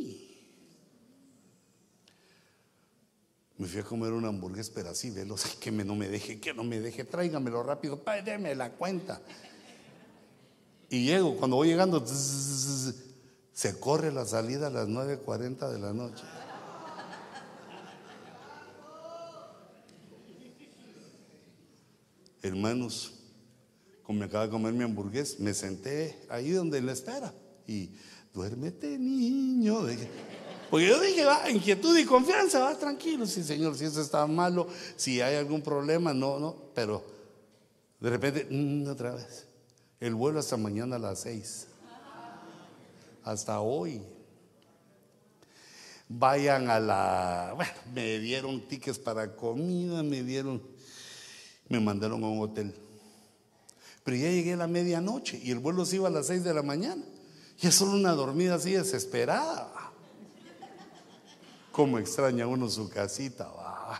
Me 3.57 3.67
fui 3.67 3.81
a 3.81 3.83
comer 3.83 4.13
una 4.13 4.27
hamburguesa, 4.27 4.71
pero 4.75 4.89
así, 4.89 5.09
velos, 5.09 5.43
que 5.59 5.71
me, 5.71 5.83
no 5.83 5.95
me 5.95 6.07
deje, 6.07 6.39
que 6.39 6.53
no 6.53 6.63
me 6.63 6.79
deje, 6.79 7.03
tráigamelo 7.03 7.63
rápido, 7.63 8.01
déme 8.23 8.53
la 8.53 8.71
cuenta. 8.71 9.19
Y 10.89 11.05
llego, 11.05 11.35
cuando 11.37 11.57
voy 11.57 11.69
llegando, 11.69 12.05
se 12.05 13.79
corre 13.79 14.11
la 14.11 14.25
salida 14.25 14.67
a 14.67 14.69
las 14.69 14.87
9.40 14.87 15.69
de 15.69 15.79
la 15.79 15.91
noche. 15.91 16.23
Hermanos, 22.43 23.13
como 24.03 24.19
me 24.19 24.25
acaba 24.25 24.45
de 24.45 24.51
comer 24.51 24.73
mi 24.73 24.83
hamburguesa, 24.83 25.35
me 25.39 25.53
senté 25.53 26.17
ahí 26.29 26.51
donde 26.51 26.81
la 26.81 26.93
espera 26.93 27.33
y 27.65 27.89
duérmete 28.33 28.97
niño. 28.99 29.81
Porque 30.69 30.87
yo 30.87 30.99
dije, 30.99 31.23
va, 31.23 31.49
inquietud 31.49 31.97
y 31.97 32.05
confianza, 32.05 32.59
va, 32.59 32.77
tranquilo, 32.77 33.25
sí, 33.25 33.43
Señor, 33.43 33.77
si 33.77 33.85
eso 33.85 34.01
está 34.01 34.27
malo, 34.27 34.67
si 34.95 35.21
hay 35.21 35.35
algún 35.35 35.61
problema, 35.61 36.13
no, 36.13 36.39
no, 36.39 36.55
pero 36.73 37.03
de 37.99 38.09
repente, 38.09 38.47
mm, 38.49 38.87
otra 38.89 39.15
vez, 39.15 39.47
el 39.99 40.13
vuelo 40.13 40.39
hasta 40.39 40.57
mañana 40.57 40.97
a 40.97 40.99
las 40.99 41.21
seis, 41.21 41.67
hasta 43.23 43.59
hoy. 43.59 44.01
Vayan 46.09 46.69
a 46.69 46.79
la, 46.79 47.53
bueno, 47.55 47.71
me 47.93 48.19
dieron 48.19 48.65
tickets 48.67 48.97
para 48.97 49.35
comida, 49.35 50.03
me 50.03 50.23
dieron, 50.23 50.61
me 51.67 51.79
mandaron 51.81 52.23
a 52.23 52.27
un 52.27 52.41
hotel. 52.41 52.73
Pero 54.05 54.15
ya 54.15 54.29
llegué 54.29 54.53
a 54.53 54.57
la 54.57 54.67
medianoche 54.67 55.37
y 55.43 55.51
el 55.51 55.59
vuelo 55.59 55.85
se 55.85 55.97
iba 55.97 56.07
a 56.07 56.11
las 56.11 56.27
seis 56.27 56.45
de 56.45 56.53
la 56.53 56.61
mañana. 56.61 57.03
Y 57.59 57.67
es 57.67 57.75
solo 57.75 57.91
una 57.91 58.13
dormida 58.13 58.55
así 58.55 58.71
desesperada. 58.71 59.73
Cómo 61.77 61.99
extraña 61.99 62.47
uno 62.47 62.67
su 62.71 62.89
casita, 62.89 63.51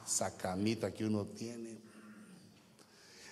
esa 0.03 0.35
camita 0.35 0.91
que 0.91 1.05
uno 1.05 1.25
tiene. 1.25 1.77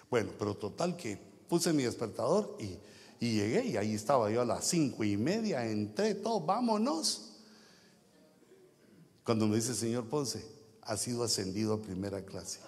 Bueno, 0.08 0.30
pero 0.38 0.54
total 0.54 0.96
que 0.96 1.18
puse 1.50 1.74
mi 1.74 1.82
despertador 1.82 2.56
y, 2.60 2.78
llegué 3.20 3.66
y 3.66 3.76
ahí 3.76 3.96
estaba 3.96 4.30
yo 4.30 4.42
a 4.42 4.46
las 4.46 4.66
cinco 4.66 5.04
y 5.04 5.18
media, 5.18 5.66
entré, 5.66 6.14
todo, 6.14 6.42
vámonos. 6.42 7.32
Cuando 9.24 9.48
me 9.48 9.56
dice, 9.56 9.74
señor 9.74 10.06
Ponce, 10.06 10.46
ha 10.84 10.96
sido 10.96 11.24
ascendido 11.24 11.74
a 11.74 11.82
primera 11.82 12.24
clase. 12.24 12.60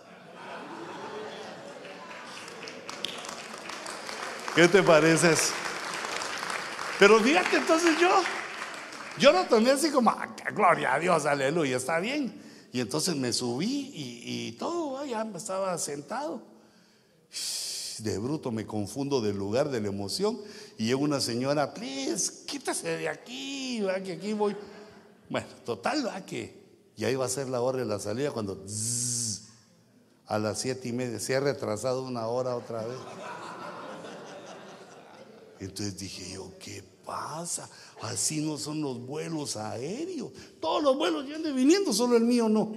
¿Qué 4.55 4.67
te 4.67 4.81
parece 4.81 5.35
Pero 6.97 7.19
fíjate, 7.19 7.57
entonces 7.57 7.99
yo, 8.01 8.09
yo 9.19 9.31
lo 9.31 9.45
tomé 9.45 9.71
así 9.71 9.89
como, 9.89 10.09
ah, 10.09 10.33
gloria 10.53 10.93
a 10.93 10.99
Dios, 10.99 11.25
aleluya, 11.25 11.77
está 11.77 11.99
bien. 11.99 12.41
Y 12.71 12.79
entonces 12.81 13.15
me 13.15 13.33
subí 13.33 13.91
y, 13.93 14.51
todo, 14.53 15.03
ya 15.05 15.27
estaba 15.35 15.77
sentado. 15.77 16.41
De 17.99 18.17
bruto 18.19 18.51
me 18.51 18.65
confundo 18.65 19.21
del 19.21 19.37
lugar 19.37 19.69
de 19.69 19.81
la 19.81 19.87
emoción. 19.87 20.39
Y 20.77 20.85
llega 20.85 20.97
una 20.97 21.19
señora, 21.19 21.73
please, 21.73 22.45
quítase 22.45 22.97
de 22.97 23.09
aquí, 23.09 23.81
va 23.81 23.99
que 24.01 24.13
aquí 24.13 24.33
voy. 24.33 24.55
Bueno, 25.29 25.47
total, 25.65 26.05
va 26.05 26.23
que 26.25 26.53
ya 26.95 27.09
iba 27.09 27.25
a 27.25 27.29
ser 27.29 27.47
la 27.49 27.61
hora 27.61 27.79
de 27.79 27.85
la 27.85 27.99
salida 27.99 28.31
cuando 28.31 28.63
a 30.27 30.39
las 30.39 30.59
siete 30.59 30.89
y 30.89 30.91
media 30.91 31.19
se 31.19 31.35
ha 31.35 31.39
retrasado 31.39 32.03
una 32.03 32.27
hora 32.27 32.55
otra 32.55 32.85
vez. 32.85 32.97
Entonces 35.59 35.97
dije 35.97 36.33
yo, 36.33 36.51
¿qué 36.59 36.83
pasa? 37.05 37.69
Así 38.01 38.41
no 38.41 38.57
son 38.57 38.81
los 38.81 38.99
vuelos 39.05 39.55
aéreos. 39.57 40.31
Todos 40.59 40.83
los 40.83 40.97
vuelos 40.97 41.27
ya 41.27 41.35
andan 41.35 41.55
viniendo, 41.55 41.93
solo 41.93 42.17
el 42.17 42.23
mío 42.23 42.49
no. 42.49 42.75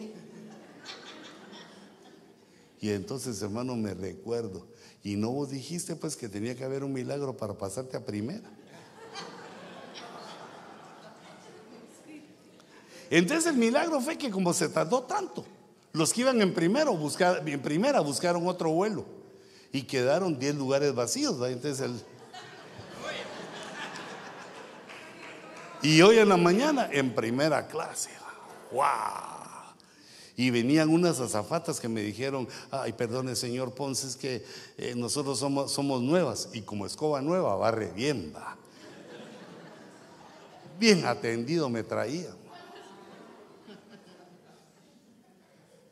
Y 2.80 2.90
entonces, 2.90 3.42
hermano, 3.42 3.76
me 3.76 3.92
recuerdo. 3.92 4.66
Y 5.02 5.16
no 5.16 5.30
vos 5.30 5.50
dijiste 5.50 5.96
pues 5.96 6.16
que 6.16 6.28
tenía 6.28 6.54
que 6.54 6.64
haber 6.64 6.84
un 6.84 6.92
milagro 6.92 7.36
para 7.36 7.54
pasarte 7.54 7.96
a 7.96 8.04
primera. 8.04 8.48
Entonces 13.10 13.46
el 13.46 13.58
milagro 13.58 14.00
fue 14.00 14.16
que 14.16 14.30
como 14.30 14.52
se 14.52 14.68
tardó 14.68 15.02
tanto, 15.02 15.44
los 15.92 16.12
que 16.12 16.20
iban 16.20 16.40
en 16.40 16.54
primero 16.54 16.96
buscar, 16.96 17.46
en 17.46 17.60
primera 17.60 18.00
buscaron 18.00 18.46
otro 18.46 18.70
vuelo 18.70 19.04
y 19.72 19.82
quedaron 19.82 20.38
10 20.38 20.54
lugares 20.54 20.94
vacíos. 20.94 21.36
Entonces 21.48 21.80
el, 21.80 22.00
Y 25.82 26.02
hoy 26.02 26.18
en 26.18 26.28
la 26.28 26.36
mañana 26.36 26.88
en 26.92 27.14
primera 27.14 27.66
clase. 27.66 28.10
¡Wow! 28.72 28.84
Y 30.36 30.50
venían 30.50 30.88
unas 30.88 31.20
azafatas 31.20 31.80
que 31.80 31.88
me 31.88 32.02
dijeron, 32.02 32.48
ay, 32.70 32.92
perdone 32.92 33.36
señor 33.36 33.74
Ponce, 33.74 34.06
es 34.06 34.16
que 34.16 34.44
eh, 34.78 34.94
nosotros 34.96 35.38
somos, 35.38 35.70
somos 35.72 36.02
nuevas 36.02 36.48
y 36.52 36.62
como 36.62 36.86
escoba 36.86 37.20
nueva 37.20 37.56
barre 37.56 37.92
bien, 37.92 38.32
va. 38.34 38.56
Bien 40.78 41.04
atendido 41.04 41.68
me 41.68 41.82
traían. 41.82 42.40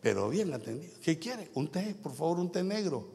Pero 0.01 0.30
bien 0.30 0.55
atendido. 0.55 0.95
¿Qué 1.03 1.18
quiere? 1.18 1.51
Un 1.55 1.68
té, 1.68 1.95
por 2.03 2.14
favor, 2.14 2.39
un 2.39 2.51
té 2.51 2.62
negro. 2.62 3.07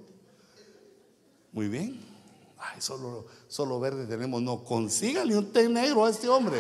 Muy 1.51 1.67
bien. 1.67 2.12
Solo, 2.79 3.25
solo 3.47 3.79
verde 3.79 4.05
tenemos. 4.05 4.41
No, 4.41 4.63
consígale 4.63 5.37
un 5.37 5.51
té 5.51 5.69
negro 5.69 6.05
a 6.05 6.09
este 6.09 6.27
hombre. 6.27 6.57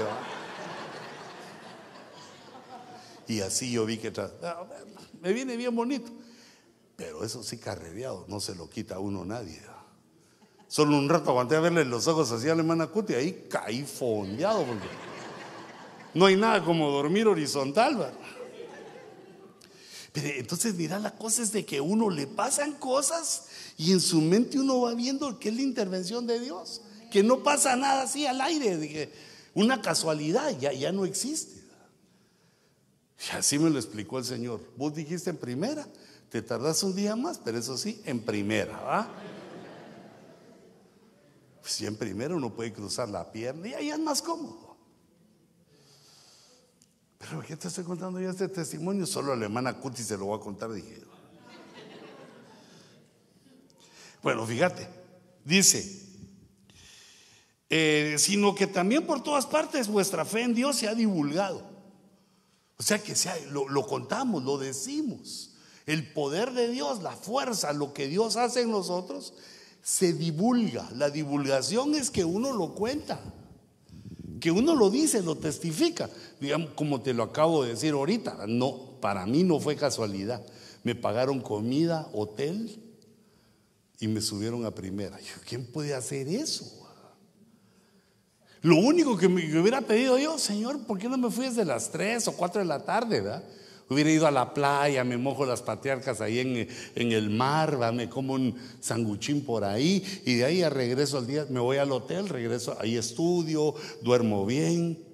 Y 3.27 3.39
así 3.41 3.71
yo 3.71 3.85
vi 3.85 3.97
que 3.97 4.11
ah, 4.43 4.65
me 5.21 5.33
viene 5.33 5.57
bien 5.57 5.75
bonito. 5.75 6.11
Pero 6.95 7.23
eso 7.23 7.43
sí 7.43 7.57
carrereado, 7.57 8.25
no 8.27 8.39
se 8.39 8.55
lo 8.55 8.69
quita 8.69 8.95
a 8.95 8.99
uno 8.99 9.25
nadie. 9.25 9.61
Solo 10.67 10.97
un 10.97 11.09
rato 11.09 11.29
aguanté 11.29 11.55
a 11.55 11.59
verle 11.59 11.85
los 11.85 12.07
ojos 12.07 12.31
así 12.31 12.49
a 12.49 12.55
la 12.55 12.61
hermana 12.61 12.87
Cuti, 12.87 13.13
ahí 13.13 13.47
caí 13.49 13.83
fondeado 13.83 14.65
no 16.13 16.27
hay 16.27 16.35
nada 16.35 16.63
como 16.63 16.91
dormir 16.91 17.27
horizontal. 17.27 18.13
Pero 20.13 20.27
entonces 20.27 20.75
mira, 20.75 20.99
la 20.99 21.15
cosa 21.17 21.41
es 21.41 21.51
de 21.51 21.65
que 21.65 21.81
uno 21.81 22.09
le 22.11 22.27
pasan 22.27 22.73
cosas 22.73 23.45
y 23.77 23.91
en 23.91 23.99
su 23.99 24.21
mente 24.21 24.59
uno 24.59 24.81
va 24.81 24.93
viendo 24.93 25.39
que 25.39 25.49
es 25.49 25.55
la 25.55 25.63
intervención 25.63 26.27
de 26.27 26.39
Dios, 26.39 26.81
que 27.11 27.23
no 27.23 27.41
pasa 27.41 27.75
nada 27.75 28.03
así 28.03 28.27
al 28.27 28.39
aire, 28.39 29.11
una 29.55 29.81
casualidad 29.81 30.57
ya, 30.59 30.71
ya 30.71 30.91
no 30.91 31.05
existe. 31.05 31.63
Y 33.27 33.35
así 33.35 33.57
me 33.57 33.71
lo 33.71 33.79
explicó 33.79 34.19
el 34.19 34.25
Señor. 34.25 34.61
Vos 34.77 34.93
dijiste 34.93 35.31
en 35.31 35.37
primera, 35.37 35.87
te 36.29 36.43
tardas 36.43 36.83
un 36.83 36.95
día 36.95 37.15
más, 37.15 37.39
pero 37.39 37.57
eso 37.57 37.75
sí, 37.75 37.99
en 38.05 38.19
primera, 38.19 38.79
¿va? 38.81 39.09
Pues 41.61 41.73
si 41.73 41.87
en 41.87 41.95
primera 41.95 42.35
uno 42.35 42.53
puede 42.53 42.71
cruzar 42.71 43.09
la 43.09 43.31
pierna 43.31 43.69
y 43.69 43.73
ahí 43.73 43.89
es 43.89 43.99
más 43.99 44.21
cómodo. 44.21 44.62
Pero 47.29 47.41
¿qué 47.41 47.55
te 47.55 47.67
estoy 47.67 47.83
contando 47.83 48.19
yo 48.19 48.29
este 48.29 48.47
testimonio? 48.49 49.05
Solo 49.05 49.35
la 49.35 49.45
hermana 49.45 49.79
Cuti 49.79 50.03
se 50.03 50.17
lo 50.17 50.25
voy 50.25 50.37
a 50.37 50.41
contar, 50.41 50.71
dije. 50.71 51.01
Bueno, 54.21 54.45
fíjate, 54.45 54.87
dice, 55.43 56.01
eh, 57.69 58.15
sino 58.17 58.55
que 58.55 58.67
también 58.67 59.05
por 59.05 59.21
todas 59.21 59.45
partes 59.45 59.87
vuestra 59.87 60.23
fe 60.23 60.43
en 60.43 60.53
Dios 60.53 60.77
se 60.77 60.87
ha 60.87 60.95
divulgado. 60.95 61.61
O 62.77 62.83
sea 62.83 63.01
que 63.01 63.13
lo, 63.51 63.67
lo 63.67 63.85
contamos, 63.85 64.43
lo 64.43 64.57
decimos. 64.57 65.55
El 65.85 66.13
poder 66.13 66.53
de 66.53 66.69
Dios, 66.69 67.01
la 67.01 67.15
fuerza, 67.15 67.73
lo 67.73 67.93
que 67.93 68.07
Dios 68.07 68.37
hace 68.37 68.61
en 68.61 68.71
nosotros, 68.71 69.33
se 69.81 70.13
divulga. 70.13 70.89
La 70.95 71.09
divulgación 71.09 71.93
es 71.95 72.09
que 72.09 72.23
uno 72.23 72.53
lo 72.53 72.73
cuenta, 72.73 73.19
que 74.39 74.51
uno 74.51 74.75
lo 74.75 74.89
dice, 74.89 75.21
lo 75.21 75.35
testifica. 75.35 76.09
Digamos, 76.43 76.71
como 76.75 77.01
te 77.01 77.13
lo 77.13 77.23
acabo 77.23 77.63
de 77.63 77.69
decir 77.69 77.93
ahorita, 77.93 78.43
no, 78.47 78.99
para 78.99 79.25
mí 79.25 79.43
no 79.43 79.61
fue 79.61 79.77
casualidad. 79.77 80.45
Me 80.83 80.93
pagaron 80.93 81.39
comida, 81.39 82.09
hotel, 82.11 82.81
y 84.01 84.09
me 84.09 84.19
subieron 84.19 84.65
a 84.65 84.71
primera. 84.75 85.17
¿Quién 85.47 85.65
puede 85.65 85.93
hacer 85.93 86.27
eso? 86.27 86.65
Lo 88.61 88.75
único 88.75 89.15
que 89.15 89.29
me 89.29 89.57
hubiera 89.57 89.79
pedido 89.79 90.17
yo, 90.17 90.37
Señor, 90.37 90.85
¿por 90.85 90.99
qué 90.99 91.07
no 91.07 91.17
me 91.17 91.31
fui 91.31 91.45
desde 91.45 91.63
las 91.63 91.89
3 91.91 92.27
o 92.27 92.33
4 92.33 92.59
de 92.59 92.67
la 92.67 92.83
tarde? 92.83 93.21
¿verdad? 93.21 93.43
Hubiera 93.89 94.11
ido 94.11 94.27
a 94.27 94.31
la 94.31 94.53
playa, 94.53 95.05
me 95.05 95.15
mojo 95.15 95.45
las 95.45 95.61
patriarcas 95.61 96.19
ahí 96.19 96.39
en, 96.39 96.67
en 96.95 97.11
el 97.13 97.29
mar, 97.29 97.77
me 97.93 98.09
como 98.09 98.33
un 98.33 98.53
sanguchín 98.81 99.45
por 99.45 99.63
ahí 99.63 100.03
y 100.25 100.35
de 100.35 100.43
ahí 100.43 100.61
a 100.61 100.69
regreso 100.69 101.19
al 101.19 101.25
día, 101.25 101.45
me 101.49 101.61
voy 101.61 101.77
al 101.77 101.93
hotel, 101.93 102.27
regreso, 102.27 102.75
ahí 102.81 102.97
estudio, 102.97 103.75
duermo 104.01 104.45
bien, 104.45 105.12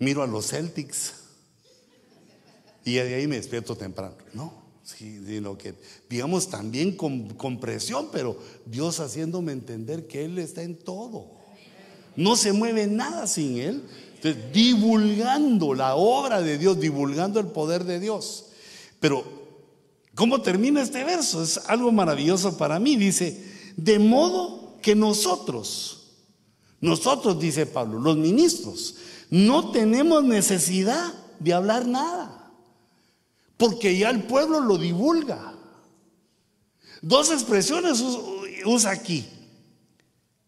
miro 0.00 0.22
a 0.22 0.26
los 0.26 0.48
Celtics 0.48 1.14
y 2.84 2.94
de 2.94 3.14
ahí 3.14 3.26
me 3.28 3.36
despierto 3.36 3.76
temprano. 3.76 4.16
No, 4.32 4.52
sino 4.82 5.56
que 5.56 5.74
digamos 6.08 6.48
también 6.48 6.96
con, 6.96 7.60
presión, 7.60 8.08
pero 8.10 8.36
Dios 8.66 8.98
haciéndome 8.98 9.52
entender 9.52 10.08
que 10.08 10.24
Él 10.24 10.38
está 10.38 10.62
en 10.62 10.76
todo. 10.76 11.38
No 12.16 12.36
se 12.36 12.52
mueve 12.52 12.86
nada 12.86 13.26
sin 13.26 13.58
Él. 13.58 13.84
divulgando 14.52 15.74
la 15.74 15.94
obra 15.94 16.42
de 16.42 16.58
Dios, 16.58 16.80
divulgando 16.80 17.38
el 17.38 17.46
poder 17.46 17.84
de 17.84 18.00
Dios. 18.00 18.46
Pero, 18.98 19.24
¿cómo 20.14 20.42
termina 20.42 20.82
este 20.82 21.04
verso? 21.04 21.42
Es 21.42 21.58
algo 21.68 21.92
maravilloso 21.92 22.58
para 22.58 22.78
mí. 22.78 22.96
Dice, 22.96 23.42
de 23.76 23.98
modo 23.98 24.78
que 24.82 24.94
nosotros, 24.94 26.08
nosotros, 26.80 27.38
dice 27.38 27.66
Pablo, 27.66 27.98
los 27.98 28.16
ministros, 28.16 28.96
no 29.30 29.70
tenemos 29.70 30.24
necesidad 30.24 31.14
de 31.38 31.54
hablar 31.54 31.86
nada 31.86 32.40
porque 33.56 33.96
ya 33.96 34.08
el 34.10 34.22
pueblo 34.24 34.60
lo 34.60 34.78
divulga. 34.78 35.54
Dos 37.02 37.30
expresiones 37.30 38.02
usa 38.64 38.90
aquí. 38.90 39.26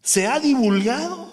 Se 0.01 0.27
ha 0.27 0.39
divulgado 0.39 1.31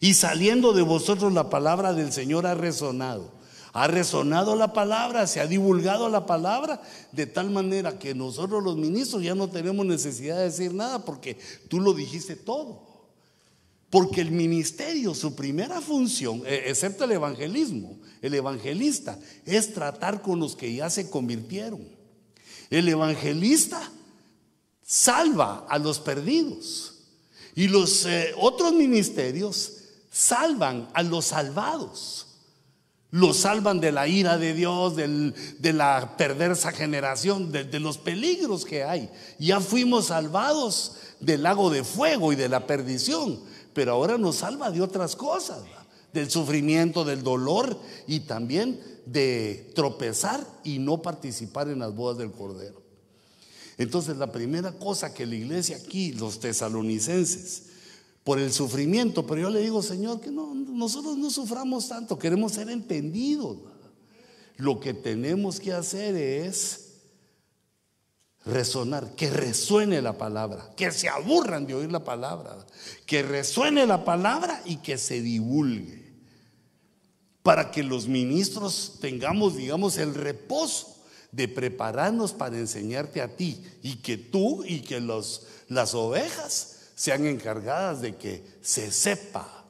Y 0.00 0.14
saliendo 0.14 0.72
de 0.72 0.82
vosotros 0.82 1.32
la 1.32 1.48
palabra 1.48 1.92
del 1.92 2.12
Señor 2.12 2.46
ha 2.46 2.54
resonado. 2.54 3.30
Ha 3.72 3.86
resonado 3.86 4.56
la 4.56 4.72
palabra, 4.72 5.26
se 5.26 5.40
ha 5.40 5.46
divulgado 5.46 6.08
la 6.08 6.26
palabra, 6.26 6.82
de 7.12 7.26
tal 7.26 7.50
manera 7.50 7.98
que 7.98 8.14
nosotros 8.14 8.62
los 8.62 8.76
ministros 8.76 9.22
ya 9.22 9.34
no 9.34 9.48
tenemos 9.48 9.86
necesidad 9.86 10.38
de 10.38 10.44
decir 10.44 10.74
nada 10.74 11.04
porque 11.04 11.38
tú 11.68 11.80
lo 11.80 11.92
dijiste 11.94 12.36
todo. 12.36 12.91
Porque 13.92 14.22
el 14.22 14.30
ministerio, 14.30 15.14
su 15.14 15.34
primera 15.34 15.82
función, 15.82 16.44
e, 16.46 16.70
excepto 16.70 17.04
el 17.04 17.12
evangelismo, 17.12 18.00
el 18.22 18.32
evangelista, 18.32 19.18
es 19.44 19.74
tratar 19.74 20.22
con 20.22 20.40
los 20.40 20.56
que 20.56 20.72
ya 20.74 20.88
se 20.88 21.10
convirtieron. 21.10 21.86
El 22.70 22.88
evangelista 22.88 23.92
salva 24.82 25.66
a 25.68 25.78
los 25.78 26.00
perdidos. 26.00 27.00
Y 27.54 27.68
los 27.68 28.06
eh, 28.06 28.32
otros 28.38 28.72
ministerios 28.72 29.74
salvan 30.10 30.88
a 30.94 31.02
los 31.02 31.26
salvados. 31.26 32.28
Los 33.10 33.36
salvan 33.36 33.78
de 33.78 33.92
la 33.92 34.08
ira 34.08 34.38
de 34.38 34.54
Dios, 34.54 34.96
de 34.96 35.72
la 35.74 36.16
perversa 36.16 36.72
generación, 36.72 37.52
de, 37.52 37.64
de 37.64 37.78
los 37.78 37.98
peligros 37.98 38.64
que 38.64 38.84
hay. 38.84 39.10
Ya 39.38 39.60
fuimos 39.60 40.06
salvados 40.06 40.92
del 41.20 41.42
lago 41.42 41.68
de 41.68 41.84
fuego 41.84 42.32
y 42.32 42.36
de 42.36 42.48
la 42.48 42.66
perdición, 42.66 43.51
pero 43.74 43.92
ahora 43.92 44.18
nos 44.18 44.36
salva 44.36 44.70
de 44.70 44.80
otras 44.80 45.16
cosas, 45.16 45.62
del 46.12 46.30
sufrimiento, 46.30 47.04
del 47.04 47.22
dolor 47.22 47.78
y 48.06 48.20
también 48.20 48.80
de 49.06 49.72
tropezar 49.74 50.46
y 50.64 50.78
no 50.78 51.00
participar 51.02 51.68
en 51.68 51.78
las 51.78 51.94
bodas 51.94 52.18
del 52.18 52.32
Cordero. 52.32 52.82
Entonces 53.78 54.16
la 54.16 54.30
primera 54.30 54.72
cosa 54.72 55.14
que 55.14 55.26
la 55.26 55.34
iglesia 55.34 55.76
aquí, 55.76 56.12
los 56.12 56.38
tesalonicenses, 56.38 57.64
por 58.24 58.38
el 58.38 58.52
sufrimiento, 58.52 59.26
pero 59.26 59.42
yo 59.42 59.50
le 59.50 59.60
digo, 59.60 59.82
Señor, 59.82 60.20
que 60.20 60.30
no, 60.30 60.54
nosotros 60.54 61.16
no 61.16 61.30
suframos 61.30 61.88
tanto, 61.88 62.18
queremos 62.18 62.52
ser 62.52 62.70
entendidos. 62.70 63.58
Lo 64.56 64.78
que 64.78 64.94
tenemos 64.94 65.58
que 65.58 65.72
hacer 65.72 66.14
es 66.14 66.91
resonar, 68.44 69.14
que 69.14 69.30
resuene 69.30 70.02
la 70.02 70.18
palabra, 70.18 70.70
que 70.76 70.90
se 70.90 71.08
aburran 71.08 71.66
de 71.66 71.74
oír 71.74 71.92
la 71.92 72.04
palabra, 72.04 72.56
que 73.06 73.22
resuene 73.22 73.86
la 73.86 74.04
palabra 74.04 74.60
y 74.64 74.76
que 74.76 74.98
se 74.98 75.20
divulgue, 75.20 76.12
para 77.42 77.70
que 77.70 77.82
los 77.82 78.08
ministros 78.08 78.98
tengamos, 79.00 79.56
digamos, 79.56 79.96
el 79.98 80.14
reposo 80.14 80.96
de 81.30 81.48
prepararnos 81.48 82.32
para 82.32 82.58
enseñarte 82.58 83.22
a 83.22 83.36
ti 83.36 83.62
y 83.82 83.96
que 83.96 84.18
tú 84.18 84.64
y 84.64 84.80
que 84.80 85.00
los, 85.00 85.46
las 85.68 85.94
ovejas 85.94 86.90
sean 86.94 87.26
encargadas 87.26 88.02
de 88.02 88.16
que 88.16 88.44
se 88.60 88.92
sepa. 88.92 89.64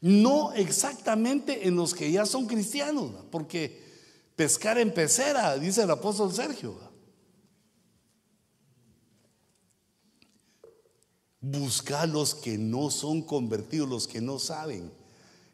No 0.00 0.52
exactamente 0.52 1.66
en 1.66 1.74
los 1.74 1.94
que 1.94 2.12
ya 2.12 2.24
son 2.24 2.46
cristianos, 2.46 3.10
porque 3.30 3.82
pescar 4.36 4.78
en 4.78 4.94
pecera, 4.94 5.58
dice 5.58 5.82
el 5.82 5.90
apóstol 5.90 6.32
Sergio. 6.32 6.87
Busca 11.40 12.06
los 12.06 12.34
que 12.34 12.58
no 12.58 12.90
son 12.90 13.22
convertidos, 13.22 13.88
los 13.88 14.08
que 14.08 14.20
no 14.20 14.38
saben. 14.38 14.90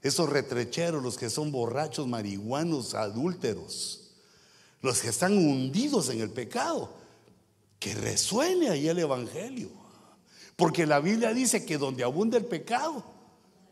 Esos 0.02 0.28
retrecheros, 0.28 1.02
los 1.02 1.16
que 1.16 1.30
son 1.30 1.52
borrachos, 1.52 2.06
marihuanos, 2.06 2.94
adúlteros, 2.94 4.10
los 4.80 5.00
que 5.00 5.08
están 5.08 5.36
hundidos 5.36 6.08
en 6.10 6.20
el 6.20 6.30
pecado. 6.30 6.90
Que 7.78 7.94
resuene 7.94 8.70
ahí 8.70 8.88
el 8.88 8.98
Evangelio. 8.98 9.70
Porque 10.56 10.86
la 10.86 11.00
Biblia 11.00 11.34
dice 11.34 11.64
que 11.64 11.78
donde 11.78 12.04
abunda 12.04 12.38
el 12.38 12.44
pecado, 12.44 13.04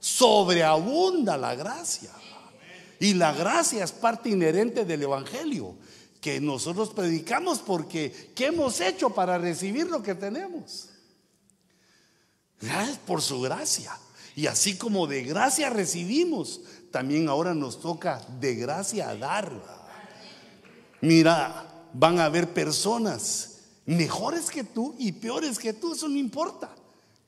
sobreabunda 0.00 1.36
la 1.36 1.54
gracia. 1.54 2.10
Y 2.98 3.14
la 3.14 3.32
gracia 3.32 3.84
es 3.84 3.92
parte 3.92 4.28
inherente 4.28 4.84
del 4.84 5.02
Evangelio 5.02 5.76
que 6.22 6.40
nosotros 6.40 6.90
predicamos 6.90 7.58
porque 7.58 8.30
¿qué 8.34 8.46
hemos 8.46 8.80
hecho 8.80 9.10
para 9.10 9.38
recibir 9.38 9.88
lo 9.88 10.04
que 10.04 10.14
tenemos? 10.14 10.88
Por 13.06 13.20
su 13.22 13.40
gracia. 13.40 13.98
Y 14.34 14.46
así 14.46 14.76
como 14.76 15.06
de 15.06 15.22
gracia 15.22 15.70
recibimos, 15.70 16.60
también 16.90 17.28
ahora 17.28 17.54
nos 17.54 17.80
toca 17.80 18.24
de 18.40 18.54
gracia 18.54 19.14
dar. 19.14 19.52
Mira, 21.00 21.88
van 21.92 22.18
a 22.18 22.26
haber 22.26 22.52
personas 22.54 23.58
mejores 23.86 24.50
que 24.50 24.64
tú 24.64 24.94
y 24.98 25.12
peores 25.12 25.58
que 25.58 25.72
tú, 25.72 25.94
eso 25.94 26.08
no 26.08 26.16
importa. 26.16 26.74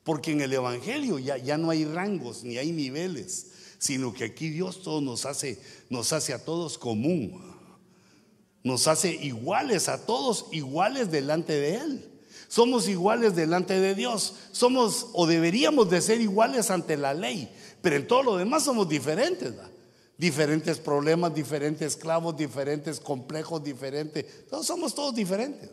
Porque 0.05 0.33
en 0.33 0.43
el 0.43 0.53
Evangelio 0.53 1.19
ya, 1.19 1.37
ya 1.39 1.59
no 1.59 1.71
hay 1.71 1.85
rangos 1.85 2.45
ni 2.45 2.59
hay 2.59 2.73
niveles, 2.73 3.49
sino 3.79 4.13
que 4.13 4.25
aquí 4.25 4.51
Dios 4.51 4.81
nos 4.87 5.25
hace, 5.25 5.59
nos 5.91 6.13
hace 6.13 6.33
a 6.33 6.45
todos 6.45 6.79
común. 6.79 7.55
Nos 8.63 8.87
hace 8.87 9.13
iguales 9.15 9.89
a 9.89 10.07
todos, 10.07 10.47
iguales 10.53 11.11
delante 11.11 11.53
de 11.53 11.77
Él. 11.77 12.14
Somos 12.55 12.87
iguales 12.87 13.35
delante 13.35 13.81
de 13.81 13.97
Dios. 13.97 14.35
Somos 14.53 15.09
o 15.13 15.27
deberíamos 15.27 15.91
de 15.91 16.01
ser 16.01 16.21
iguales 16.21 16.71
ante 16.71 16.97
la 16.97 17.13
ley. 17.13 17.53
Pero 17.83 17.97
en 17.97 18.07
todo 18.07 18.23
lo 18.23 18.37
demás 18.37 18.63
somos 18.63 18.89
diferentes. 18.89 19.53
Diferentes 20.17 20.79
problemas, 20.79 21.35
diferentes 21.35 21.97
esclavos, 21.97 22.37
diferentes 22.37 23.01
complejos, 23.01 23.65
diferentes. 23.65 24.27
Somos 24.63 24.95
todos 24.95 25.17
diferentes. 25.17 25.69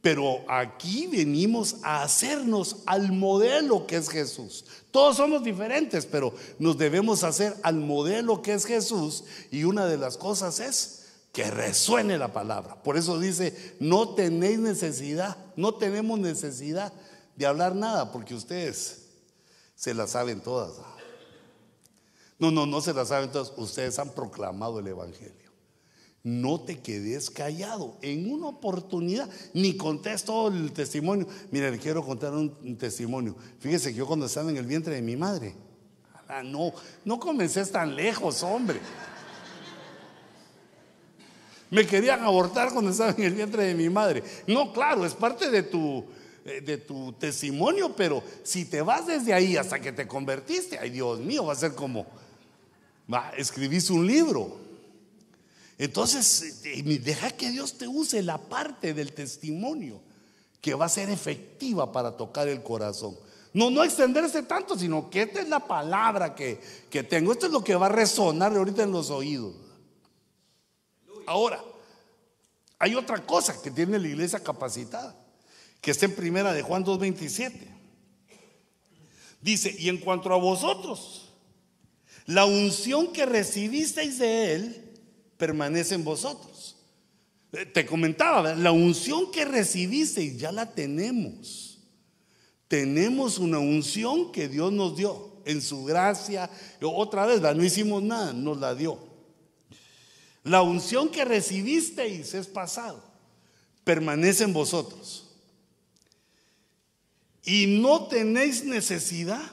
Pero 0.00 0.46
aquí 0.48 1.08
venimos 1.08 1.76
a 1.82 2.02
hacernos 2.02 2.76
al 2.86 3.12
modelo 3.12 3.86
que 3.86 3.96
es 3.96 4.08
Jesús. 4.08 4.64
Todos 4.90 5.18
somos 5.18 5.44
diferentes, 5.44 6.06
pero 6.06 6.32
nos 6.58 6.78
debemos 6.78 7.22
hacer 7.22 7.54
al 7.62 7.74
modelo 7.74 8.40
que 8.40 8.54
es 8.54 8.64
Jesús. 8.64 9.24
Y 9.50 9.64
una 9.64 9.84
de 9.84 9.98
las 9.98 10.16
cosas 10.16 10.58
es 10.60 11.03
que 11.34 11.50
resuene 11.50 12.16
la 12.16 12.32
palabra. 12.32 12.82
Por 12.82 12.96
eso 12.96 13.18
dice, 13.18 13.76
no 13.80 14.14
tenéis 14.14 14.58
necesidad, 14.58 15.36
no 15.56 15.74
tenemos 15.74 16.18
necesidad 16.18 16.94
de 17.36 17.44
hablar 17.44 17.74
nada, 17.74 18.10
porque 18.10 18.34
ustedes 18.34 19.08
se 19.74 19.92
la 19.92 20.06
saben 20.06 20.40
todas. 20.40 20.76
No, 22.38 22.50
no, 22.50 22.64
no 22.64 22.80
se 22.80 22.94
la 22.94 23.04
saben 23.04 23.30
todas. 23.30 23.52
Ustedes 23.56 23.98
han 23.98 24.10
proclamado 24.10 24.78
el 24.78 24.86
Evangelio 24.86 25.44
no 26.24 26.58
te 26.62 26.80
quedes 26.80 27.30
callado. 27.30 27.98
En 28.00 28.32
una 28.32 28.46
oportunidad, 28.46 29.28
ni 29.52 29.76
contesto 29.76 30.48
el 30.48 30.72
testimonio. 30.72 31.28
Mira, 31.50 31.70
le 31.70 31.78
quiero 31.78 32.04
contar 32.04 32.32
un, 32.32 32.76
testimonio. 32.78 33.36
Fíjese 33.60 33.90
que 33.90 33.98
yo 33.98 34.06
cuando 34.06 34.26
estaba 34.26 34.50
en 34.50 34.56
el 34.56 34.66
vientre 34.66 34.94
de 34.94 35.02
mi 35.02 35.16
madre, 35.16 35.54
ah, 36.26 36.42
no, 36.42 36.72
no 37.04 37.20
comencé 37.20 37.64
tan 37.66 37.94
lejos, 37.94 38.42
hombre. 38.42 38.80
Me 41.70 41.86
querían 41.86 42.22
abortar 42.22 42.72
cuando 42.72 42.90
estaba 42.90 43.10
en 43.12 43.22
el 43.22 43.34
vientre 43.34 43.64
de 43.64 43.74
mi 43.74 43.88
madre. 43.88 44.22
No, 44.46 44.72
claro, 44.72 45.04
es 45.04 45.14
parte 45.14 45.50
de 45.50 45.62
tu, 45.62 46.04
eh, 46.44 46.60
de 46.60 46.78
tu 46.78 47.12
testimonio, 47.14 47.94
pero 47.96 48.22
si 48.42 48.64
te 48.66 48.82
vas 48.82 49.06
desde 49.06 49.32
ahí 49.32 49.56
hasta 49.56 49.80
que 49.80 49.92
te 49.92 50.06
convertiste, 50.06 50.78
ay 50.78 50.90
Dios 50.90 51.20
mío, 51.20 51.46
va 51.46 51.54
a 51.54 51.56
ser 51.56 51.74
como, 51.74 52.06
va, 53.12 53.32
escribiste 53.36 53.92
un 53.92 54.06
libro. 54.06 54.58
Entonces, 55.78 56.62
deja 57.02 57.30
que 57.30 57.50
Dios 57.50 57.78
te 57.78 57.88
use 57.88 58.22
la 58.22 58.38
parte 58.38 58.94
del 58.94 59.12
testimonio 59.12 60.00
que 60.60 60.74
va 60.74 60.84
a 60.84 60.88
ser 60.88 61.10
efectiva 61.10 61.90
para 61.92 62.16
tocar 62.16 62.48
el 62.48 62.62
corazón. 62.62 63.16
No, 63.52 63.70
no 63.70 63.84
extenderse 63.84 64.42
tanto, 64.42 64.78
sino 64.78 65.10
que 65.10 65.22
esta 65.22 65.40
es 65.40 65.48
la 65.48 65.60
palabra 65.60 66.34
que, 66.34 66.60
que 66.90 67.02
tengo. 67.02 67.32
Esto 67.32 67.46
es 67.46 67.52
lo 67.52 67.62
que 67.62 67.74
va 67.74 67.86
a 67.86 67.90
resonar 67.90 68.56
ahorita 68.56 68.82
en 68.82 68.92
los 68.92 69.10
oídos. 69.10 69.54
Ahora, 71.26 71.62
hay 72.78 72.94
otra 72.94 73.24
cosa 73.24 73.60
que 73.62 73.70
tiene 73.70 73.98
la 73.98 74.08
iglesia 74.08 74.40
capacitada, 74.40 75.16
que 75.80 75.90
está 75.90 76.06
en 76.06 76.14
primera 76.14 76.52
de 76.52 76.62
Juan 76.62 76.84
2.27. 76.84 77.52
Dice, 79.40 79.74
y 79.78 79.88
en 79.88 79.98
cuanto 79.98 80.32
a 80.32 80.36
vosotros, 80.36 81.32
la 82.26 82.46
unción 82.46 83.12
que 83.12 83.26
recibisteis 83.26 84.18
de 84.18 84.54
él, 84.54 84.92
permanece 85.36 85.94
en 85.94 86.04
vosotros. 86.04 86.76
Eh, 87.52 87.66
te 87.66 87.84
comentaba, 87.84 88.54
la 88.54 88.72
unción 88.72 89.30
que 89.30 89.44
recibiste 89.44 90.36
ya 90.36 90.50
la 90.50 90.72
tenemos. 90.72 91.78
Tenemos 92.68 93.38
una 93.38 93.58
unción 93.58 94.32
que 94.32 94.48
Dios 94.48 94.72
nos 94.72 94.96
dio 94.96 95.34
en 95.44 95.60
su 95.60 95.84
gracia. 95.84 96.50
Otra 96.82 97.26
vez, 97.26 97.40
no 97.40 97.62
hicimos 97.62 98.02
nada, 98.02 98.32
nos 98.32 98.58
la 98.58 98.74
dio. 98.74 99.13
La 100.44 100.60
unción 100.60 101.08
que 101.08 101.24
recibisteis 101.24 102.34
es 102.34 102.46
pasado, 102.46 103.02
permanece 103.82 104.44
en 104.44 104.52
vosotros. 104.52 105.30
Y 107.42 107.78
no 107.80 108.06
tenéis 108.08 108.64
necesidad 108.64 109.50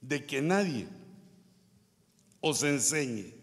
de 0.00 0.24
que 0.24 0.40
nadie 0.42 0.86
os 2.40 2.62
enseñe. 2.62 3.34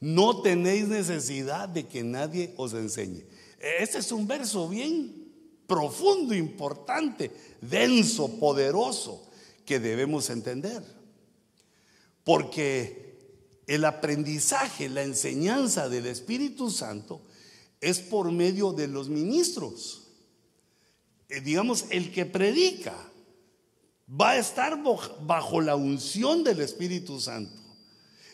No 0.00 0.42
tenéis 0.42 0.88
necesidad 0.88 1.68
de 1.68 1.86
que 1.86 2.02
nadie 2.02 2.54
os 2.56 2.72
enseñe. 2.72 3.24
Este 3.58 3.98
es 3.98 4.12
un 4.12 4.26
verso 4.26 4.68
bien 4.68 5.28
profundo, 5.66 6.34
importante, 6.34 7.30
denso, 7.60 8.38
poderoso, 8.38 9.26
que 9.66 9.78
debemos 9.78 10.30
entender. 10.30 10.82
Porque 12.24 13.07
el 13.68 13.84
aprendizaje, 13.84 14.88
la 14.88 15.02
enseñanza 15.02 15.88
del 15.88 16.06
Espíritu 16.06 16.70
Santo 16.70 17.20
es 17.80 18.00
por 18.00 18.32
medio 18.32 18.72
de 18.72 18.88
los 18.88 19.08
ministros. 19.08 20.08
Eh, 21.28 21.42
digamos, 21.42 21.84
el 21.90 22.10
que 22.10 22.24
predica 22.24 22.96
va 24.10 24.30
a 24.30 24.38
estar 24.38 24.82
bajo 25.20 25.60
la 25.60 25.76
unción 25.76 26.42
del 26.42 26.60
Espíritu 26.60 27.20
Santo. 27.20 27.52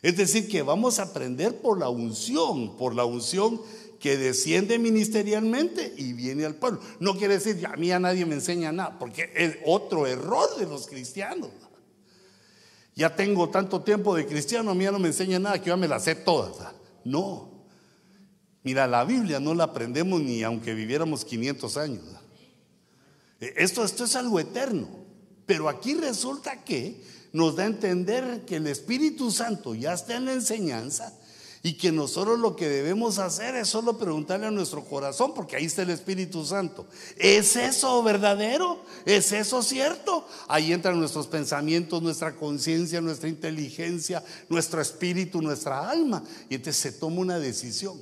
Es 0.02 0.16
decir, 0.16 0.48
que 0.48 0.62
vamos 0.62 1.00
a 1.00 1.04
aprender 1.04 1.60
por 1.60 1.78
la 1.78 1.88
unción, 1.88 2.76
por 2.76 2.94
la 2.94 3.04
unción 3.04 3.60
que 3.98 4.16
desciende 4.16 4.78
ministerialmente 4.78 5.94
y 5.96 6.12
viene 6.12 6.44
al 6.44 6.54
pueblo. 6.54 6.78
No 7.00 7.16
quiere 7.16 7.38
decir, 7.38 7.66
a 7.66 7.74
mí 7.76 7.90
a 7.90 7.98
nadie 7.98 8.24
me 8.24 8.34
enseña 8.34 8.70
nada, 8.70 8.98
porque 9.00 9.32
es 9.34 9.56
otro 9.66 10.06
error 10.06 10.56
de 10.58 10.66
los 10.66 10.86
cristianos. 10.86 11.50
Ya 12.94 13.14
tengo 13.14 13.48
tanto 13.48 13.82
tiempo 13.82 14.14
de 14.14 14.26
cristiano, 14.26 14.70
a 14.70 14.74
mí 14.74 14.84
ya 14.84 14.92
no 14.92 14.98
me 14.98 15.08
enseña 15.08 15.38
nada, 15.38 15.60
que 15.60 15.70
yo 15.70 15.76
me 15.76 15.88
la 15.88 15.98
sé 15.98 16.14
todas. 16.14 16.74
No. 17.04 17.50
Mira, 18.62 18.86
la 18.86 19.04
Biblia 19.04 19.40
no 19.40 19.54
la 19.54 19.64
aprendemos 19.64 20.20
ni 20.20 20.42
aunque 20.42 20.74
viviéramos 20.74 21.24
500 21.24 21.76
años. 21.76 22.04
E, 23.40 23.52
esto, 23.56 23.84
esto 23.84 24.04
es 24.04 24.16
algo 24.16 24.38
eterno. 24.38 24.88
Pero 25.44 25.68
aquí 25.68 25.94
resulta 25.94 26.64
que 26.64 27.02
nos 27.32 27.56
da 27.56 27.64
a 27.64 27.66
entender 27.66 28.44
que 28.46 28.56
el 28.56 28.66
Espíritu 28.68 29.30
Santo 29.30 29.74
ya 29.74 29.92
está 29.92 30.16
en 30.16 30.26
la 30.26 30.32
enseñanza 30.32 31.12
y 31.66 31.78
que 31.78 31.90
nosotros 31.90 32.38
lo 32.38 32.54
que 32.54 32.68
debemos 32.68 33.18
hacer 33.18 33.54
es 33.56 33.68
solo 33.68 33.96
preguntarle 33.96 34.44
a 34.44 34.50
nuestro 34.50 34.84
corazón, 34.84 35.32
porque 35.32 35.56
ahí 35.56 35.64
está 35.64 35.80
el 35.80 35.88
Espíritu 35.88 36.44
Santo. 36.44 36.86
¿Es 37.16 37.56
eso 37.56 38.02
verdadero? 38.02 38.82
¿Es 39.06 39.32
eso 39.32 39.62
cierto? 39.62 40.28
Ahí 40.46 40.74
entran 40.74 41.00
nuestros 41.00 41.26
pensamientos, 41.26 42.02
nuestra 42.02 42.36
conciencia, 42.36 43.00
nuestra 43.00 43.30
inteligencia, 43.30 44.22
nuestro 44.50 44.82
espíritu, 44.82 45.40
nuestra 45.40 45.88
alma. 45.88 46.22
Y 46.50 46.56
entonces 46.56 46.82
se 46.82 46.92
toma 46.92 47.20
una 47.20 47.38
decisión. 47.38 47.98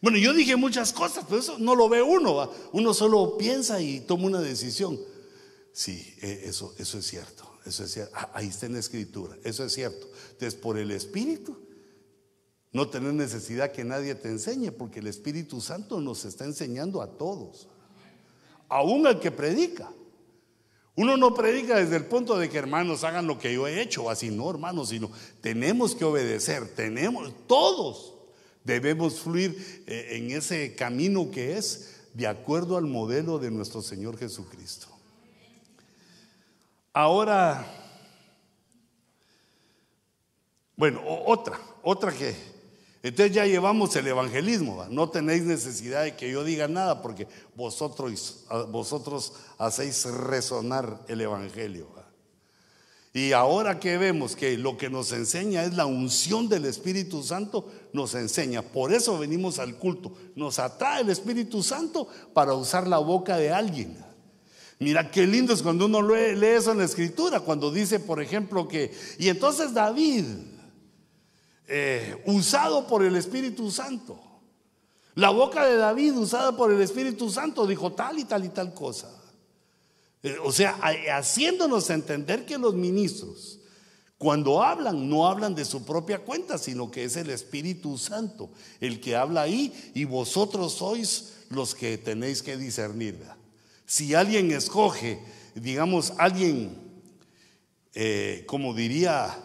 Bueno, 0.00 0.18
yo 0.18 0.32
dije 0.32 0.56
muchas 0.56 0.92
cosas, 0.92 1.24
pero 1.28 1.40
eso 1.40 1.56
no 1.56 1.76
lo 1.76 1.88
ve 1.88 2.02
uno. 2.02 2.50
Uno 2.72 2.94
solo 2.94 3.38
piensa 3.38 3.80
y 3.80 4.00
toma 4.00 4.24
una 4.24 4.40
decisión. 4.40 4.98
Sí, 5.72 6.16
e, 6.20 6.46
eso, 6.46 6.74
eso 6.78 6.98
es 6.98 7.06
cierto. 7.06 7.48
Eso 7.64 7.84
es 7.84 7.92
cierto. 7.92 8.12
Ah, 8.16 8.32
ahí 8.34 8.48
está 8.48 8.66
en 8.66 8.72
la 8.72 8.80
escritura. 8.80 9.36
Eso 9.44 9.64
es 9.64 9.72
cierto. 9.72 10.10
Entonces, 10.32 10.56
por 10.56 10.76
el 10.78 10.90
Espíritu 10.90 11.67
no 12.72 12.88
tener 12.88 13.14
necesidad 13.14 13.72
que 13.72 13.84
nadie 13.84 14.14
te 14.14 14.28
enseñe, 14.28 14.70
porque 14.70 15.00
el 15.00 15.06
Espíritu 15.06 15.60
Santo 15.60 16.00
nos 16.00 16.24
está 16.24 16.44
enseñando 16.44 17.00
a 17.00 17.06
todos, 17.06 17.68
aún 18.68 19.06
al 19.06 19.20
que 19.20 19.30
predica. 19.30 19.90
Uno 20.94 21.16
no 21.16 21.32
predica 21.32 21.76
desde 21.76 21.96
el 21.96 22.06
punto 22.06 22.36
de 22.36 22.50
que 22.50 22.58
hermanos 22.58 23.04
hagan 23.04 23.26
lo 23.26 23.38
que 23.38 23.54
yo 23.54 23.68
he 23.68 23.80
hecho, 23.80 24.10
así 24.10 24.30
no, 24.30 24.50
hermanos, 24.50 24.88
sino 24.88 25.10
tenemos 25.40 25.94
que 25.94 26.04
obedecer, 26.04 26.74
tenemos, 26.74 27.32
todos 27.46 28.14
debemos 28.64 29.20
fluir 29.20 29.84
eh, 29.86 30.16
en 30.16 30.30
ese 30.32 30.74
camino 30.74 31.30
que 31.30 31.56
es 31.56 31.94
de 32.14 32.26
acuerdo 32.26 32.76
al 32.76 32.84
modelo 32.86 33.38
de 33.38 33.50
nuestro 33.50 33.80
Señor 33.80 34.18
Jesucristo. 34.18 34.88
Ahora, 36.92 37.64
bueno, 40.76 41.00
otra, 41.06 41.60
otra 41.82 42.12
que 42.12 42.57
entonces 43.08 43.34
ya 43.34 43.46
llevamos 43.46 43.94
el 43.96 44.06
evangelismo, 44.06 44.86
no 44.90 45.10
tenéis 45.10 45.42
necesidad 45.42 46.04
de 46.04 46.16
que 46.16 46.30
yo 46.30 46.44
diga 46.44 46.68
nada 46.68 47.02
porque 47.02 47.28
vosotros, 47.54 48.44
vosotros 48.70 49.32
hacéis 49.58 50.04
resonar 50.04 51.04
el 51.08 51.20
evangelio. 51.20 51.98
Y 53.14 53.32
ahora 53.32 53.80
que 53.80 53.98
vemos 53.98 54.36
que 54.36 54.56
lo 54.58 54.76
que 54.76 54.90
nos 54.90 55.12
enseña 55.12 55.64
es 55.64 55.74
la 55.74 55.86
unción 55.86 56.48
del 56.48 56.66
Espíritu 56.66 57.22
Santo, 57.22 57.66
nos 57.92 58.14
enseña. 58.14 58.62
Por 58.62 58.92
eso 58.92 59.18
venimos 59.18 59.58
al 59.58 59.76
culto. 59.76 60.12
Nos 60.36 60.58
atrae 60.58 61.00
el 61.00 61.10
Espíritu 61.10 61.62
Santo 61.62 62.06
para 62.32 62.52
usar 62.52 62.86
la 62.86 62.98
boca 62.98 63.36
de 63.36 63.50
alguien. 63.50 63.96
Mira 64.78 65.10
qué 65.10 65.26
lindo 65.26 65.52
es 65.52 65.62
cuando 65.62 65.86
uno 65.86 66.00
lee 66.00 66.46
eso 66.46 66.70
en 66.70 66.78
la 66.78 66.84
escritura, 66.84 67.40
cuando 67.40 67.72
dice, 67.72 67.98
por 67.98 68.22
ejemplo, 68.22 68.68
que, 68.68 68.92
y 69.18 69.28
entonces 69.28 69.74
David, 69.74 70.24
eh, 71.68 72.22
usado 72.26 72.86
por 72.86 73.04
el 73.04 73.14
Espíritu 73.14 73.70
Santo. 73.70 74.18
La 75.14 75.30
boca 75.30 75.66
de 75.66 75.76
David 75.76 76.14
usada 76.14 76.56
por 76.56 76.72
el 76.72 76.80
Espíritu 76.80 77.28
Santo 77.28 77.66
dijo 77.66 77.92
tal 77.92 78.18
y 78.18 78.24
tal 78.24 78.44
y 78.44 78.48
tal 78.48 78.72
cosa. 78.72 79.10
Eh, 80.22 80.36
o 80.42 80.50
sea, 80.50 80.78
haciéndonos 81.12 81.90
entender 81.90 82.46
que 82.46 82.56
los 82.56 82.74
ministros, 82.74 83.60
cuando 84.16 84.62
hablan, 84.62 85.10
no 85.10 85.26
hablan 85.26 85.54
de 85.54 85.64
su 85.64 85.84
propia 85.84 86.20
cuenta, 86.20 86.56
sino 86.56 86.90
que 86.90 87.04
es 87.04 87.16
el 87.16 87.30
Espíritu 87.30 87.98
Santo 87.98 88.50
el 88.80 89.00
que 89.00 89.14
habla 89.14 89.42
ahí 89.42 89.92
y 89.94 90.04
vosotros 90.04 90.72
sois 90.72 91.34
los 91.50 91.74
que 91.74 91.98
tenéis 91.98 92.42
que 92.42 92.56
discernir. 92.56 93.18
Si 93.84 94.14
alguien 94.14 94.52
escoge, 94.52 95.20
digamos, 95.54 96.14
alguien, 96.16 96.78
eh, 97.94 98.44
como 98.46 98.72
diría 98.72 99.44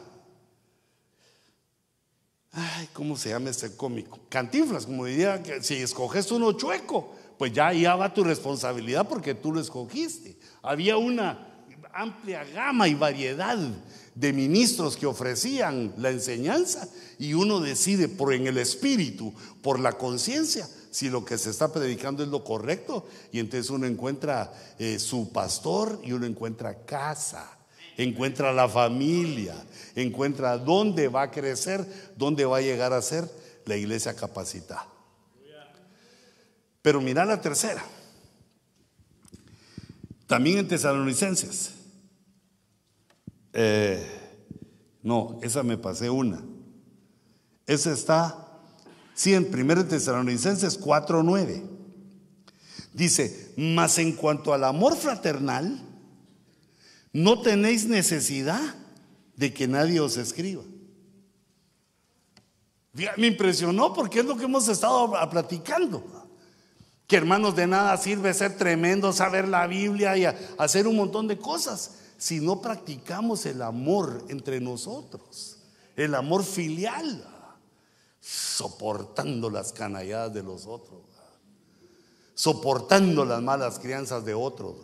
Ay, 2.55 2.87
¿cómo 2.93 3.17
se 3.17 3.29
llama 3.29 3.49
este 3.49 3.75
cómico? 3.75 4.19
Cantinflas, 4.29 4.85
como 4.85 5.05
diría 5.05 5.41
que 5.41 5.63
si 5.63 5.75
escoges 5.75 6.31
uno 6.31 6.51
chueco, 6.53 7.15
pues 7.39 7.51
ya, 7.51 7.73
ya 7.73 7.95
va 7.95 8.13
tu 8.13 8.23
responsabilidad 8.23 9.09
porque 9.09 9.33
tú 9.33 9.51
lo 9.51 9.59
escogiste. 9.59 10.37
Había 10.61 10.97
una 10.97 11.65
amplia 11.91 12.43
gama 12.43 12.87
y 12.87 12.93
variedad 12.93 13.57
de 14.13 14.33
ministros 14.33 14.97
que 14.97 15.07
ofrecían 15.07 15.95
la 15.97 16.11
enseñanza 16.11 16.87
y 17.17 17.33
uno 17.33 17.59
decide 17.59 18.07
por 18.07 18.31
en 18.33 18.45
el 18.45 18.59
espíritu, 18.59 19.33
por 19.63 19.79
la 19.79 19.93
conciencia, 19.93 20.69
si 20.91 21.09
lo 21.09 21.25
que 21.25 21.39
se 21.39 21.49
está 21.49 21.73
predicando 21.73 22.21
es 22.21 22.29
lo 22.29 22.43
correcto 22.43 23.07
y 23.31 23.39
entonces 23.39 23.71
uno 23.71 23.87
encuentra 23.87 24.53
eh, 24.77 24.99
su 24.99 25.31
pastor 25.31 25.99
y 26.03 26.11
uno 26.11 26.27
encuentra 26.27 26.85
casa 26.85 27.57
encuentra 27.97 28.51
la 28.53 28.67
familia, 28.67 29.55
encuentra 29.95 30.57
dónde 30.57 31.07
va 31.07 31.23
a 31.23 31.31
crecer, 31.31 31.85
dónde 32.15 32.45
va 32.45 32.57
a 32.57 32.61
llegar 32.61 32.93
a 32.93 33.01
ser 33.01 33.29
la 33.65 33.75
iglesia 33.75 34.15
capacitada. 34.15 34.87
Pero 36.81 36.99
mira 36.99 37.23
la 37.25 37.39
tercera. 37.39 37.83
También 40.27 40.59
en 40.59 40.67
Tesalonicenses. 40.67 41.71
Eh, 43.53 44.05
no, 45.01 45.39
esa 45.41 45.63
me 45.63 45.77
pasé 45.77 46.09
una. 46.09 46.43
Esa 47.65 47.93
está, 47.93 48.47
sí, 49.13 49.33
en 49.33 49.47
1 49.53 49.85
Tesalonicenses 49.85 50.79
4.9. 50.79 51.63
Dice, 52.93 53.53
mas 53.57 53.97
en 53.97 54.13
cuanto 54.13 54.53
al 54.53 54.63
amor 54.63 54.97
fraternal, 54.97 55.92
no 57.13 57.41
tenéis 57.41 57.85
necesidad 57.85 58.75
de 59.35 59.53
que 59.53 59.67
nadie 59.67 59.99
os 59.99 60.17
escriba. 60.17 60.63
Me 63.17 63.27
impresionó 63.27 63.93
porque 63.93 64.19
es 64.19 64.25
lo 64.25 64.35
que 64.35 64.45
hemos 64.45 64.67
estado 64.67 65.13
platicando. 65.29 66.03
Que 67.07 67.17
hermanos 67.17 67.55
de 67.55 67.67
nada 67.67 67.95
sirve 67.97 68.33
ser 68.33 68.57
tremendo, 68.57 69.13
saber 69.13 69.47
la 69.47 69.67
Biblia 69.67 70.17
y 70.17 70.25
hacer 70.57 70.87
un 70.87 70.95
montón 70.95 71.27
de 71.27 71.37
cosas 71.37 71.99
si 72.17 72.39
no 72.39 72.61
practicamos 72.61 73.45
el 73.45 73.61
amor 73.61 74.23
entre 74.29 74.61
nosotros, 74.61 75.57
el 75.95 76.15
amor 76.15 76.43
filial, 76.43 77.27
soportando 78.21 79.49
las 79.49 79.73
canalladas 79.73 80.33
de 80.33 80.41
los 80.41 80.65
otros, 80.65 81.01
soportando 82.33 83.25
las 83.25 83.41
malas 83.41 83.77
crianzas 83.79 84.23
de 84.23 84.33
otros 84.33 84.77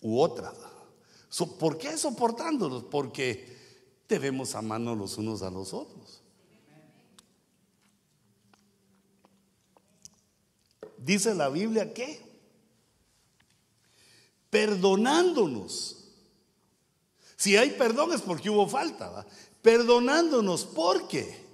u 0.00 0.18
otras. 0.18 0.54
¿Por 1.58 1.78
qué 1.78 1.98
soportándolos? 1.98 2.84
Porque 2.84 3.56
debemos 4.08 4.54
amarnos 4.54 4.96
los 4.96 5.18
unos 5.18 5.42
a 5.42 5.50
los 5.50 5.74
otros. 5.74 6.20
Dice 10.98 11.34
la 11.34 11.48
Biblia 11.48 11.92
que 11.92 12.22
perdonándonos. 14.48 15.96
Si 17.36 17.56
hay 17.56 17.72
perdón 17.72 18.12
es 18.12 18.22
porque 18.22 18.48
hubo 18.48 18.68
falta. 18.68 19.26
Perdonándonos 19.60 20.64
porque 20.64 21.44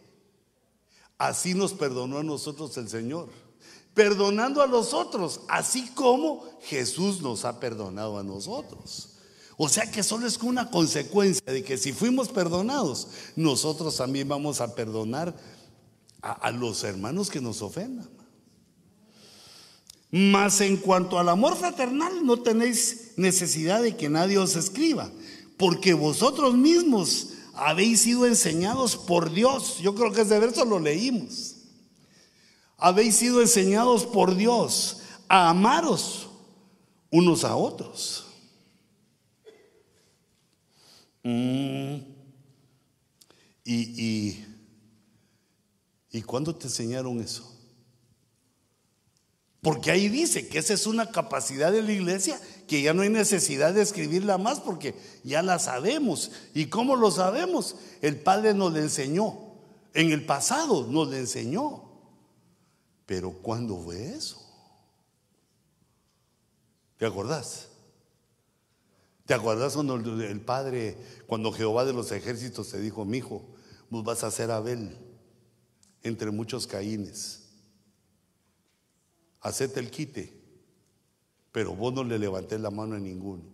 así 1.17 1.55
nos 1.55 1.73
perdonó 1.73 2.19
a 2.19 2.23
nosotros 2.23 2.77
el 2.77 2.89
Señor. 2.89 3.31
Perdonando 3.95 4.63
a 4.63 4.67
los 4.67 4.95
otros, 4.95 5.41
así 5.49 5.89
como 5.95 6.45
Jesús 6.61 7.23
nos 7.23 7.45
ha 7.45 7.59
perdonado 7.59 8.19
a 8.19 8.23
nosotros. 8.23 9.10
O 9.63 9.69
sea 9.69 9.91
que 9.91 10.03
solo 10.03 10.27
es 10.27 10.39
una 10.39 10.71
consecuencia 10.71 11.53
de 11.53 11.63
que 11.63 11.77
si 11.77 11.93
fuimos 11.93 12.29
perdonados, 12.29 13.09
nosotros 13.37 13.95
también 13.95 14.27
vamos 14.27 14.63
a 14.63 14.75
perdonar 14.75 15.37
a, 16.23 16.51
los 16.51 16.83
hermanos 16.83 17.29
que 17.29 17.43
nos 17.43 17.61
ofendan. 17.61 18.09
Mas 20.11 20.63
en 20.63 20.79
cuanto 20.79 21.19
al 21.19 21.29
amor 21.29 21.59
fraternal, 21.59 22.25
no 22.25 22.41
tenéis 22.41 23.13
necesidad 23.17 23.83
de 23.83 23.99
que 23.99 24.09
nadie 24.09 24.39
os 24.39 24.57
escriba, 24.57 25.11
porque 25.59 25.93
vosotros 25.93 26.55
mismos 26.55 27.33
habéis 27.53 28.01
sido 28.01 28.25
enseñados 28.27 28.97
por 28.97 29.31
Dios. 29.31 29.77
Yo 29.83 29.95
creo 29.95 30.11
que 30.11 30.23
ese 30.23 30.39
verso 30.39 30.65
lo 30.65 30.81
leímos. 30.81 31.57
Habéis 32.79 33.17
sido 33.17 33.43
enseñados 33.43 34.07
por 34.07 34.37
Dios 34.37 35.01
a 35.29 35.51
amaros 35.51 36.31
unos 37.11 37.45
a 37.45 37.57
otros. 37.57 38.25
Mm. 41.23 41.97
¿Y, 43.65 43.75
y, 43.75 44.47
y 46.11 46.23
cuándo 46.23 46.55
te 46.55 46.67
enseñaron 46.67 47.21
eso? 47.21 47.51
Porque 49.63 49.91
ahí 49.91 50.09
dice 50.09 50.49
que 50.49 50.59
esa 50.59 50.73
es 50.73 50.87
una 50.87 51.11
capacidad 51.11 51.71
de 51.71 51.83
la 51.83 51.93
iglesia 51.93 52.41
que 52.67 52.81
ya 52.83 52.95
no 52.95 53.03
hay 53.03 53.11
necesidad 53.11 53.75
de 53.75 53.83
escribirla 53.83 54.39
más 54.39 54.61
porque 54.61 54.95
ya 55.23 55.43
la 55.43 55.59
sabemos. 55.59 56.31
¿Y 56.55 56.67
cómo 56.67 56.97
lo 56.97 57.11
sabemos? 57.11 57.77
El 58.01 58.19
Padre 58.21 58.55
nos 58.55 58.73
la 58.73 58.79
enseñó. 58.79 59.39
En 59.93 60.13
el 60.13 60.25
pasado 60.25 60.87
nos 60.87 61.09
la 61.09 61.19
enseñó. 61.19 61.85
Pero 63.05 63.33
¿cuándo 63.33 63.77
fue 63.77 64.15
eso? 64.15 64.41
¿Te 66.97 67.05
acordás? 67.07 67.70
¿Te 69.31 69.35
acordás 69.35 69.75
cuando 69.75 69.95
el 69.95 70.41
Padre, 70.41 70.97
cuando 71.29 71.53
Jehová 71.53 71.85
de 71.85 71.93
los 71.93 72.11
ejércitos 72.11 72.69
te 72.71 72.81
dijo, 72.81 73.05
mi 73.05 73.19
hijo, 73.19 73.45
vos 73.89 74.03
vas 74.03 74.25
a 74.25 74.31
ser 74.33 74.51
Abel 74.51 74.99
entre 76.03 76.33
muchos 76.33 76.67
caínes? 76.67 77.49
hacete 79.41 79.79
el 79.79 79.89
quite, 79.89 80.37
pero 81.53 81.77
vos 81.77 81.95
no 81.95 82.03
le 82.03 82.19
levantés 82.19 82.61
la 82.61 82.73
mano 82.73 82.97
a 82.97 82.99
ninguno. 82.99 83.45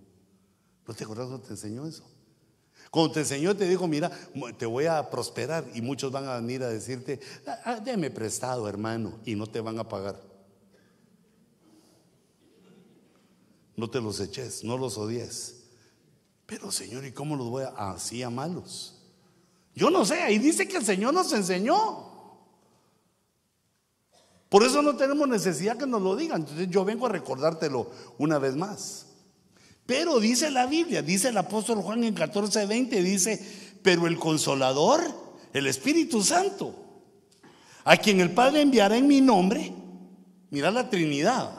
¿No 0.88 0.94
te 0.94 1.04
acuerdas 1.04 1.26
cuando 1.26 1.46
te 1.46 1.52
enseñó 1.52 1.86
eso? 1.86 2.10
Cuando 2.90 3.12
te 3.12 3.20
enseñó 3.20 3.54
te 3.54 3.68
dijo, 3.68 3.86
mira, 3.86 4.10
te 4.56 4.64
voy 4.64 4.86
a 4.86 5.10
prosperar 5.10 5.66
y 5.74 5.82
muchos 5.82 6.10
van 6.10 6.24
a 6.24 6.36
venir 6.36 6.62
a 6.62 6.70
decirte, 6.70 7.20
ah, 7.46 7.60
ah, 7.66 7.80
déme 7.80 8.10
prestado 8.10 8.66
hermano 8.66 9.20
y 9.26 9.34
no 9.34 9.46
te 9.46 9.60
van 9.60 9.78
a 9.78 9.86
pagar. 9.86 10.18
No 13.76 13.90
te 13.90 14.00
los 14.00 14.20
eches, 14.20 14.64
no 14.64 14.78
los 14.78 14.96
odies. 14.96 15.65
Pero 16.46 16.70
Señor, 16.70 17.04
¿y 17.04 17.12
cómo 17.12 17.36
los 17.36 17.50
voy 17.50 17.64
a 17.64 17.90
así 17.90 18.22
a 18.22 18.30
malos? 18.30 18.94
Yo 19.74 19.90
no 19.90 20.04
sé, 20.04 20.22
ahí 20.22 20.38
dice 20.38 20.66
que 20.66 20.78
el 20.78 20.84
Señor 20.84 21.12
nos 21.12 21.32
enseñó. 21.32 22.06
Por 24.48 24.62
eso 24.62 24.80
no 24.80 24.96
tenemos 24.96 25.28
necesidad 25.28 25.76
que 25.76 25.86
nos 25.86 26.00
lo 26.00 26.16
digan. 26.16 26.42
Entonces 26.42 26.70
yo 26.70 26.84
vengo 26.84 27.06
a 27.06 27.10
recordártelo 27.10 27.90
una 28.18 28.38
vez 28.38 28.54
más. 28.54 29.06
Pero 29.86 30.18
dice 30.18 30.50
la 30.50 30.66
Biblia, 30.66 31.02
dice 31.02 31.28
el 31.28 31.36
apóstol 31.36 31.82
Juan 31.82 32.04
en 32.04 32.14
14:20, 32.14 33.02
dice, 33.02 33.78
pero 33.82 34.06
el 34.06 34.18
consolador, 34.18 35.00
el 35.52 35.66
Espíritu 35.66 36.22
Santo, 36.22 36.74
a 37.84 37.96
quien 37.96 38.20
el 38.20 38.32
Padre 38.32 38.62
enviará 38.62 38.96
en 38.96 39.06
mi 39.06 39.20
nombre, 39.20 39.72
mira 40.50 40.70
la 40.70 40.90
Trinidad, 40.90 41.50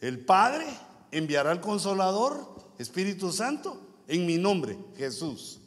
el 0.00 0.24
Padre 0.24 0.66
enviará 1.12 1.52
al 1.52 1.60
consolador, 1.60 2.53
Espíritu 2.84 3.32
Santo, 3.32 3.80
en 4.06 4.24
mi 4.26 4.38
nombre, 4.38 4.78
Jesús. 4.96 5.58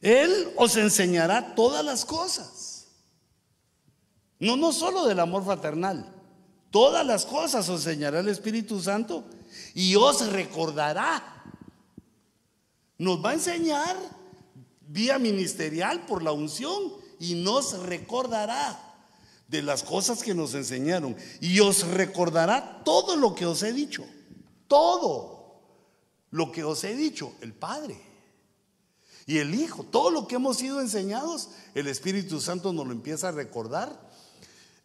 Él 0.00 0.52
os 0.56 0.76
enseñará 0.76 1.54
todas 1.54 1.84
las 1.84 2.04
cosas 2.04 2.66
no, 4.38 4.56
no 4.56 4.72
solo 4.72 5.06
del 5.06 5.20
amor 5.20 5.44
fraternal. 5.44 6.12
Todas 6.70 7.06
las 7.06 7.24
cosas 7.24 7.68
os 7.68 7.86
enseñará 7.86 8.20
el 8.20 8.28
Espíritu 8.28 8.80
Santo 8.80 9.24
y 9.74 9.94
os 9.96 10.26
recordará. 10.30 11.44
Nos 12.98 13.24
va 13.24 13.30
a 13.30 13.34
enseñar 13.34 13.96
vía 14.88 15.18
ministerial 15.18 16.04
por 16.06 16.22
la 16.22 16.32
unción 16.32 16.92
y 17.18 17.34
nos 17.34 17.78
recordará 17.80 18.82
de 19.48 19.62
las 19.62 19.82
cosas 19.82 20.22
que 20.22 20.34
nos 20.34 20.54
enseñaron 20.54 21.16
y 21.40 21.60
os 21.60 21.86
recordará 21.86 22.82
todo 22.84 23.16
lo 23.16 23.34
que 23.34 23.46
os 23.46 23.62
he 23.62 23.72
dicho. 23.72 24.04
Todo 24.68 25.35
lo 26.30 26.52
que 26.52 26.64
os 26.64 26.84
he 26.84 26.94
dicho, 26.96 27.34
el 27.40 27.54
Padre 27.54 28.00
y 29.26 29.38
el 29.38 29.54
Hijo, 29.54 29.82
todo 29.82 30.10
lo 30.10 30.28
que 30.28 30.36
hemos 30.36 30.58
sido 30.58 30.80
enseñados, 30.80 31.50
el 31.74 31.88
Espíritu 31.88 32.40
Santo 32.40 32.72
nos 32.72 32.86
lo 32.86 32.92
empieza 32.92 33.28
a 33.28 33.32
recordar. 33.32 34.06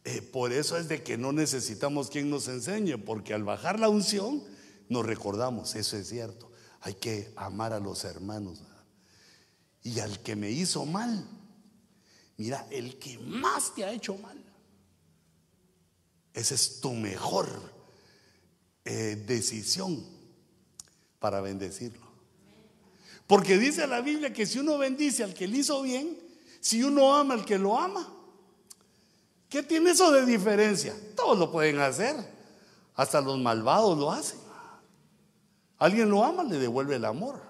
Eh, 0.04 0.24
por 0.24 0.52
eso 0.52 0.78
es 0.78 0.88
de 0.88 1.04
que 1.04 1.16
no 1.16 1.32
necesitamos 1.32 2.10
quien 2.10 2.32
nos 2.32 2.48
enseñe, 2.48 2.98
porque 2.98 3.36
al 3.36 3.44
bajar 3.44 3.80
la 3.80 3.88
unción 3.88 4.44
nos 4.90 5.06
recordamos, 5.06 5.76
eso 5.76 5.96
es 5.96 6.10
cierto, 6.10 6.52
hay 6.82 6.96
que 6.96 7.32
amar 7.36 7.72
a 7.72 7.80
los 7.80 8.04
hermanos. 8.04 8.64
Y 9.84 10.00
al 10.00 10.20
que 10.24 10.36
me 10.36 10.50
hizo 10.50 10.88
mal, 10.88 11.24
mira, 12.38 12.68
el 12.72 12.98
que 12.98 13.20
más 13.20 13.76
te 13.76 13.86
ha 13.86 13.92
hecho 13.92 14.18
mal, 14.18 14.44
esa 16.34 16.56
es 16.56 16.82
tu 16.82 16.94
mejor 16.94 17.48
eh, 18.86 19.24
decisión 19.28 20.04
para 21.22 21.40
bendecirlo. 21.40 22.06
Porque 23.28 23.58
dice 23.58 23.88
la 23.88 24.02
Biblia 24.02 24.34
que 24.34 24.46
si 24.46 24.60
uno 24.60 24.78
bendice 24.78 25.24
al 25.24 25.34
que 25.34 25.48
le 25.48 25.60
hizo 25.60 25.82
bien, 25.82 26.18
si 26.60 26.84
uno 26.84 27.16
ama 27.16 27.36
al 27.36 27.46
que 27.46 27.58
lo 27.58 27.80
ama, 27.80 28.18
¿Qué 29.52 29.62
tiene 29.62 29.92
eso 29.92 30.14
de 30.14 30.26
diferencia? 30.26 30.96
Todos 31.14 31.38
lo 31.38 31.52
pueden 31.52 31.78
hacer. 31.80 32.16
Hasta 32.96 33.20
los 33.20 33.38
malvados 33.38 33.98
lo 33.98 34.10
hacen. 34.10 34.40
Alguien 35.78 36.10
lo 36.10 36.24
ama, 36.24 36.46
le 36.46 36.58
devuelve 36.58 36.96
el 36.96 37.04
amor. 37.04 37.42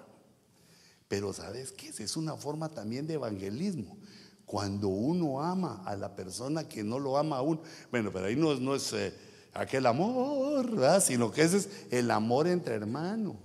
Pero 1.06 1.32
¿sabes 1.32 1.70
qué? 1.70 1.90
Es 1.90 2.16
una 2.16 2.36
forma 2.36 2.68
también 2.68 3.06
de 3.06 3.14
evangelismo. 3.14 3.96
Cuando 4.44 4.88
uno 4.88 5.40
ama 5.40 5.80
a 5.86 5.94
la 5.94 6.16
persona 6.16 6.68
que 6.68 6.82
no 6.82 6.98
lo 6.98 7.16
ama 7.16 7.36
a 7.36 7.42
uno. 7.42 7.60
Bueno, 7.92 8.10
pero 8.12 8.26
ahí 8.26 8.34
no, 8.34 8.52
no 8.56 8.74
es 8.74 8.92
eh, 8.94 9.14
aquel 9.54 9.86
amor, 9.86 10.68
¿verdad? 10.72 11.00
sino 11.00 11.30
que 11.30 11.42
ese 11.42 11.58
es 11.58 11.68
el 11.92 12.10
amor 12.10 12.48
entre 12.48 12.74
hermanos. 12.74 13.36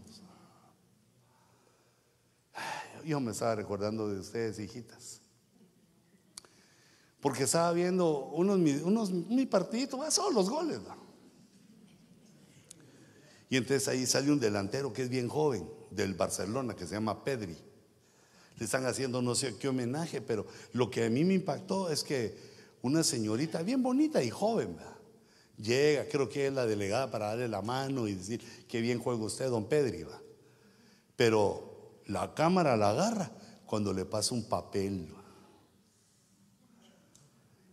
Yo 3.08 3.20
me 3.20 3.32
estaba 3.32 3.56
recordando 3.56 4.10
de 4.10 4.20
ustedes, 4.20 4.60
hijitas 4.60 5.22
porque 7.28 7.44
estaba 7.44 7.74
viendo 7.74 8.28
unos, 8.28 8.58
unos 8.84 9.12
mi 9.12 9.46
partidito, 9.46 10.00
solo 10.12 10.32
los 10.32 10.50
goles. 10.50 10.80
Y 13.50 13.58
entonces 13.58 13.88
ahí 13.88 14.06
sale 14.06 14.32
un 14.32 14.40
delantero 14.40 14.94
que 14.94 15.04
es 15.04 15.10
bien 15.10 15.28
joven, 15.28 15.68
del 15.92 16.14
Barcelona, 16.14 16.76
que 16.76 16.86
se 16.86 16.94
llama 16.94 17.24
Pedri. 17.24 17.58
Le 18.58 18.66
están 18.66 18.86
haciendo 18.86 19.22
no 19.22 19.36
sé 19.36 19.56
qué 19.58 19.68
homenaje, 19.68 20.22
pero 20.22 20.46
lo 20.74 20.90
que 20.90 21.06
a 21.06 21.10
mí 21.10 21.24
me 21.24 21.34
impactó 21.34 21.90
es 21.90 22.04
que 22.04 22.38
una 22.82 23.04
señorita 23.04 23.62
bien 23.62 23.84
bonita 23.84 24.24
y 24.24 24.30
joven, 24.30 24.78
llega, 25.58 26.08
creo 26.08 26.30
que 26.30 26.48
es 26.48 26.54
la 26.54 26.66
delegada 26.66 27.10
para 27.10 27.28
darle 27.28 27.48
la 27.48 27.62
mano 27.62 28.08
y 28.08 28.16
decir, 28.16 28.42
qué 28.68 28.80
bien 28.80 29.00
juega 29.00 29.24
usted, 29.24 29.50
don 29.50 29.68
Pedri. 29.68 30.06
Pero 31.16 31.67
la 32.08 32.34
cámara 32.34 32.76
la 32.76 32.90
agarra 32.90 33.32
cuando 33.66 33.94
le 33.94 34.06
pasa 34.06 34.34
un 34.34 34.44
papel. 34.44 35.14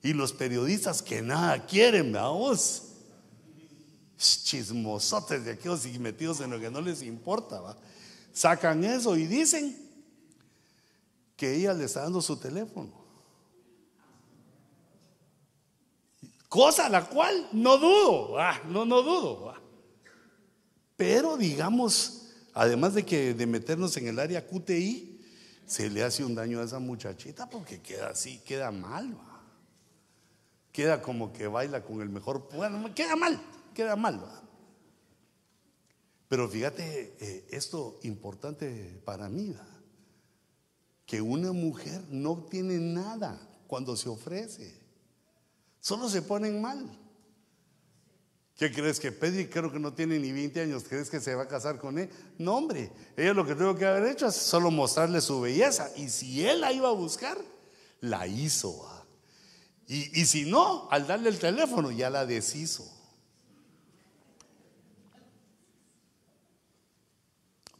Y 0.02 0.12
los 0.12 0.32
periodistas 0.32 1.02
que 1.02 1.22
nada 1.22 1.64
quieren, 1.66 2.12
vamos. 2.12 2.82
Chismosotes 4.18 5.44
de 5.44 5.52
aquellos 5.52 5.86
y 5.86 5.98
metidos 5.98 6.40
en 6.40 6.50
lo 6.50 6.60
que 6.60 6.70
no 6.70 6.80
les 6.80 7.02
importa, 7.02 7.60
¿va? 7.60 7.76
Sacan 8.32 8.84
eso 8.84 9.16
y 9.16 9.26
dicen 9.26 9.76
que 11.36 11.54
ella 11.54 11.72
le 11.72 11.84
está 11.84 12.02
dando 12.02 12.20
su 12.20 12.36
teléfono. 12.36 13.04
Cosa 16.48 16.88
la 16.88 17.08
cual 17.08 17.48
no 17.52 17.78
dudo, 17.78 18.36
no, 18.68 18.84
no 18.84 19.02
dudo. 19.02 19.54
Pero 20.96 21.36
digamos, 21.36 22.23
además 22.54 22.94
de 22.94 23.04
que 23.04 23.34
de 23.34 23.46
meternos 23.46 23.96
en 23.98 24.06
el 24.06 24.18
área 24.18 24.46
QTI, 24.46 25.20
se 25.66 25.90
le 25.90 26.02
hace 26.02 26.24
un 26.24 26.34
daño 26.34 26.60
a 26.60 26.64
esa 26.64 26.78
muchachita 26.78 27.48
porque 27.48 27.80
queda 27.80 28.08
así, 28.08 28.38
queda 28.44 28.70
mal. 28.70 29.14
¿va? 29.14 29.34
queda 30.74 31.00
como 31.00 31.32
que 31.32 31.46
baila 31.46 31.84
con 31.84 32.02
el 32.02 32.10
mejor. 32.10 32.48
Bueno, 32.52 32.92
queda 32.96 33.14
mal, 33.14 33.40
queda 33.72 33.94
mal. 33.94 34.20
Pero 36.26 36.48
fíjate, 36.48 37.14
eh, 37.20 37.46
esto 37.50 38.00
importante 38.02 39.00
para 39.04 39.28
mí, 39.28 39.54
que 41.06 41.22
una 41.22 41.52
mujer 41.52 42.02
no 42.10 42.46
tiene 42.50 42.78
nada 42.78 43.40
cuando 43.68 43.96
se 43.96 44.08
ofrece, 44.08 44.76
solo 45.78 46.08
se 46.08 46.22
ponen 46.22 46.60
mal. 46.60 46.90
¿Qué 48.56 48.72
crees 48.72 49.00
que 49.00 49.10
Pedri 49.10 49.48
creo 49.48 49.72
que 49.72 49.80
no 49.80 49.92
tiene 49.92 50.18
ni 50.18 50.30
20 50.30 50.60
años? 50.60 50.84
¿Crees 50.88 51.10
que 51.10 51.20
se 51.20 51.34
va 51.34 51.42
a 51.42 51.48
casar 51.48 51.78
con 51.78 51.98
él? 51.98 52.08
No, 52.38 52.56
hombre, 52.56 52.92
ella 53.16 53.34
lo 53.34 53.44
que 53.44 53.56
tuvo 53.56 53.74
que 53.74 53.84
haber 53.84 54.12
hecho 54.12 54.28
es 54.28 54.36
solo 54.36 54.70
mostrarle 54.70 55.20
su 55.20 55.40
belleza. 55.40 55.90
Y 55.96 56.08
si 56.08 56.46
él 56.46 56.60
la 56.60 56.72
iba 56.72 56.88
a 56.88 56.92
buscar, 56.92 57.36
la 58.00 58.28
hizo. 58.28 58.88
Y, 59.86 60.24
si 60.24 60.48
no, 60.48 60.88
al 60.90 61.06
darle 61.06 61.28
el 61.28 61.38
teléfono 61.38 61.90
ya 61.90 62.08
la 62.08 62.24
deshizo. 62.24 62.90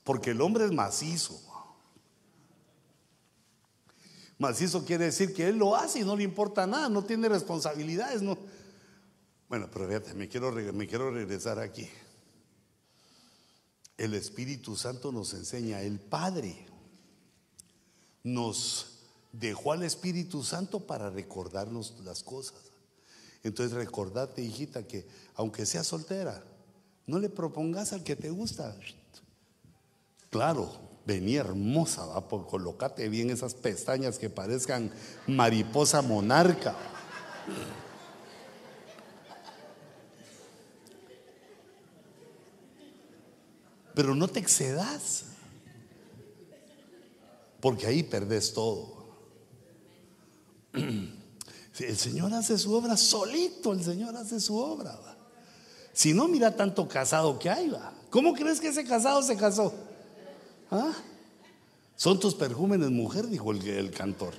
Porque 0.02 0.32
el 0.32 0.40
hombre 0.40 0.66
es 0.66 0.72
macizo. 0.72 1.40
Macizo 4.38 4.84
quiere 4.84 5.06
decir 5.06 5.32
que 5.32 5.48
él 5.48 5.56
lo 5.56 5.76
hace 5.76 6.00
y 6.00 6.04
no 6.04 6.16
le 6.16 6.24
importa 6.24 6.66
nada, 6.66 6.88
no 6.88 7.04
tiene 7.04 7.28
responsabilidades. 7.28 8.20
No. 8.20 8.36
Bueno, 9.48 9.68
pero 9.72 9.86
fíjate, 9.86 10.14
me 10.14 10.28
quiero, 10.28 10.52
me 10.52 10.86
quiero 10.86 11.10
regresar 11.10 11.58
aquí. 11.58 11.88
El 13.96 14.14
Espíritu 14.14 14.76
Santo 14.76 15.12
nos 15.12 15.34
enseña, 15.34 15.80
el 15.82 16.00
Padre 16.00 16.66
nos 18.24 18.86
dejó 19.32 19.72
al 19.72 19.82
Espíritu 19.82 20.42
Santo 20.42 20.80
para 20.80 21.10
recordarnos 21.10 21.94
las 22.04 22.22
cosas. 22.22 22.58
Entonces 23.42 23.76
recordate, 23.76 24.42
hijita, 24.42 24.86
que 24.86 25.06
aunque 25.34 25.66
seas 25.66 25.86
soltera, 25.86 26.42
no 27.06 27.18
le 27.18 27.28
propongas 27.28 27.92
al 27.92 28.02
que 28.02 28.16
te 28.16 28.30
gusta. 28.30 28.74
Claro, 30.30 30.72
venía 31.06 31.40
hermosa, 31.40 32.06
¿va? 32.06 32.26
Por 32.28 32.46
colocate 32.46 33.08
bien 33.08 33.30
esas 33.30 33.54
pestañas 33.54 34.18
que 34.18 34.30
parezcan 34.30 34.90
mariposa 35.26 36.00
monarca. 36.02 36.74
Pero 43.94 44.14
no 44.14 44.28
te 44.28 44.40
excedas, 44.40 45.24
porque 47.60 47.86
ahí 47.86 48.02
perdés 48.02 48.52
todo. 48.52 48.94
El 51.78 51.96
Señor 51.96 52.32
hace 52.34 52.56
su 52.56 52.72
obra 52.72 52.96
solito, 52.96 53.72
el 53.72 53.82
Señor 53.82 54.14
hace 54.14 54.38
su 54.38 54.56
obra. 54.56 54.96
Si 55.92 56.14
no, 56.14 56.28
mira 56.28 56.54
tanto 56.54 56.86
casado 56.86 57.36
que 57.38 57.50
hay. 57.50 57.68
¿va? 57.68 57.92
¿Cómo 58.10 58.32
crees 58.32 58.60
que 58.60 58.68
ese 58.68 58.84
casado 58.84 59.20
se 59.24 59.36
casó? 59.36 59.74
¿Ah? 60.70 60.92
Son 61.96 62.20
tus 62.20 62.34
perjúmenes, 62.34 62.90
mujer, 62.90 63.26
dijo 63.28 63.50
el, 63.50 63.66
el 63.66 63.90
cantor. 63.90 64.34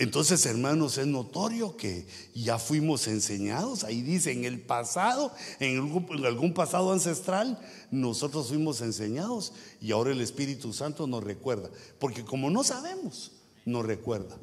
Entonces, 0.00 0.46
hermanos, 0.46 0.96
es 0.96 1.06
notorio 1.06 1.76
que 1.76 2.06
ya 2.34 2.58
fuimos 2.58 3.06
enseñados. 3.06 3.84
Ahí 3.84 4.00
dice, 4.00 4.32
en 4.32 4.46
el 4.46 4.58
pasado, 4.58 5.30
en 5.58 5.76
algún, 6.24 6.54
pasado 6.54 6.94
ancestral, 6.94 7.60
nosotros 7.90 8.48
fuimos 8.48 8.80
enseñados 8.80 9.52
y 9.78 9.92
ahora 9.92 10.12
el 10.12 10.22
Espíritu 10.22 10.72
Santo 10.72 11.06
nos 11.06 11.22
recuerda. 11.22 11.68
Porque 11.98 12.24
como 12.24 12.48
no 12.48 12.64
sabemos, 12.64 13.32
nos 13.66 13.84
recuerda. 13.84 14.38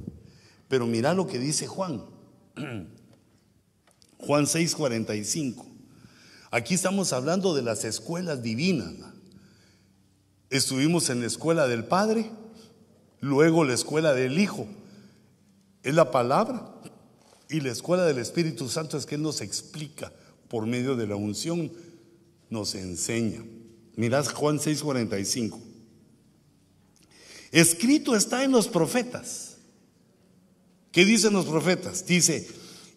Pero 0.67 0.85
mira 0.85 1.15
lo 1.15 1.25
que 1.25 1.39
dice 1.39 1.65
Juan. 1.65 2.05
Juan 4.19 4.45
6:45. 4.45 5.65
Aquí 6.51 6.75
estamos 6.75 7.13
hablando 7.13 7.55
de 7.55 7.63
las 7.63 7.83
escuelas 7.83 8.43
divinas. 8.43 8.93
Estuvimos 10.51 11.09
en 11.09 11.21
la 11.21 11.25
escuela 11.25 11.67
del 11.67 11.83
Padre, 11.83 12.29
luego 13.21 13.63
la 13.63 13.73
escuela 13.73 14.13
del 14.13 14.37
Hijo. 14.37 14.67
Es 15.87 15.95
la 15.95 16.11
palabra. 16.11 16.69
Y 17.49 17.61
la 17.61 17.71
escuela 17.71 18.03
del 18.03 18.17
Espíritu 18.17 18.67
Santo 18.67 18.97
es 18.97 19.05
que 19.05 19.15
Él 19.15 19.21
nos 19.21 19.39
explica 19.39 20.11
por 20.49 20.65
medio 20.65 20.97
de 20.97 21.07
la 21.07 21.15
unción, 21.15 21.71
nos 22.49 22.75
enseña. 22.75 23.45
Mirad 23.95 24.25
Juan 24.25 24.59
6:45. 24.59 25.57
Escrito 27.53 28.17
está 28.17 28.43
en 28.43 28.51
los 28.51 28.67
profetas. 28.67 29.59
¿Qué 30.91 31.05
dicen 31.05 31.31
los 31.31 31.45
profetas? 31.45 32.05
Dice, 32.05 32.45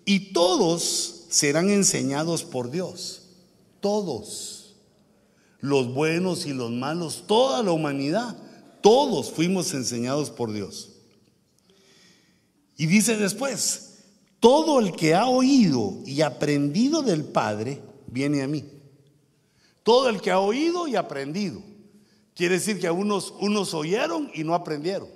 y 0.05 0.33
todos 0.33 1.27
serán 1.29 1.71
enseñados 1.71 2.43
por 2.43 2.73
Dios. 2.73 3.23
Todos. 3.79 4.75
Los 5.61 5.95
buenos 5.95 6.45
y 6.45 6.55
los 6.55 6.73
malos, 6.73 7.23
toda 7.29 7.63
la 7.63 7.71
humanidad, 7.71 8.37
todos 8.83 9.31
fuimos 9.31 9.75
enseñados 9.75 10.31
por 10.31 10.53
Dios. 10.53 10.90
Y 12.81 12.87
dice 12.87 13.19
después, 13.19 13.99
todo 14.41 14.81
el 14.81 14.93
que 14.93 15.15
ha 15.15 15.27
oído 15.27 15.99
y 16.07 16.23
aprendido 16.23 17.03
del 17.03 17.25
Padre, 17.25 17.79
viene 18.07 18.41
a 18.43 18.49
mí. 18.49 18.65
Todo 19.83 20.09
el 20.09 20.23
que 20.23 20.31
ha 20.31 20.39
oído 20.39 20.89
y 20.89 20.97
aprendido. 20.97 21.63
Quiere 22.35 22.55
decir 22.55 22.81
que 22.81 22.91
unos, 22.91 23.35
unos 23.39 23.75
oyeron 23.75 24.31
y 24.33 24.45
no 24.45 24.55
aprendieron. 24.55 25.09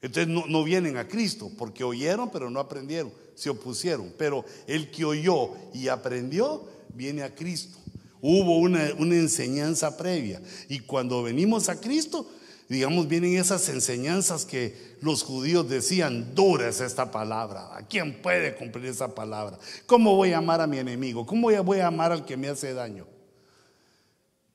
Entonces 0.00 0.26
no, 0.32 0.46
no, 0.46 0.64
vienen 0.64 0.96
a 0.96 1.06
Cristo 1.06 1.50
porque 1.58 1.84
oyeron 1.84 2.30
pero 2.30 2.48
no 2.48 2.58
aprendieron, 2.58 3.12
se 3.34 3.50
opusieron. 3.50 4.14
Pero 4.16 4.46
el 4.66 4.90
que 4.90 5.04
oyó 5.04 5.50
y 5.74 5.88
aprendió 5.88 6.66
viene 6.94 7.22
a 7.22 7.34
Cristo. 7.34 7.76
Hubo 8.22 8.60
una, 8.60 8.94
una 8.98 9.16
enseñanza 9.16 9.94
previa. 9.98 10.40
Y 10.70 10.80
cuando 10.80 11.22
venimos 11.22 11.68
a 11.68 11.78
Cristo, 11.78 12.26
digamos, 12.68 13.08
vienen 13.08 13.36
esas 13.36 13.68
enseñanzas 13.68 14.44
que 14.44 14.96
los 15.00 15.22
judíos 15.22 15.68
decían, 15.68 16.34
dura 16.34 16.68
es 16.68 16.80
esta 16.80 17.10
palabra. 17.10 17.76
¿A 17.76 17.86
quién 17.86 18.22
puede 18.22 18.54
cumplir 18.54 18.86
esa 18.86 19.14
palabra? 19.14 19.58
¿Cómo 19.86 20.16
voy 20.16 20.32
a 20.32 20.38
amar 20.38 20.60
a 20.60 20.66
mi 20.66 20.78
enemigo? 20.78 21.26
¿Cómo 21.26 21.50
voy 21.62 21.78
a 21.78 21.86
amar 21.86 22.12
al 22.12 22.24
que 22.24 22.36
me 22.36 22.48
hace 22.48 22.72
daño? 22.72 23.06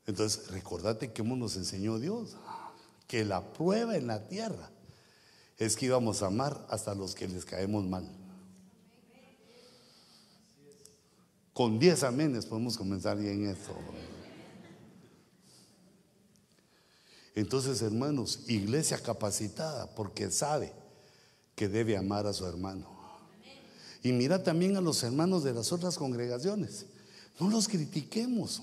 Entonces, 0.08 0.50
recordate 0.50 1.14
cómo 1.14 1.36
nos 1.36 1.56
enseñó 1.56 2.00
Dios, 2.00 2.36
que 3.08 3.24
la 3.26 3.54
prueba 3.54 3.96
en 3.96 4.08
la 4.08 4.28
tierra 4.28 4.72
es 5.58 5.76
que 5.76 5.86
íbamos 5.86 6.24
a 6.24 6.28
amar 6.28 6.66
hasta 6.70 6.96
los 6.96 7.14
que 7.14 7.28
les 7.28 7.46
caemos 7.46 7.86
mal. 7.86 8.10
Con 11.54 11.78
10 11.78 12.04
amenes 12.04 12.46
podemos 12.46 12.78
comenzar 12.78 13.18
bien 13.18 13.46
esto. 13.46 13.76
Entonces, 17.40 17.82
hermanos, 17.82 18.42
iglesia 18.48 18.98
capacitada 18.98 19.88
porque 19.96 20.30
sabe 20.30 20.74
que 21.56 21.70
debe 21.70 21.96
amar 21.96 22.28
a 22.28 22.34
su 22.34 22.46
hermano. 22.46 22.86
Y 24.04 24.12
mira 24.12 24.44
también 24.44 24.76
a 24.76 24.82
los 24.82 25.02
hermanos 25.04 25.46
de 25.46 25.54
las 25.54 25.72
otras 25.72 25.98
congregaciones. 25.98 26.86
No 27.40 27.50
los 27.50 27.70
critiquemos. 27.70 28.62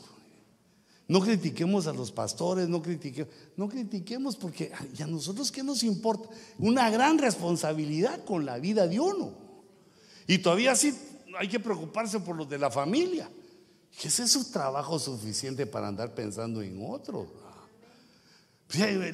No 1.08 1.20
critiquemos 1.20 1.86
a 1.86 1.94
los 1.94 2.12
pastores, 2.12 2.68
no 2.68 2.82
critiquemos, 2.82 3.32
no 3.56 3.66
critiquemos 3.68 4.36
porque 4.36 4.70
¿y 4.98 5.02
a 5.02 5.06
nosotros 5.06 5.50
qué 5.50 5.62
nos 5.62 5.82
importa? 5.82 6.28
Una 6.58 6.90
gran 6.90 7.16
responsabilidad 7.16 8.24
con 8.24 8.44
la 8.44 8.58
vida 8.58 8.86
de 8.86 9.00
uno. 9.00 9.32
Y 10.26 10.38
todavía 10.38 10.76
sí 10.76 10.94
hay 11.38 11.48
que 11.48 11.60
preocuparse 11.60 12.20
por 12.20 12.36
los 12.36 12.48
de 12.48 12.58
la 12.58 12.70
familia. 12.70 13.30
Que 13.98 14.08
ese 14.08 14.24
es 14.24 14.32
su 14.32 14.50
trabajo 14.50 14.98
suficiente 14.98 15.64
para 15.64 15.88
andar 15.88 16.14
pensando 16.14 16.60
en 16.60 16.84
otros. 16.86 17.28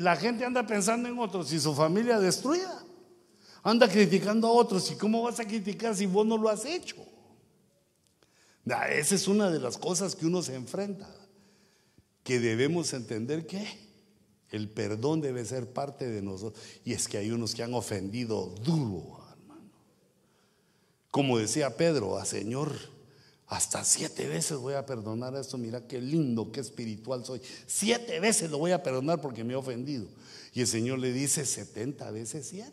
La 0.00 0.16
gente 0.16 0.44
anda 0.44 0.66
pensando 0.66 1.08
en 1.08 1.18
otros 1.18 1.52
y 1.52 1.60
su 1.60 1.74
familia 1.74 2.18
destruida. 2.18 2.84
Anda 3.62 3.88
criticando 3.88 4.48
a 4.48 4.52
otros. 4.52 4.90
¿Y 4.90 4.96
cómo 4.96 5.22
vas 5.22 5.38
a 5.40 5.46
criticar 5.46 5.94
si 5.94 6.06
vos 6.06 6.26
no 6.26 6.36
lo 6.36 6.48
has 6.48 6.64
hecho? 6.64 6.96
Esa 8.64 9.14
es 9.14 9.28
una 9.28 9.50
de 9.50 9.60
las 9.60 9.76
cosas 9.76 10.14
que 10.14 10.26
uno 10.26 10.42
se 10.42 10.54
enfrenta 10.54 11.08
que 12.22 12.38
debemos 12.38 12.92
entender 12.92 13.46
que 13.46 13.66
el 14.50 14.68
perdón 14.68 15.20
debe 15.20 15.44
ser 15.44 15.72
parte 15.72 16.08
de 16.08 16.22
nosotros. 16.22 16.62
Y 16.84 16.92
es 16.92 17.08
que 17.08 17.18
hay 17.18 17.30
unos 17.30 17.54
que 17.54 17.62
han 17.62 17.74
ofendido 17.74 18.54
duro, 18.62 19.18
hermano. 19.32 19.70
Como 21.10 21.38
decía 21.38 21.76
Pedro, 21.76 22.16
a 22.16 22.24
Señor, 22.24 22.72
hasta 23.52 23.84
siete 23.84 24.26
veces 24.28 24.56
voy 24.56 24.72
a 24.72 24.86
perdonar 24.86 25.36
esto. 25.36 25.58
Mira 25.58 25.86
qué 25.86 26.00
lindo, 26.00 26.50
qué 26.50 26.60
espiritual 26.60 27.22
soy. 27.22 27.42
Siete 27.66 28.18
veces 28.18 28.50
lo 28.50 28.56
voy 28.56 28.70
a 28.70 28.82
perdonar 28.82 29.20
porque 29.20 29.44
me 29.44 29.52
he 29.52 29.56
ofendido. 29.56 30.06
Y 30.54 30.62
el 30.62 30.66
Señor 30.66 30.98
le 30.98 31.12
dice 31.12 31.44
70 31.44 32.10
veces 32.12 32.46
siete. 32.48 32.72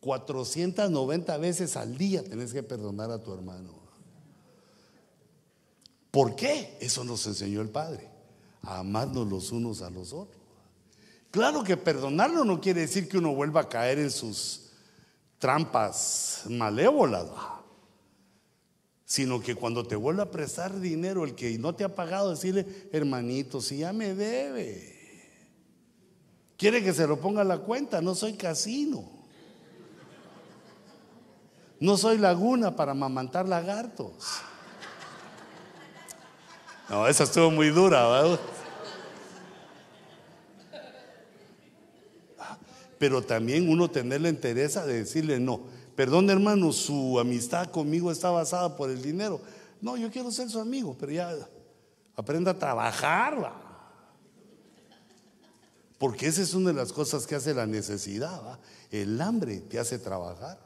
490 0.00 1.36
veces 1.36 1.76
al 1.76 1.98
día 1.98 2.24
tenés 2.24 2.54
que 2.54 2.62
perdonar 2.62 3.10
a 3.10 3.22
tu 3.22 3.34
hermano. 3.34 3.74
¿Por 6.10 6.34
qué? 6.34 6.78
Eso 6.80 7.04
nos 7.04 7.26
enseñó 7.26 7.60
el 7.60 7.68
Padre 7.68 8.08
a 8.62 8.78
amarnos 8.78 9.28
los 9.28 9.52
unos 9.52 9.82
a 9.82 9.90
los 9.90 10.14
otros. 10.14 10.40
Claro 11.30 11.62
que 11.62 11.76
perdonarlo 11.76 12.46
no 12.46 12.58
quiere 12.58 12.80
decir 12.80 13.06
que 13.06 13.18
uno 13.18 13.34
vuelva 13.34 13.60
a 13.62 13.68
caer 13.68 13.98
en 13.98 14.10
sus 14.10 14.70
trampas 15.38 16.44
malévolas, 16.48 17.26
sino 19.14 19.40
que 19.40 19.54
cuando 19.54 19.86
te 19.86 19.94
vuelva 19.94 20.24
a 20.24 20.30
prestar 20.32 20.80
dinero, 20.80 21.22
el 21.22 21.36
que 21.36 21.56
no 21.56 21.72
te 21.72 21.84
ha 21.84 21.94
pagado, 21.94 22.30
decirle, 22.30 22.66
hermanito, 22.90 23.60
si 23.60 23.76
ya 23.76 23.92
me 23.92 24.12
debe, 24.12 24.92
quiere 26.56 26.82
que 26.82 26.92
se 26.92 27.06
lo 27.06 27.20
ponga 27.20 27.42
a 27.42 27.44
la 27.44 27.58
cuenta, 27.58 28.02
no 28.02 28.16
soy 28.16 28.32
casino. 28.32 29.08
No 31.78 31.96
soy 31.96 32.18
laguna 32.18 32.74
para 32.74 32.92
mamantar 32.92 33.46
lagartos. 33.46 34.40
No, 36.88 37.06
esa 37.06 37.22
estuvo 37.22 37.52
muy 37.52 37.68
dura, 37.68 38.08
¿verdad? 38.08 38.40
Pero 42.98 43.22
también 43.22 43.68
uno 43.68 43.88
tener 43.88 44.22
la 44.22 44.28
entereza 44.28 44.84
de 44.84 44.94
decirle 44.94 45.38
no. 45.38 45.72
Perdón, 45.96 46.28
hermano, 46.30 46.72
su 46.72 47.18
amistad 47.20 47.70
conmigo 47.70 48.10
está 48.10 48.30
basada 48.30 48.76
por 48.76 48.90
el 48.90 49.00
dinero. 49.00 49.40
No, 49.80 49.96
yo 49.96 50.10
quiero 50.10 50.30
ser 50.30 50.50
su 50.50 50.58
amigo, 50.58 50.96
pero 50.98 51.12
ya 51.12 51.36
Aprenda 52.16 52.52
a 52.52 52.58
trabajar. 52.58 53.52
Porque 55.98 56.26
esa 56.26 56.42
es 56.42 56.54
una 56.54 56.70
de 56.70 56.76
las 56.76 56.92
cosas 56.92 57.26
que 57.26 57.34
hace 57.34 57.54
la 57.54 57.66
necesidad. 57.66 58.58
El 58.90 59.20
hambre 59.20 59.60
te 59.60 59.78
hace 59.78 59.98
trabajar. 59.98 60.58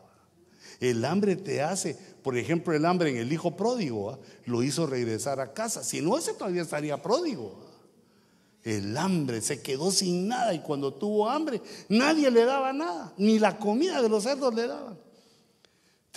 El 0.80 1.04
hambre 1.04 1.36
te 1.36 1.62
hace, 1.62 1.98
por 2.22 2.36
ejemplo, 2.36 2.72
el 2.72 2.84
hambre 2.84 3.10
en 3.10 3.16
el 3.16 3.32
hijo 3.32 3.56
pródigo, 3.56 4.20
lo 4.44 4.62
hizo 4.62 4.86
regresar 4.86 5.40
a 5.40 5.52
casa. 5.52 5.82
Si 5.82 6.00
no, 6.00 6.16
ese 6.16 6.34
todavía 6.34 6.62
estaría 6.62 7.02
pródigo. 7.02 7.66
El 8.62 8.96
hambre 8.96 9.40
se 9.40 9.60
quedó 9.60 9.90
sin 9.90 10.28
nada 10.28 10.54
y 10.54 10.60
cuando 10.60 10.92
tuvo 10.92 11.28
hambre 11.28 11.62
nadie 11.88 12.30
le 12.30 12.44
daba 12.44 12.72
nada, 12.72 13.12
ni 13.16 13.38
la 13.38 13.58
comida 13.58 14.02
de 14.02 14.08
los 14.08 14.24
cerdos 14.24 14.54
le 14.54 14.66
daban. 14.66 15.07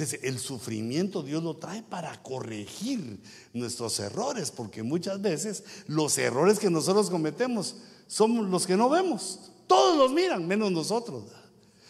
Entonces, 0.01 0.27
el 0.27 0.39
sufrimiento 0.39 1.21
Dios 1.21 1.43
lo 1.43 1.57
trae 1.57 1.83
para 1.83 2.23
corregir 2.23 3.19
nuestros 3.53 3.99
errores, 3.99 4.49
porque 4.49 4.81
muchas 4.81 5.21
veces 5.21 5.63
los 5.85 6.17
errores 6.17 6.57
que 6.57 6.71
nosotros 6.71 7.11
cometemos 7.11 7.75
somos 8.07 8.49
los 8.49 8.65
que 8.65 8.75
no 8.75 8.89
vemos. 8.89 9.51
Todos 9.67 9.99
los 9.99 10.11
miran, 10.11 10.47
menos 10.47 10.71
nosotros. 10.71 11.25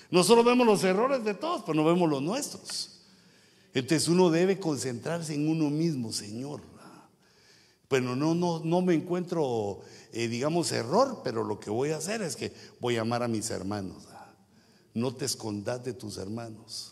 Nosotros 0.09 0.43
vemos 0.43 0.67
los 0.67 0.83
errores 0.83 1.23
de 1.23 1.35
todos, 1.35 1.61
pero 1.61 1.73
no 1.73 1.85
vemos 1.85 2.09
los 2.09 2.21
nuestros. 2.21 2.99
Entonces 3.73 4.09
uno 4.09 4.29
debe 4.29 4.59
concentrarse 4.59 5.33
en 5.33 5.47
uno 5.47 5.69
mismo, 5.69 6.11
Señor. 6.11 6.59
Pero 7.87 8.13
no, 8.13 8.35
no, 8.35 8.59
no 8.59 8.81
me 8.81 8.93
encuentro, 8.93 9.79
eh, 10.11 10.27
digamos, 10.27 10.73
error, 10.73 11.21
pero 11.23 11.45
lo 11.45 11.61
que 11.61 11.69
voy 11.69 11.91
a 11.91 11.97
hacer 11.97 12.21
es 12.21 12.35
que 12.35 12.51
voy 12.81 12.97
a 12.97 13.01
amar 13.03 13.23
a 13.23 13.29
mis 13.29 13.49
hermanos. 13.51 14.03
No 14.93 15.15
te 15.15 15.23
escondas 15.23 15.81
de 15.85 15.93
tus 15.93 16.17
hermanos. 16.17 16.90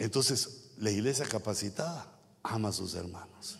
Entonces, 0.00 0.70
la 0.78 0.90
iglesia 0.90 1.26
capacitada 1.26 2.10
ama 2.42 2.70
a 2.70 2.72
sus 2.72 2.94
hermanos. 2.94 3.58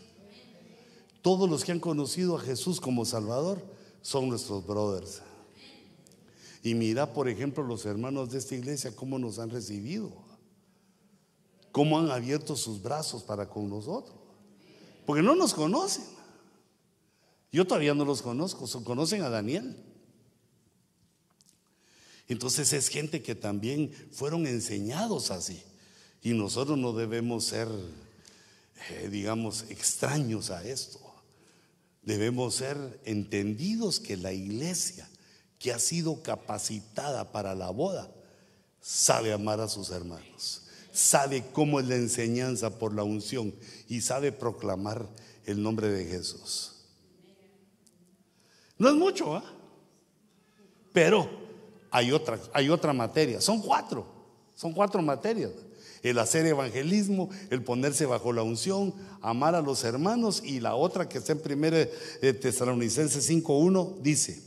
Todos 1.20 1.49
los 1.51 1.64
que 1.64 1.72
han 1.72 1.80
conocido 1.80 2.36
a 2.36 2.41
Jesús 2.41 2.80
como 2.80 3.05
Salvador 3.05 3.62
son 4.01 4.30
nuestros 4.30 4.66
brothers. 4.66 5.20
Y 6.62 6.74
mira, 6.74 7.12
por 7.12 7.28
ejemplo, 7.28 7.62
los 7.62 7.84
hermanos 7.84 8.30
de 8.30 8.38
esta 8.38 8.55
iglesia, 8.55 8.97
cómo 8.97 9.18
nos 9.18 9.38
han 9.38 9.51
recibido, 9.51 10.11
cómo 11.72 11.99
han 11.99 12.11
abierto 12.11 12.57
sus 12.57 12.80
brazos 12.80 13.22
para 13.22 13.47
con 13.47 13.68
nosotros. 13.68 14.16
Porque 15.05 15.22
no 15.22 15.34
nos 15.34 15.53
conocen. 15.53 16.05
Yo 17.53 17.66
todavía 17.66 17.93
no 17.93 18.07
los 18.07 18.22
conozco, 18.22 18.66
conocen 18.82 19.22
a 19.22 19.28
Daniel. 19.28 19.76
Entonces 22.28 22.72
es 22.72 22.88
gente 22.88 23.22
que 23.22 23.34
también 23.34 23.93
fueron 24.11 24.47
enseñados 24.47 25.30
así. 25.30 25.62
Y 26.23 26.33
nosotros 26.35 26.77
no 26.77 26.93
debemos 26.93 27.45
ser, 27.45 27.68
eh, 28.91 29.09
digamos, 29.11 29.64
extraños 29.71 30.51
a 30.51 30.66
esto. 30.66 30.99
Debemos 32.03 32.55
ser 32.55 33.01
entendidos 33.05 34.01
que 34.01 34.16
la 34.16 34.33
iglesia 34.33 35.09
que 35.59 35.73
ha 35.73 35.79
sido 35.79 36.23
capacitada 36.23 37.33
para 37.33 37.55
la 37.55 37.71
boda, 37.71 38.11
sabe 38.81 39.33
amar 39.33 39.61
a 39.61 39.68
sus 39.68 39.91
hermanos, 39.91 40.62
sabe 40.91 41.45
cómo 41.53 41.79
es 41.81 41.87
la 41.87 41.97
enseñanza 41.97 42.79
por 42.79 42.95
la 42.95 43.05
unción 43.05 43.55
y 43.87 44.01
sabe 44.01 44.33
proclamar 44.33 45.07
el 45.45 45.62
nombre 45.62 45.89
de 45.89 46.07
Jesús. 46.07 46.73
No 48.79 48.89
es 48.89 48.95
mucho, 48.95 49.37
¿ah? 49.37 49.45
Pero 50.95 51.29
hay 51.91 52.11
otra, 52.11 52.41
hay 52.55 52.71
otra 52.71 52.95
materia, 52.95 53.41
son 53.43 53.61
cuatro, 53.61 54.07
son 54.55 54.73
cuatro 54.73 55.03
materias. 55.03 55.51
El 56.03 56.19
hacer 56.19 56.47
evangelismo, 56.47 57.29
el 57.51 57.63
ponerse 57.63 58.07
bajo 58.07 58.33
la 58.33 58.43
unción, 58.43 58.95
amar 59.21 59.55
a 59.55 59.63
los 59.63 59.85
hermanos 59.85 60.43
y 60.45 60.61
la 60.61 60.75
otra 60.75 61.09
que 61.09 61.19
está 61.19 61.33
en 61.33 61.43
1 61.45 61.77
eh, 61.77 62.33
Tesalonicenses 62.41 63.29
5.1 63.29 64.01
dice, 64.01 64.43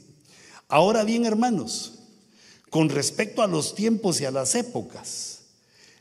Ahora 0.68 1.04
bien, 1.04 1.26
hermanos, 1.26 2.00
con 2.70 2.90
respecto 2.90 3.44
a 3.44 3.48
los 3.48 3.76
tiempos 3.76 4.20
y 4.20 4.26
a 4.26 4.32
las 4.32 4.56
épocas, 4.56 5.42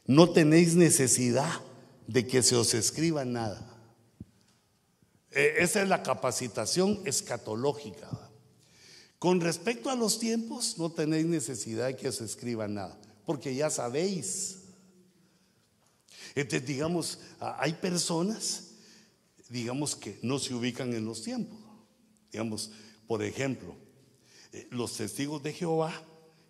no 0.07 0.31
tenéis 0.31 0.75
necesidad 0.75 1.61
de 2.07 2.27
que 2.27 2.43
se 2.43 2.57
os 2.57 2.73
escriba 2.73 3.25
nada. 3.25 3.69
E, 5.31 5.57
esa 5.59 5.83
es 5.83 5.89
la 5.89 6.03
capacitación 6.03 7.01
escatológica. 7.05 8.09
Con 9.19 9.41
respecto 9.41 9.91
a 9.91 9.95
los 9.95 10.19
tiempos, 10.19 10.79
no 10.79 10.91
tenéis 10.91 11.27
necesidad 11.27 11.87
de 11.87 11.97
que 11.97 12.09
os 12.09 12.21
escriba 12.21 12.67
nada, 12.67 12.99
porque 13.25 13.55
ya 13.55 13.71
sabéis. 13.71 14.62
Entonces, 16.35 16.67
digamos, 16.67 17.19
hay 17.39 17.73
personas, 17.75 18.71
digamos, 19.49 19.95
que 19.97 20.19
no 20.23 20.39
se 20.39 20.55
ubican 20.55 20.93
en 20.95 21.05
los 21.05 21.23
tiempos. 21.23 21.59
Digamos, 22.31 22.71
por 23.07 23.23
ejemplo, 23.23 23.75
eh, 24.53 24.67
los 24.71 24.97
testigos 24.97 25.43
de 25.43 25.53
Jehová, 25.53 25.93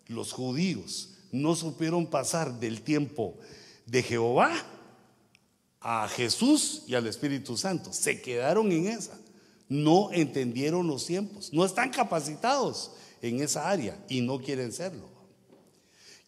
los 0.07 0.31
judíos, 0.31 1.15
no 1.31 1.55
supieron 1.55 2.07
pasar 2.07 2.59
del 2.59 2.81
tiempo 2.81 3.37
de 3.85 4.03
Jehová 4.03 4.53
a 5.81 6.07
Jesús 6.07 6.83
y 6.87 6.95
al 6.95 7.07
Espíritu 7.07 7.57
Santo. 7.57 7.91
Se 7.91 8.21
quedaron 8.21 8.71
en 8.71 8.87
esa. 8.87 9.19
No 9.67 10.11
entendieron 10.11 10.87
los 10.87 11.05
tiempos. 11.05 11.51
No 11.51 11.65
están 11.65 11.89
capacitados 11.89 12.91
en 13.21 13.41
esa 13.41 13.69
área 13.69 14.01
y 14.07 14.21
no 14.21 14.39
quieren 14.39 14.71
serlo. 14.71 15.09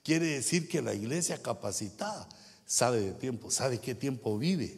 Quiere 0.04 0.28
decir 0.28 0.68
que 0.68 0.82
la 0.82 0.94
iglesia 0.94 1.42
capacitada 1.42 2.28
sabe 2.66 3.02
de 3.02 3.14
tiempo, 3.14 3.52
sabe 3.52 3.80
qué 3.80 3.96
tiempo 3.96 4.38
vive. 4.38 4.78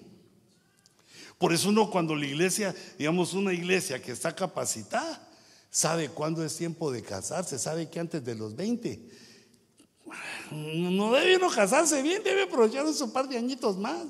Por 1.38 1.54
eso 1.54 1.70
uno 1.70 1.90
cuando 1.90 2.16
la 2.16 2.26
iglesia, 2.26 2.76
digamos 2.98 3.34
una 3.34 3.54
iglesia 3.54 4.02
que 4.02 4.12
está 4.12 4.36
capacitada, 4.36 5.28
sabe 5.70 6.10
cuándo 6.10 6.44
es 6.44 6.56
tiempo 6.56 6.92
de 6.92 7.04
casarse, 7.04 7.60
sabe 7.60 7.90
que 7.90 8.00
antes 8.00 8.24
de 8.24 8.36
los 8.36 8.56
20 8.56 9.28
no 10.52 11.12
debe 11.12 11.38
uno 11.38 11.50
casarse 11.50 12.02
bien, 12.02 12.24
debe 12.24 12.44
aprovechar 12.44 12.86
un 12.86 13.12
par 13.12 13.28
de 13.28 13.38
añitos 13.38 13.78
más. 13.78 14.06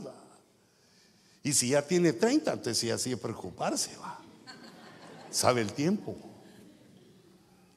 Y 1.43 1.53
si 1.53 1.69
ya 1.69 1.81
tiene 1.81 2.13
30, 2.13 2.53
entonces 2.53 2.81
ya 2.81 2.97
sigue 2.97 3.17
preocuparse. 3.17 3.95
¿va? 3.97 4.19
Sabe 5.31 5.61
el 5.61 5.73
tiempo, 5.73 6.15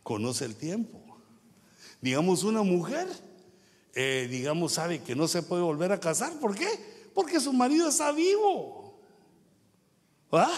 conoce 0.03 0.45
el 0.45 0.57
tiempo. 0.57 0.99
Digamos, 2.01 2.45
una 2.45 2.63
mujer, 2.63 3.09
eh, 3.95 4.29
digamos, 4.31 4.73
sabe 4.75 5.03
que 5.03 5.17
no 5.17 5.27
se 5.29 5.43
puede 5.43 5.63
volver 5.63 5.93
a 5.93 6.01
casar. 6.01 6.33
¿Por 6.35 6.55
qué? 6.55 6.69
Porque 7.15 7.41
su 7.41 7.53
marido 7.53 7.89
está 7.89 8.13
vivo. 8.13 8.95
¿Va? 10.33 10.51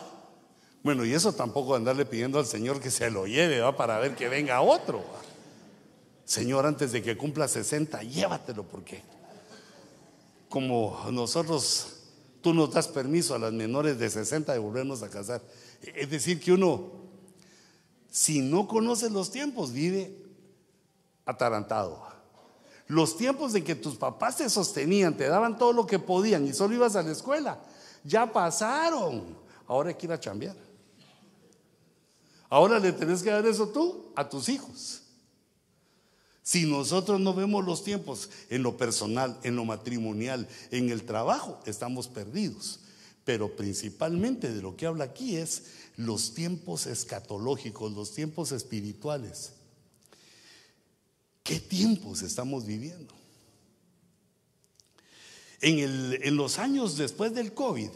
Bueno, 0.82 1.04
y 1.04 1.14
eso 1.14 1.32
tampoco 1.32 1.74
andarle 1.74 2.04
pidiendo 2.04 2.38
al 2.38 2.46
Señor 2.46 2.80
que 2.80 2.90
se 2.90 3.10
lo 3.10 3.26
lleve, 3.26 3.60
¿va? 3.60 3.76
Para 3.76 3.98
ver 3.98 4.14
que 4.16 4.28
venga 4.28 4.60
otro. 4.60 5.02
Señor, 6.24 6.66
antes 6.66 6.92
de 6.92 7.02
que 7.02 7.16
cumpla 7.16 7.48
60, 7.48 8.02
llévatelo, 8.02 8.64
porque 8.64 9.02
como 10.48 11.06
nosotros, 11.10 12.00
tú 12.42 12.52
nos 12.52 12.72
das 12.72 12.88
permiso 12.88 13.34
a 13.34 13.38
las 13.38 13.52
menores 13.52 13.98
de 13.98 14.10
60 14.10 14.52
de 14.52 14.58
volvernos 14.58 15.02
a 15.02 15.08
casar. 15.08 15.40
Es 15.82 16.10
decir, 16.10 16.40
que 16.40 16.52
uno, 16.52 16.90
si 18.10 18.40
no 18.40 18.68
conoce 18.68 19.08
los 19.08 19.30
tiempos, 19.30 19.72
vive 19.72 20.14
atarantado. 21.24 22.11
Los 22.88 23.16
tiempos 23.16 23.52
de 23.52 23.64
que 23.64 23.74
tus 23.74 23.96
papás 23.96 24.36
te 24.36 24.50
sostenían, 24.50 25.16
te 25.16 25.28
daban 25.28 25.56
todo 25.56 25.72
lo 25.72 25.86
que 25.86 25.98
podían 25.98 26.46
y 26.46 26.52
solo 26.52 26.74
ibas 26.74 26.96
a 26.96 27.02
la 27.02 27.12
escuela, 27.12 27.60
ya 28.04 28.30
pasaron. 28.30 29.36
Ahora 29.66 29.90
hay 29.90 29.94
que 29.94 30.06
ir 30.06 30.12
a 30.12 30.20
chambear. 30.20 30.56
Ahora 32.50 32.78
le 32.78 32.92
tenés 32.92 33.22
que 33.22 33.30
dar 33.30 33.46
eso 33.46 33.68
tú 33.68 34.12
a 34.14 34.28
tus 34.28 34.48
hijos. 34.48 35.02
Si 36.42 36.66
nosotros 36.66 37.20
no 37.20 37.32
vemos 37.34 37.64
los 37.64 37.84
tiempos 37.84 38.28
en 38.50 38.62
lo 38.62 38.76
personal, 38.76 39.38
en 39.44 39.56
lo 39.56 39.64
matrimonial, 39.64 40.48
en 40.70 40.90
el 40.90 41.04
trabajo, 41.04 41.60
estamos 41.64 42.08
perdidos. 42.08 42.80
Pero 43.24 43.54
principalmente 43.56 44.52
de 44.52 44.60
lo 44.60 44.76
que 44.76 44.86
habla 44.86 45.04
aquí 45.04 45.36
es 45.36 45.62
los 45.96 46.34
tiempos 46.34 46.86
escatológicos, 46.86 47.92
los 47.92 48.12
tiempos 48.12 48.50
espirituales. 48.50 49.52
¿Qué 51.42 51.58
tiempos 51.58 52.22
estamos 52.22 52.66
viviendo? 52.66 53.14
En, 55.60 56.36
los 56.36 56.58
años 56.58 56.96
después 56.96 57.34
del 57.34 57.54
COVID 57.54 57.90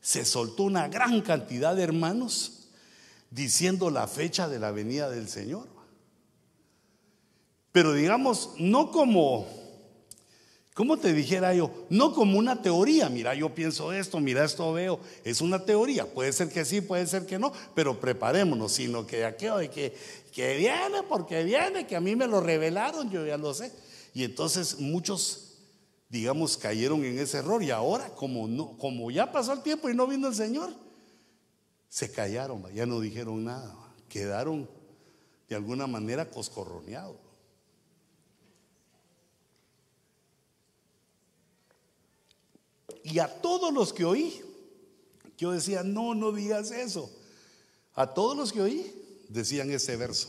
se 0.00 0.24
soltó 0.24 0.64
una 0.64 0.88
gran 0.88 1.22
cantidad 1.22 1.74
de 1.76 1.84
hermanos 1.84 2.68
diciendo 3.30 3.90
la 3.90 4.08
fecha 4.08 4.48
de 4.48 4.58
la 4.58 4.72
venida 4.72 5.08
del 5.08 5.28
Señor. 5.28 5.68
Pero 7.70 7.92
digamos, 7.92 8.50
no 8.58 8.90
como, 8.90 9.46
¿cómo 10.74 10.98
te 10.98 11.14
dijera 11.14 11.54
yo? 11.54 11.70
No 11.88 12.12
como 12.12 12.38
una 12.38 12.60
teoría, 12.60 13.08
mira, 13.08 13.34
yo 13.34 13.54
pienso 13.54 13.92
esto, 13.92 14.20
mira, 14.20 14.44
esto 14.44 14.72
veo, 14.72 15.00
es 15.24 15.40
una 15.40 15.64
teoría, 15.64 16.04
puede 16.12 16.32
ser 16.32 16.50
que 16.50 16.66
sí, 16.66 16.82
puede 16.82 17.06
ser 17.06 17.24
que 17.24 17.38
no, 17.38 17.52
pero 17.74 17.98
preparémonos, 17.98 18.72
sino 18.72 19.06
que 19.06 19.24
aquello 19.24 19.56
de 19.56 19.70
que, 19.70 19.96
que 20.32 20.56
viene 20.58 21.02
porque 21.08 21.42
viene, 21.44 21.86
que 21.86 21.96
a 21.96 22.00
mí 22.00 22.14
me 22.14 22.26
lo 22.26 22.40
revelaron, 22.40 23.10
yo 23.10 23.24
ya 23.24 23.38
lo 23.38 23.54
sé. 23.54 23.72
Y 24.12 24.24
entonces 24.24 24.78
muchos 24.78 25.44
digamos, 26.14 26.56
cayeron 26.56 27.04
en 27.04 27.18
ese 27.18 27.38
error 27.38 27.60
y 27.60 27.72
ahora, 27.72 28.08
como, 28.10 28.46
no, 28.46 28.78
como 28.78 29.10
ya 29.10 29.32
pasó 29.32 29.52
el 29.52 29.62
tiempo 29.62 29.88
y 29.88 29.94
no 29.94 30.06
vino 30.06 30.28
el 30.28 30.34
Señor, 30.34 30.72
se 31.88 32.10
callaron, 32.12 32.64
ya 32.72 32.86
no 32.86 33.00
dijeron 33.00 33.44
nada, 33.44 33.74
quedaron 34.08 34.70
de 35.48 35.56
alguna 35.56 35.88
manera 35.88 36.30
coscorroneados. 36.30 37.16
Y 43.04 43.18
a 43.18 43.28
todos 43.28 43.72
los 43.72 43.92
que 43.92 44.06
oí, 44.06 44.40
yo 45.36 45.52
decía, 45.52 45.82
no, 45.82 46.14
no 46.14 46.32
digas 46.32 46.70
eso. 46.70 47.10
A 47.94 48.14
todos 48.14 48.36
los 48.36 48.50
que 48.50 48.62
oí 48.62 48.92
decían 49.28 49.70
ese 49.70 49.94
verso. 49.96 50.28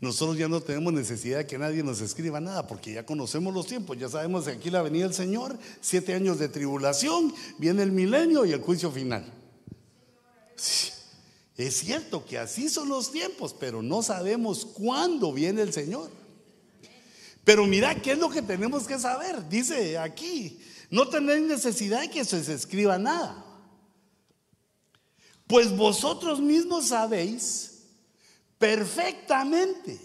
Nosotros 0.00 0.38
ya 0.38 0.46
no 0.46 0.60
tenemos 0.60 0.92
necesidad 0.92 1.38
de 1.38 1.46
que 1.46 1.58
nadie 1.58 1.82
nos 1.82 2.00
escriba 2.00 2.40
nada, 2.40 2.68
porque 2.68 2.92
ya 2.92 3.04
conocemos 3.04 3.52
los 3.52 3.66
tiempos, 3.66 3.98
ya 3.98 4.08
sabemos 4.08 4.44
que 4.44 4.52
aquí 4.52 4.70
la 4.70 4.82
venida 4.82 5.04
del 5.04 5.14
Señor, 5.14 5.58
siete 5.80 6.14
años 6.14 6.38
de 6.38 6.48
tribulación, 6.48 7.34
viene 7.58 7.82
el 7.82 7.90
milenio 7.90 8.46
y 8.46 8.52
el 8.52 8.62
juicio 8.62 8.92
final. 8.92 9.24
es 10.54 11.74
cierto 11.76 12.24
que 12.24 12.38
así 12.38 12.68
son 12.68 12.88
los 12.88 13.10
tiempos, 13.10 13.56
pero 13.58 13.82
no 13.82 14.04
sabemos 14.04 14.64
cuándo 14.66 15.32
viene 15.32 15.62
el 15.62 15.72
Señor. 15.72 16.17
Pero 17.48 17.66
mira, 17.66 17.94
¿qué 17.94 18.12
es 18.12 18.18
lo 18.18 18.28
que 18.28 18.42
tenemos 18.42 18.86
que 18.86 18.98
saber? 18.98 19.48
Dice 19.48 19.96
aquí, 19.96 20.60
no 20.90 21.08
tenéis 21.08 21.40
necesidad 21.46 22.02
de 22.02 22.10
que 22.10 22.22
se 22.22 22.40
escriba 22.52 22.98
nada. 22.98 23.42
Pues 25.46 25.74
vosotros 25.74 26.42
mismos 26.42 26.88
sabéis 26.88 27.84
perfectamente 28.58 29.98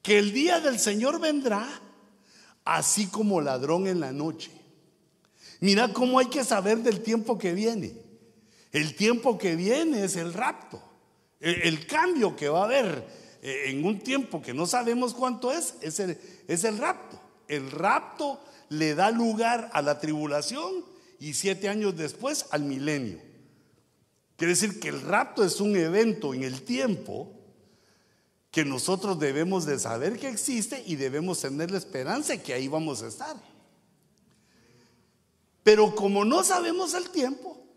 que 0.00 0.18
el 0.18 0.32
día 0.32 0.60
del 0.60 0.78
Señor 0.78 1.20
vendrá 1.20 1.68
así 2.64 3.08
como 3.08 3.40
ladrón 3.40 3.88
en 3.88 3.98
la 3.98 4.12
noche. 4.12 4.52
Mira 5.58 5.92
cómo 5.92 6.20
hay 6.20 6.26
que 6.26 6.44
saber 6.44 6.78
del 6.84 7.02
tiempo 7.02 7.36
que 7.36 7.52
viene. 7.52 8.00
El 8.70 8.94
tiempo 8.94 9.36
que 9.36 9.56
viene 9.56 10.04
es 10.04 10.14
el 10.14 10.34
rapto, 10.34 10.80
el, 11.40 11.84
cambio 11.88 12.36
que 12.36 12.48
va 12.48 12.60
a 12.60 12.66
haber 12.66 13.27
en 13.42 13.84
un 13.84 14.00
tiempo 14.00 14.42
que 14.42 14.54
no 14.54 14.66
sabemos 14.66 15.14
cuánto 15.14 15.52
es, 15.52 15.74
es 15.80 16.00
el, 16.00 16.18
es 16.46 16.64
el 16.64 16.78
rapto. 16.78 17.20
El 17.46 17.70
rapto 17.70 18.40
le 18.68 18.94
da 18.94 19.10
lugar 19.10 19.70
a 19.72 19.82
la 19.82 19.98
tribulación 20.00 20.84
y 21.20 21.34
siete 21.34 21.68
años 21.68 21.96
después 21.96 22.46
al 22.50 22.62
milenio. 22.62 23.20
Quiere 24.36 24.52
decir 24.52 24.78
que 24.78 24.88
el 24.88 25.00
rapto 25.00 25.44
es 25.44 25.60
un 25.60 25.76
evento 25.76 26.34
en 26.34 26.44
el 26.44 26.62
tiempo 26.62 27.32
que 28.50 28.64
nosotros 28.64 29.18
debemos 29.18 29.66
de 29.66 29.78
saber 29.78 30.18
que 30.18 30.28
existe 30.28 30.82
y 30.86 30.96
debemos 30.96 31.40
tener 31.40 31.70
la 31.70 31.78
esperanza 31.78 32.32
de 32.32 32.42
que 32.42 32.54
ahí 32.54 32.68
vamos 32.68 33.02
a 33.02 33.08
estar. 33.08 33.36
Pero 35.62 35.94
como 35.94 36.24
no 36.24 36.42
sabemos 36.44 36.94
el 36.94 37.10
tiempo, 37.10 37.67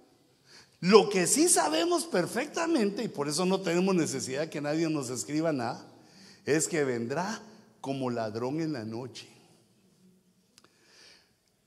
lo 0.82 1.10
que 1.10 1.28
sí 1.28 1.48
sabemos 1.48 2.06
perfectamente, 2.06 3.04
y 3.04 3.08
por 3.08 3.30
eso 3.30 3.46
no 3.46 3.62
tenemos 3.62 3.94
necesidad 3.94 4.50
que 4.50 4.62
nadie 4.62 4.90
nos 4.90 5.12
escriba 5.12 5.54
nada, 5.54 5.86
es 6.44 6.68
que 6.68 6.84
vendrá 6.84 7.40
como 7.82 8.10
ladrón 8.10 8.62
en 8.62 8.74
la 8.74 8.84
noche. 8.84 9.28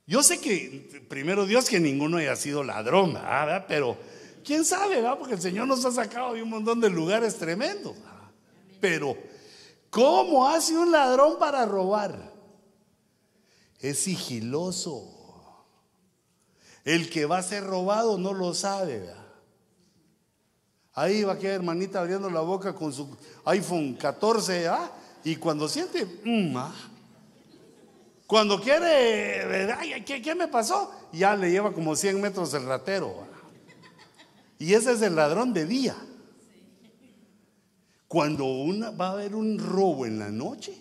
Yo 0.05 0.21
sé 0.21 0.39
que, 0.41 1.05
primero 1.07 1.45
Dios, 1.45 1.69
que 1.69 1.79
ninguno 1.79 2.17
haya 2.17 2.35
sido 2.35 2.61
ladrón, 2.61 3.13
¿verdad? 3.13 3.65
pero 3.69 3.97
quién 4.43 4.65
sabe, 4.65 4.95
¿verdad? 4.95 5.17
porque 5.17 5.35
el 5.35 5.41
Señor 5.41 5.65
nos 5.65 5.85
ha 5.85 5.93
sacado 5.93 6.33
de 6.33 6.43
un 6.43 6.49
montón 6.49 6.81
de 6.81 6.89
lugares 6.89 7.37
tremendos. 7.37 7.95
Pero, 8.81 9.17
¿cómo 9.89 10.45
hace 10.45 10.77
un 10.77 10.91
ladrón 10.91 11.39
para 11.39 11.65
robar? 11.65 12.33
Es 13.79 13.99
sigiloso. 13.99 15.14
El 16.85 17.09
que 17.09 17.25
va 17.25 17.39
a 17.39 17.43
ser 17.43 17.63
robado 17.63 18.19
no 18.19 18.31
lo 18.31 18.53
sabe. 18.53 19.09
Ahí 20.93 21.23
va 21.23 21.33
a 21.33 21.39
quedar 21.39 21.55
hermanita 21.55 21.99
abriendo 21.99 22.29
la 22.29 22.41
boca 22.41 22.75
con 22.75 22.93
su 22.93 23.17
iPhone 23.45 23.95
14, 23.95 24.67
¿ah? 24.67 24.91
Y 25.23 25.35
cuando 25.37 25.67
siente, 25.67 26.05
mm, 26.23 26.55
ah. 26.55 26.73
cuando 28.27 28.61
quiere, 28.61 29.73
ay, 29.73 30.03
¿qué, 30.03 30.35
me 30.35 30.47
pasó? 30.47 30.93
Ya 31.11 31.35
le 31.35 31.49
lleva 31.49 31.73
como 31.73 31.95
100 31.95 32.21
metros 32.21 32.53
el 32.53 32.65
ratero. 32.65 33.27
Y 34.59 34.73
ese 34.73 34.93
es 34.93 35.01
el 35.01 35.15
ladrón 35.15 35.53
de 35.53 35.65
día. 35.65 35.95
Cuando 38.07 38.45
una, 38.45 38.91
va 38.91 39.07
a 39.07 39.11
haber 39.13 39.35
un 39.35 39.57
robo 39.57 40.05
en 40.05 40.19
la 40.19 40.29
noche, 40.29 40.79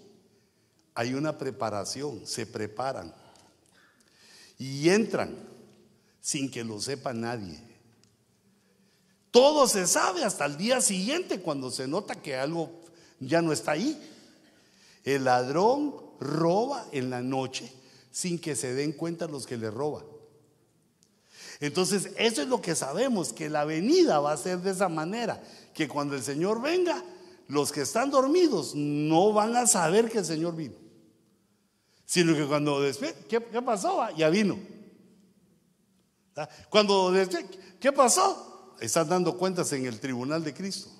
hay 0.94 1.14
una 1.14 1.36
preparación, 1.38 2.26
se 2.26 2.46
preparan 2.46 3.12
y 4.58 4.90
entran 4.90 5.53
sin 6.24 6.50
que 6.50 6.64
lo 6.64 6.80
sepa 6.80 7.12
nadie. 7.12 7.60
Todo 9.30 9.68
se 9.68 9.86
sabe 9.86 10.24
hasta 10.24 10.46
el 10.46 10.56
día 10.56 10.80
siguiente 10.80 11.40
cuando 11.40 11.70
se 11.70 11.86
nota 11.86 12.14
que 12.14 12.34
algo 12.34 12.80
ya 13.20 13.42
no 13.42 13.52
está 13.52 13.72
ahí. 13.72 14.00
El 15.04 15.24
ladrón 15.24 15.94
roba 16.20 16.86
en 16.92 17.10
la 17.10 17.20
noche 17.20 17.70
sin 18.10 18.38
que 18.38 18.56
se 18.56 18.72
den 18.72 18.92
cuenta 18.92 19.28
los 19.28 19.46
que 19.46 19.58
le 19.58 19.70
roban. 19.70 20.04
Entonces, 21.60 22.08
eso 22.16 22.40
es 22.40 22.48
lo 22.48 22.62
que 22.62 22.74
sabemos, 22.74 23.34
que 23.34 23.50
la 23.50 23.66
venida 23.66 24.18
va 24.18 24.32
a 24.32 24.38
ser 24.38 24.60
de 24.60 24.70
esa 24.70 24.88
manera, 24.88 25.42
que 25.74 25.88
cuando 25.88 26.16
el 26.16 26.22
Señor 26.22 26.62
venga, 26.62 27.04
los 27.48 27.70
que 27.70 27.82
están 27.82 28.10
dormidos 28.10 28.74
no 28.74 29.34
van 29.34 29.54
a 29.56 29.66
saber 29.66 30.10
que 30.10 30.20
el 30.20 30.24
Señor 30.24 30.56
vino, 30.56 30.76
sino 32.06 32.34
que 32.34 32.46
cuando 32.46 32.80
después, 32.80 33.14
¿qué, 33.28 33.44
qué 33.44 33.60
pasó? 33.60 34.08
Ya 34.16 34.30
vino. 34.30 34.73
¿Ah? 36.36 36.48
Cuando, 36.68 37.12
¿qué 37.80 37.92
pasó? 37.92 38.74
Están 38.80 39.08
dando 39.08 39.36
cuentas 39.36 39.72
en 39.72 39.86
el 39.86 40.00
tribunal 40.00 40.42
de 40.42 40.52
Cristo. 40.52 40.90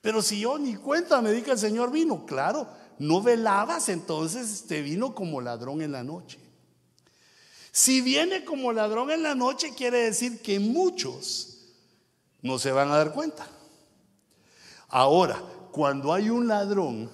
Pero 0.00 0.22
si 0.22 0.40
yo 0.40 0.58
ni 0.58 0.76
cuenta 0.76 1.20
me 1.20 1.32
di 1.32 1.42
que 1.42 1.52
el 1.52 1.58
Señor 1.58 1.90
vino, 1.90 2.26
claro, 2.26 2.68
no 2.98 3.20
velabas, 3.22 3.88
entonces 3.88 4.66
te 4.66 4.82
vino 4.82 5.14
como 5.14 5.40
ladrón 5.40 5.82
en 5.82 5.92
la 5.92 6.04
noche. 6.04 6.38
Si 7.72 8.00
viene 8.00 8.44
como 8.44 8.72
ladrón 8.72 9.10
en 9.10 9.22
la 9.22 9.34
noche, 9.34 9.74
quiere 9.76 9.98
decir 9.98 10.40
que 10.40 10.60
muchos 10.60 11.58
no 12.40 12.58
se 12.58 12.72
van 12.72 12.90
a 12.90 12.96
dar 12.96 13.12
cuenta. 13.12 13.46
Ahora, 14.88 15.42
cuando 15.72 16.14
hay 16.14 16.30
un 16.30 16.46
ladrón 16.46 17.10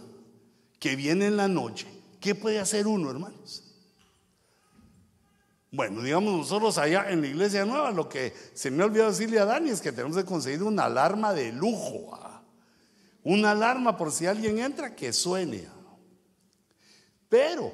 que 0.78 0.94
viene 0.94 1.26
en 1.26 1.36
la 1.36 1.48
noche, 1.48 1.86
¿qué 2.20 2.34
puede 2.34 2.60
hacer 2.60 2.86
uno, 2.86 3.10
hermanos? 3.10 3.61
Bueno, 5.74 6.02
digamos 6.02 6.34
nosotros 6.34 6.76
allá 6.76 7.08
en 7.08 7.22
la 7.22 7.28
iglesia 7.28 7.64
nueva, 7.64 7.90
lo 7.90 8.06
que 8.06 8.34
se 8.52 8.70
me 8.70 8.82
ha 8.82 8.86
olvidado 8.86 9.10
decirle 9.10 9.38
a 9.38 9.46
Dani 9.46 9.70
es 9.70 9.80
que 9.80 9.90
tenemos 9.90 10.18
que 10.18 10.24
conseguir 10.24 10.62
una 10.62 10.84
alarma 10.84 11.32
de 11.32 11.50
lujo. 11.50 12.10
Ah. 12.12 12.42
Una 13.24 13.52
alarma 13.52 13.96
por 13.96 14.12
si 14.12 14.26
alguien 14.26 14.58
entra 14.58 14.94
que 14.94 15.14
suene. 15.14 15.66
Ah. 15.66 15.96
Pero, 17.26 17.72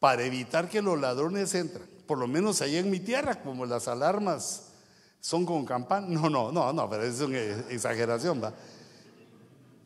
para 0.00 0.24
evitar 0.24 0.68
que 0.68 0.82
los 0.82 1.00
ladrones 1.00 1.54
entren, 1.54 1.88
por 2.08 2.18
lo 2.18 2.26
menos 2.26 2.60
allá 2.60 2.80
en 2.80 2.90
mi 2.90 2.98
tierra, 2.98 3.40
como 3.40 3.64
las 3.64 3.86
alarmas 3.86 4.72
son 5.20 5.46
con 5.46 5.64
campana, 5.64 6.08
no, 6.08 6.28
no, 6.28 6.50
no, 6.50 6.72
no, 6.72 6.90
pero 6.90 7.04
es 7.04 7.20
una 7.20 7.38
exageración, 7.38 8.42
¿va? 8.42 8.52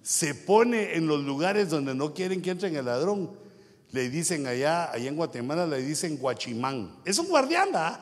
Se 0.00 0.34
pone 0.34 0.96
en 0.96 1.06
los 1.06 1.22
lugares 1.22 1.68
donde 1.68 1.94
no 1.94 2.14
quieren 2.14 2.40
que 2.40 2.52
entren 2.52 2.74
el 2.76 2.86
ladrón 2.86 3.44
le 3.92 4.10
dicen 4.10 4.46
allá, 4.46 4.90
allá 4.92 5.08
en 5.08 5.16
Guatemala 5.16 5.66
le 5.66 5.82
dicen 5.82 6.16
guachimán. 6.16 6.96
Es 7.04 7.18
un 7.18 7.28
guardián, 7.28 7.72
¿verdad? 7.72 8.00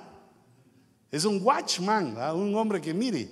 Es 1.11 1.25
un 1.25 1.41
watchman, 1.43 2.17
un 2.35 2.55
hombre 2.55 2.81
que 2.81 2.93
mire. 2.93 3.29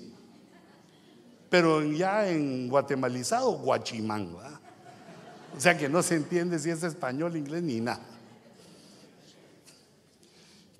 Pero 1.51 1.83
ya 1.83 2.29
en 2.29 2.69
guatemalizado, 2.69 3.53
guachimán, 3.59 4.35
¿verdad? 4.35 4.61
O 5.57 5.61
sea 5.61 5.77
que 5.77 5.89
no 5.89 6.03
se 6.03 6.16
entiende 6.16 6.59
si 6.59 6.70
es 6.70 6.83
español, 6.83 7.37
inglés 7.37 7.62
ni 7.62 7.81
nada. 7.81 8.07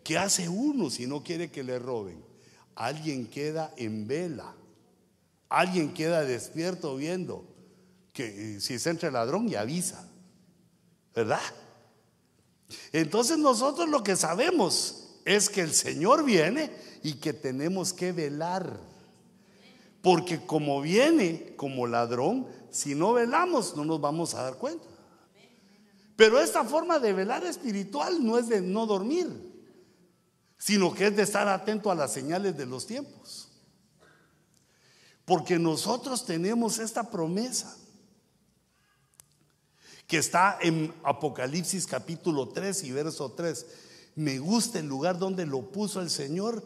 ¿Qué 0.03 0.19
hace 0.19 0.49
uno 0.49 0.91
si 0.91 1.07
no 1.07 1.23
quiere 1.23 1.51
que 1.51 1.63
le 1.63 1.79
roben? 1.79 2.23
Alguien 2.75 3.27
queda 3.27 3.73
en 3.77 4.07
vela. 4.07 4.55
Alguien 5.49 5.93
queda 5.93 6.23
despierto 6.23 6.97
viendo 6.97 7.47
que 8.13 8.61
si 8.61 8.79
se 8.79 8.91
entra 8.91 9.09
el 9.09 9.15
ladrón 9.15 9.49
y 9.49 9.55
avisa. 9.55 10.09
¿Verdad? 11.15 11.41
Entonces 12.93 13.39
nosotros 13.39 13.89
lo 13.89 14.03
que 14.03 14.17
sabemos 14.17 15.19
es 15.25 15.49
que 15.49 15.61
el 15.61 15.73
Señor 15.73 16.25
viene 16.25 16.71
y 17.03 17.15
que 17.15 17.33
tenemos 17.33 17.93
que 17.93 18.13
velar. 18.13 18.79
Porque 20.03 20.45
como 20.45 20.81
viene 20.81 21.55
como 21.57 21.87
ladrón, 21.87 22.47
si 22.71 22.95
no 22.95 23.13
velamos 23.13 23.77
no 23.77 23.85
nos 23.85 24.01
vamos 24.01 24.35
a 24.35 24.43
dar 24.43 24.57
cuenta. 24.57 24.85
Pero 26.17 26.41
esta 26.41 26.65
forma 26.65 26.99
de 26.99 27.13
velar 27.13 27.45
espiritual 27.45 28.25
no 28.25 28.39
es 28.39 28.49
de 28.49 28.61
no 28.61 28.87
dormir, 28.87 29.29
sino 30.59 30.93
que 30.93 31.07
es 31.07 31.17
de 31.17 31.23
estar 31.23 31.49
atento 31.49 31.91
a 31.91 31.95
las 31.95 32.13
señales 32.13 32.57
de 32.57 32.67
los 32.67 32.87
tiempos. 32.87 33.49
Porque 35.25 35.59
nosotros 35.59 36.25
tenemos 36.25 36.79
esta 36.79 37.09
promesa 37.11 37.77
que 40.13 40.19
está 40.19 40.59
en 40.61 40.93
Apocalipsis 41.05 41.87
capítulo 41.87 42.51
3 42.51 42.85
y 42.85 42.93
verso 42.93 43.33
3. 43.33 43.65
Me 44.17 44.39
gusta 44.39 44.79
el 44.79 44.87
lugar 44.87 45.19
donde 45.19 45.47
lo 45.47 45.63
puso 45.63 46.03
el 46.03 46.11
Señor, 46.11 46.63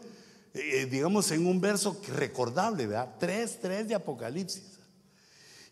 eh, 0.53 0.85
digamos 0.91 1.31
en 1.31 1.47
un 1.47 1.61
verso 1.61 1.97
recordable, 2.09 2.87
¿verdad? 2.87 3.15
3, 3.17 3.59
3 3.61 3.87
de 3.87 3.95
Apocalipsis. 3.95 4.63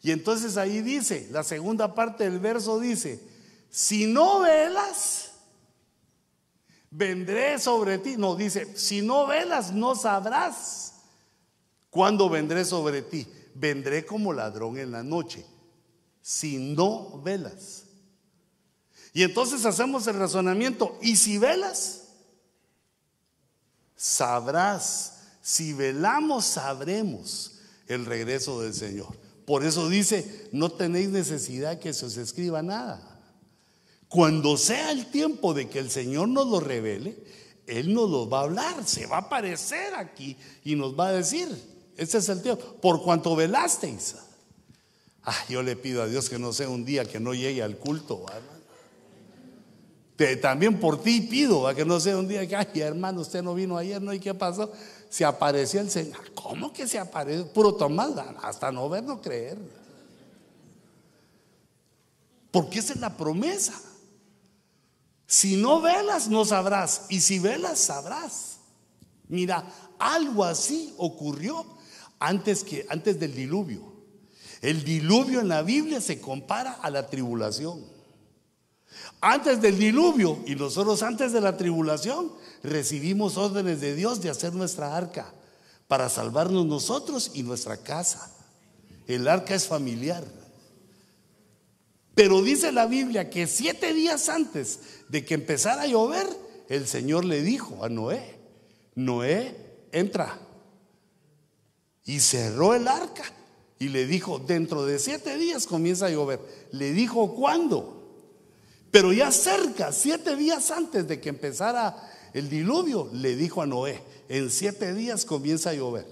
Y 0.02 0.12
entonces 0.12 0.56
ahí 0.56 0.82
dice, 0.82 1.28
la 1.32 1.44
segunda 1.44 1.94
parte 1.94 2.24
del 2.24 2.40
verso 2.40 2.80
dice, 2.80 3.20
si 3.70 4.08
no 4.08 4.40
velas, 4.40 5.32
vendré 6.90 7.60
sobre 7.60 7.98
ti. 7.98 8.16
No, 8.16 8.38
dice, 8.38 8.72
si 8.78 9.02
no 9.02 9.28
velas, 9.28 9.74
no 9.74 9.96
sabrás 9.96 10.94
cuándo 11.90 12.30
vendré 12.30 12.64
sobre 12.64 13.02
ti. 13.02 13.28
Vendré 13.54 14.06
como 14.06 14.32
ladrón 14.32 14.78
en 14.78 14.94
la 14.94 15.04
noche, 15.04 15.46
si 16.26 16.58
no 16.58 17.22
velas. 17.22 17.84
Y 19.14 19.22
entonces 19.22 19.64
hacemos 19.64 20.08
el 20.08 20.16
razonamiento, 20.16 20.98
¿y 21.00 21.18
si 21.18 21.38
velas? 21.38 22.02
Sabrás, 23.96 25.20
si 25.44 25.74
velamos, 25.74 26.46
sabremos 26.46 27.60
el 27.88 28.08
regreso 28.08 28.60
del 28.62 28.74
Señor. 28.74 29.16
Por 29.46 29.64
eso 29.64 29.88
dice, 29.88 30.50
no 30.52 30.72
tenéis 30.72 31.10
necesidad 31.10 31.80
que 31.80 31.94
se 31.94 32.08
os 32.08 32.18
escriba 32.18 32.64
nada. 32.64 33.22
Cuando 34.08 34.58
sea 34.58 34.92
el 34.92 35.12
tiempo 35.12 35.54
de 35.54 35.70
que 35.70 35.78
el 35.78 35.92
Señor 35.92 36.30
nos 36.30 36.48
lo 36.48 36.60
revele, 36.60 37.24
Él 37.68 37.94
nos 37.94 38.10
lo 38.10 38.28
va 38.28 38.40
a 38.40 38.44
hablar, 38.46 38.88
se 38.88 39.06
va 39.06 39.18
a 39.18 39.22
aparecer 39.22 39.94
aquí 39.94 40.36
y 40.64 40.76
nos 40.76 41.00
va 41.00 41.10
a 41.10 41.14
decir, 41.14 41.48
ese 41.96 42.18
es 42.18 42.30
el 42.30 42.42
tiempo, 42.42 42.78
por 42.82 43.04
cuanto 43.04 43.36
velasteis. 43.36 44.16
Ah, 45.26 45.44
yo 45.50 45.64
le 45.64 45.76
pido 45.76 46.04
a 46.04 46.08
Dios 46.08 46.30
que 46.30 46.38
no 46.38 46.54
sea 46.54 46.70
un 46.70 46.86
día 46.86 47.06
que 47.06 47.20
no 47.20 47.34
llegue 47.34 47.64
al 47.64 47.78
culto, 47.78 48.26
también 50.42 50.80
por 50.80 51.02
ti 51.02 51.22
pido 51.22 51.68
a 51.68 51.76
que 51.76 51.84
no 51.84 52.00
sea 52.00 52.18
un 52.18 52.28
día 52.28 52.48
que, 52.48 52.56
ay 52.56 52.80
hermano, 52.80 53.22
usted 53.22 53.44
no 53.44 53.54
vino 53.54 53.78
ayer, 53.78 54.02
¿no? 54.02 54.14
¿Y 54.14 54.20
qué 54.20 54.34
pasó? 54.34 54.72
Se 55.10 55.26
apareció 55.26 55.82
el 55.82 55.90
Señor. 55.90 56.34
¿Cómo 56.34 56.72
que 56.72 56.88
se 56.88 57.00
apareció? 57.00 57.52
Puro 57.52 57.74
Tomás, 57.76 58.12
hasta 58.42 58.72
no 58.72 58.88
ver, 58.88 59.04
no 59.04 59.20
creer. 59.20 59.58
Porque 62.52 62.80
esa 62.80 62.94
es 62.94 63.00
la 63.00 63.18
promesa. 63.18 63.74
Si 65.28 65.58
no 65.58 65.82
velas, 65.82 66.30
no 66.30 66.46
sabrás. 66.46 67.08
Y 67.10 67.20
si 67.20 67.40
velas, 67.40 67.80
sabrás. 67.80 68.60
Mira, 69.28 69.66
algo 70.00 70.44
así 70.46 70.94
ocurrió 70.98 71.66
antes, 72.20 72.64
que, 72.64 72.86
antes 72.90 73.20
del 73.20 73.34
diluvio. 73.34 73.95
El 74.66 74.84
diluvio 74.84 75.42
en 75.42 75.48
la 75.48 75.62
Biblia 75.62 76.02
se 76.02 76.20
compara 76.20 76.72
a 76.82 76.90
la 76.90 77.06
tribulación. 77.06 77.86
Antes 79.22 79.62
del 79.62 79.78
diluvio 79.78 80.40
y 80.48 80.56
nosotros 80.56 81.04
antes 81.04 81.34
de 81.34 81.40
la 81.40 81.56
tribulación 81.56 82.32
recibimos 82.64 83.38
órdenes 83.38 83.80
de 83.80 83.94
Dios 83.94 84.22
de 84.22 84.32
hacer 84.32 84.54
nuestra 84.56 84.98
arca 84.98 85.32
para 85.88 86.10
salvarnos 86.10 86.66
nosotros 86.66 87.30
y 87.36 87.44
nuestra 87.44 87.78
casa. 87.78 88.36
El 89.06 89.28
arca 89.28 89.54
es 89.54 89.68
familiar. 89.68 90.26
Pero 92.16 92.42
dice 92.42 92.72
la 92.72 92.88
Biblia 92.88 93.30
que 93.30 93.46
siete 93.46 93.94
días 93.94 94.30
antes 94.30 94.80
de 95.10 95.24
que 95.24 95.36
empezara 95.36 95.84
a 95.84 95.88
llover, 95.88 96.26
el 96.70 96.88
Señor 96.88 97.24
le 97.24 97.44
dijo 97.44 97.86
a 97.86 97.90
Noé, 97.90 98.40
Noé, 98.96 99.86
entra. 99.92 100.40
Y 102.04 102.20
cerró 102.20 102.74
el 102.74 102.88
arca 102.88 103.26
y 103.86 103.90
le 103.90 104.08
dijo, 104.08 104.40
dentro 104.40 104.84
de 104.84 104.98
siete 104.98 105.38
días 105.38 105.68
comienza 105.68 106.08
a 106.08 106.10
llover. 106.10 106.40
Le 106.72 106.92
dijo, 106.92 107.36
¿cuándo? 107.36 108.02
Pero 108.90 109.14
ya 109.14 109.32
cerca, 109.32 109.92
siete 109.92 110.36
días 110.36 110.72
antes 110.72 111.08
de 111.08 111.22
que 111.22 111.30
empezara 111.30 111.96
el 112.34 112.50
diluvio, 112.50 113.12
le 113.14 113.36
dijo 113.36 113.62
a 113.62 113.68
Noé, 113.68 114.02
en 114.28 114.50
siete 114.50 114.96
días 114.96 115.24
comienza 115.24 115.70
a 115.70 115.74
llover. 115.76 116.08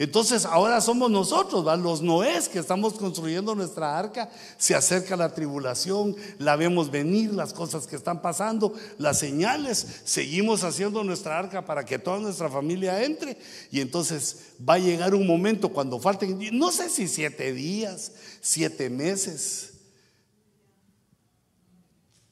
Entonces 0.00 0.46
ahora 0.46 0.80
somos 0.80 1.10
nosotros, 1.10 1.62
los 1.78 2.00
Noés 2.00 2.48
que 2.48 2.58
estamos 2.58 2.94
construyendo 2.94 3.54
nuestra 3.54 3.98
arca, 3.98 4.30
se 4.56 4.74
acerca 4.74 5.14
la 5.14 5.34
tribulación, 5.34 6.16
la 6.38 6.56
vemos 6.56 6.90
venir, 6.90 7.34
las 7.34 7.52
cosas 7.52 7.86
que 7.86 7.96
están 7.96 8.22
pasando, 8.22 8.72
las 8.96 9.18
señales, 9.18 10.00
seguimos 10.04 10.64
haciendo 10.64 11.04
nuestra 11.04 11.38
arca 11.38 11.66
para 11.66 11.84
que 11.84 11.98
toda 11.98 12.18
nuestra 12.18 12.48
familia 12.48 13.04
entre. 13.04 13.36
Y 13.70 13.82
entonces 13.82 14.54
va 14.66 14.74
a 14.74 14.78
llegar 14.78 15.14
un 15.14 15.26
momento 15.26 15.68
cuando 15.68 16.00
falten, 16.00 16.38
no 16.58 16.72
sé 16.72 16.88
si 16.88 17.06
siete 17.06 17.52
días, 17.52 18.12
siete 18.40 18.88
meses, 18.88 19.74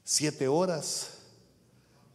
siete 0.04 0.48
horas 0.48 1.17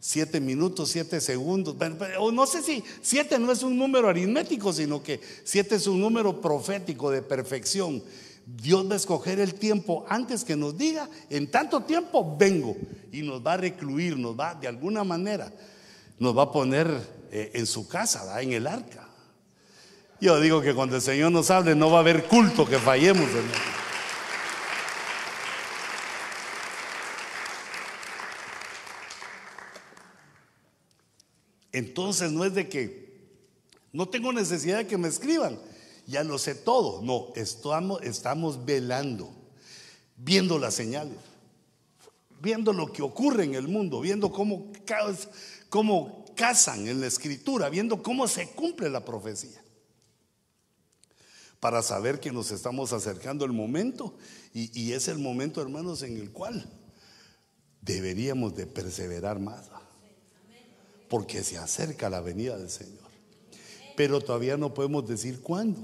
siete 0.05 0.41
minutos, 0.41 0.89
siete 0.89 1.21
segundos. 1.21 1.77
O 2.19 2.29
no 2.29 2.45
sé 2.45 2.61
si 2.61 2.83
siete 3.01 3.39
no 3.39 3.49
es 3.53 3.63
un 3.63 3.77
número 3.77 4.09
aritmético, 4.09 4.73
sino 4.73 5.01
que 5.01 5.21
siete 5.45 5.75
es 5.75 5.87
un 5.87 6.01
número 6.01 6.41
profético 6.41 7.09
de 7.09 7.21
perfección. 7.21 8.03
Dios 8.45 8.85
va 8.89 8.95
a 8.95 8.97
escoger 8.97 9.39
el 9.39 9.53
tiempo 9.53 10.05
antes 10.09 10.43
que 10.43 10.57
nos 10.57 10.77
diga, 10.77 11.09
en 11.29 11.49
tanto 11.49 11.83
tiempo 11.83 12.35
vengo 12.37 12.75
y 13.13 13.21
nos 13.21 13.41
va 13.41 13.53
a 13.53 13.57
recluir, 13.57 14.17
nos 14.17 14.37
va 14.37 14.55
de 14.55 14.67
alguna 14.67 15.05
manera, 15.05 15.53
nos 16.19 16.37
va 16.37 16.43
a 16.43 16.51
poner 16.51 16.91
eh, 17.31 17.51
en 17.53 17.65
su 17.65 17.87
casa, 17.87 18.41
en 18.41 18.51
el 18.51 18.67
arca. 18.67 19.07
Yo 20.19 20.37
digo 20.41 20.61
que 20.61 20.75
cuando 20.75 20.97
el 20.97 21.01
Señor 21.01 21.31
nos 21.31 21.49
hable 21.49 21.75
no 21.75 21.89
va 21.89 21.99
a 21.99 22.01
haber 22.01 22.25
culto 22.25 22.65
que 22.65 22.77
fallemos. 22.77 23.29
Hermano. 23.29 23.82
Entonces 31.73 32.31
no 32.31 32.45
es 32.45 32.53
de 32.53 32.69
que 32.69 33.03
no 33.91 34.07
tengo 34.07 34.31
necesidad 34.31 34.77
de 34.77 34.87
que 34.87 34.97
me 34.97 35.07
escriban, 35.07 35.59
ya 36.07 36.23
lo 36.23 36.37
sé 36.37 36.55
todo. 36.55 37.01
No, 37.01 37.33
estamos, 37.35 38.65
velando, 38.65 39.29
viendo 40.15 40.59
las 40.59 40.75
señales, 40.75 41.17
viendo 42.41 42.73
lo 42.73 42.93
que 42.93 43.01
ocurre 43.01 43.43
en 43.43 43.55
el 43.55 43.67
mundo, 43.67 44.01
viendo 44.01 44.31
cómo, 44.31 44.71
cómo 45.69 46.25
casan 46.35 46.87
en 46.87 47.01
la 47.01 47.07
escritura, 47.07 47.69
viendo 47.69 48.01
cómo 48.01 48.27
se 48.27 48.49
cumple 48.49 48.89
la 48.89 49.03
profecía. 49.03 49.61
Para 51.59 51.81
saber 51.81 52.19
que 52.19 52.31
nos 52.31 52.51
estamos 52.51 52.93
acercando 52.93 53.45
el 53.45 53.51
momento 53.51 54.15
y, 54.53 54.79
y 54.79 54.93
es 54.93 55.07
el 55.07 55.17
momento, 55.17 55.61
hermanos, 55.61 56.03
en 56.03 56.17
el 56.17 56.31
cual 56.31 56.69
deberíamos 57.81 58.55
de 58.55 58.67
perseverar 58.67 59.39
más 59.39 59.72
porque 61.13 61.43
se 61.43 61.59
acerca 61.59 62.09
la 62.09 62.21
venida 62.21 62.57
del 62.57 62.71
Señor. 62.71 63.07
Pero 63.95 64.19
todavía 64.19 64.57
no 64.57 64.73
podemos 64.73 65.07
decir 65.07 65.41
cuándo. 65.41 65.79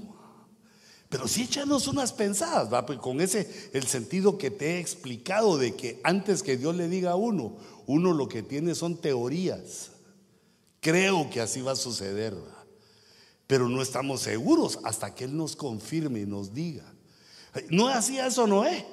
Pero 1.08 1.28
sí 1.28 1.42
échanos 1.42 1.86
unas 1.86 2.12
pensadas, 2.12 2.72
¿va? 2.72 2.84
Pues 2.84 2.98
con 2.98 3.20
ese, 3.20 3.70
el 3.72 3.86
sentido 3.86 4.38
que 4.38 4.50
te 4.50 4.72
he 4.72 4.80
explicado 4.80 5.56
de 5.56 5.76
que 5.76 6.00
antes 6.02 6.42
que 6.42 6.56
Dios 6.56 6.74
le 6.74 6.88
diga 6.88 7.12
a 7.12 7.14
uno, 7.14 7.58
uno 7.86 8.12
lo 8.12 8.26
que 8.26 8.42
tiene 8.42 8.74
son 8.74 8.96
teorías. 8.96 9.92
Creo 10.80 11.30
que 11.30 11.40
así 11.40 11.60
va 11.60 11.72
a 11.72 11.76
suceder, 11.76 12.36
pero 13.46 13.68
no 13.68 13.82
estamos 13.82 14.22
seguros 14.22 14.80
hasta 14.82 15.14
que 15.14 15.26
Él 15.26 15.36
nos 15.36 15.54
confirme 15.54 16.22
y 16.22 16.26
nos 16.26 16.52
diga. 16.52 16.92
No 17.68 17.86
hacía 17.86 18.26
eso 18.26 18.48
Noé. 18.48 18.84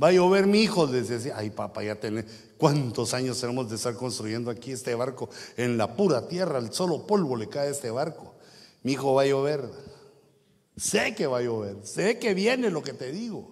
Va 0.00 0.06
a 0.06 0.12
llover 0.12 0.46
mi 0.46 0.60
hijo, 0.60 0.86
les 0.86 1.08
decía, 1.08 1.34
ay 1.36 1.50
papá, 1.50 1.82
ya 1.82 1.96
tenés, 1.96 2.26
¿cuántos 2.60 3.14
años 3.14 3.40
tenemos 3.40 3.68
de 3.68 3.76
estar 3.76 3.94
construyendo 3.94 4.50
aquí 4.50 4.70
este 4.70 4.94
barco 4.94 5.30
en 5.56 5.76
la 5.76 5.96
pura 5.96 6.28
tierra? 6.28 6.58
El 6.58 6.72
solo 6.72 7.06
polvo 7.06 7.34
le 7.34 7.48
cae 7.48 7.70
este 7.70 7.90
barco. 7.90 8.34
Mi 8.82 8.92
hijo 8.92 9.14
va 9.14 9.22
a 9.22 9.26
llover. 9.26 9.68
Sé 10.76 11.14
que 11.14 11.26
va 11.26 11.38
a 11.38 11.42
llover, 11.42 11.76
sé 11.82 12.18
que 12.18 12.32
viene 12.32 12.70
lo 12.70 12.82
que 12.82 12.92
te 12.92 13.10
digo. 13.10 13.50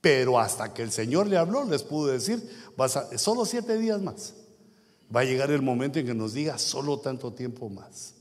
Pero 0.00 0.38
hasta 0.38 0.74
que 0.74 0.82
el 0.82 0.90
Señor 0.90 1.26
le 1.26 1.36
habló, 1.36 1.64
les 1.64 1.82
pudo 1.82 2.08
decir, 2.08 2.42
vas 2.76 2.96
a, 2.96 3.16
solo 3.18 3.44
siete 3.44 3.78
días 3.78 4.00
más. 4.00 4.34
Va 5.14 5.20
a 5.20 5.24
llegar 5.24 5.50
el 5.50 5.62
momento 5.62 5.98
en 5.98 6.06
que 6.06 6.14
nos 6.14 6.34
diga, 6.34 6.58
solo 6.58 6.98
tanto 6.98 7.32
tiempo 7.32 7.68
más. 7.68 8.14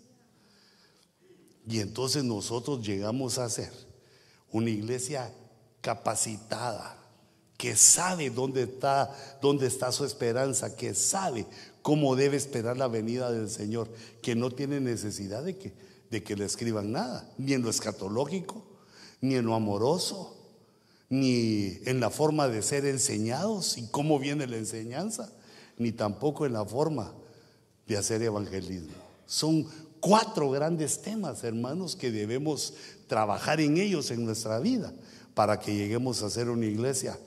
Y 1.68 1.80
entonces 1.80 2.24
nosotros 2.24 2.86
llegamos 2.86 3.38
a 3.38 3.50
ser 3.50 3.72
una 4.52 4.70
iglesia 4.70 5.34
capacitada, 5.82 7.03
que 7.64 7.78
sabe 7.78 8.30
dónde 8.30 8.64
está, 8.64 9.10
dónde 9.42 9.68
está 9.68 9.90
su 9.94 10.04
esperanza, 10.04 10.76
que 10.76 10.94
sabe 10.94 11.46
cómo 11.82 12.18
debe 12.18 12.36
esperar 12.36 12.76
la 12.76 12.90
venida 12.90 13.32
del 13.32 13.50
Señor, 13.50 13.90
que 14.22 14.36
no 14.36 14.52
tiene 14.52 14.82
necesidad 14.82 15.46
de 15.46 15.56
que, 15.56 15.72
de 16.12 16.22
que 16.22 16.36
le 16.36 16.44
escriban 16.44 16.92
nada, 16.92 17.26
ni 17.38 17.54
en 17.54 17.62
lo 17.62 17.70
escatológico, 17.70 18.66
ni 19.22 19.36
en 19.36 19.46
lo 19.46 19.56
amoroso, 19.56 20.36
ni 21.08 21.78
en 21.86 22.02
la 22.02 22.10
forma 22.10 22.50
de 22.50 22.62
ser 22.64 22.86
enseñados 22.86 23.78
y 23.78 23.88
cómo 23.88 24.20
viene 24.20 24.46
la 24.46 24.58
enseñanza, 24.58 25.32
ni 25.78 25.94
tampoco 25.94 26.46
en 26.46 26.52
la 26.52 26.66
forma 26.66 27.14
de 27.88 27.96
hacer 27.96 28.22
evangelismo. 28.24 28.92
Son 29.26 29.66
cuatro 30.02 30.50
grandes 30.50 31.02
temas, 31.02 31.46
hermanos, 31.46 31.96
que 31.96 32.12
debemos 32.12 32.74
trabajar 33.08 33.62
en 33.62 33.78
ellos 33.78 34.12
en 34.12 34.26
nuestra 34.26 34.60
vida 34.60 34.92
para 35.34 35.62
que 35.62 35.74
lleguemos 35.74 36.22
a 36.24 36.30
ser 36.30 36.50
una 36.50 36.66
iglesia 36.66 37.18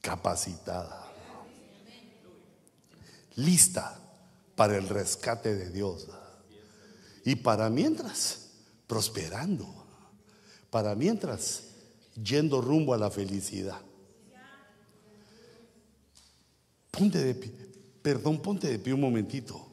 capacitada, 0.00 1.06
lista 3.36 3.98
para 4.56 4.76
el 4.76 4.88
rescate 4.88 5.54
de 5.54 5.70
Dios. 5.70 6.06
Y 7.24 7.36
para 7.36 7.70
mientras, 7.70 8.48
prosperando. 8.86 9.66
Para 10.70 10.94
mientras, 10.94 11.64
yendo 12.22 12.60
rumbo 12.60 12.94
a 12.94 12.98
la 12.98 13.10
felicidad. 13.10 13.80
Ponte 16.90 17.18
de 17.18 17.34
pie, 17.34 17.52
perdón, 18.02 18.40
ponte 18.42 18.68
de 18.68 18.78
pie 18.78 18.92
un 18.92 19.00
momentito. 19.00 19.66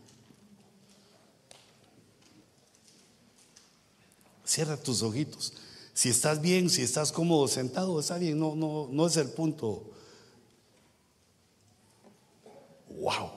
Cierra 4.46 4.78
tus 4.78 5.02
ojitos. 5.02 5.54
Si 5.94 6.10
estás 6.10 6.40
bien, 6.42 6.70
si 6.70 6.84
estás 6.84 7.12
cómodo 7.12 7.48
sentado, 7.48 8.00
está 8.00 8.18
bien, 8.18 8.40
no, 8.40 8.56
no, 8.56 8.88
no 8.92 9.08
es 9.08 9.18
el 9.18 9.30
punto. 9.30 9.92
Wow. 13.00 13.30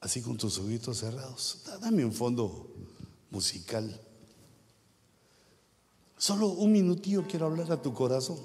Así 0.00 0.20
con 0.20 0.36
tus 0.36 0.58
ojitos 0.58 0.98
cerrados. 0.98 1.62
Dame 1.80 2.04
un 2.04 2.12
fondo 2.12 2.68
musical. 3.30 4.00
Solo 6.18 6.48
un 6.48 6.72
minutillo 6.72 7.24
quiero 7.26 7.46
hablar 7.46 7.72
a 7.72 7.80
tu 7.80 7.92
corazón. 7.92 8.38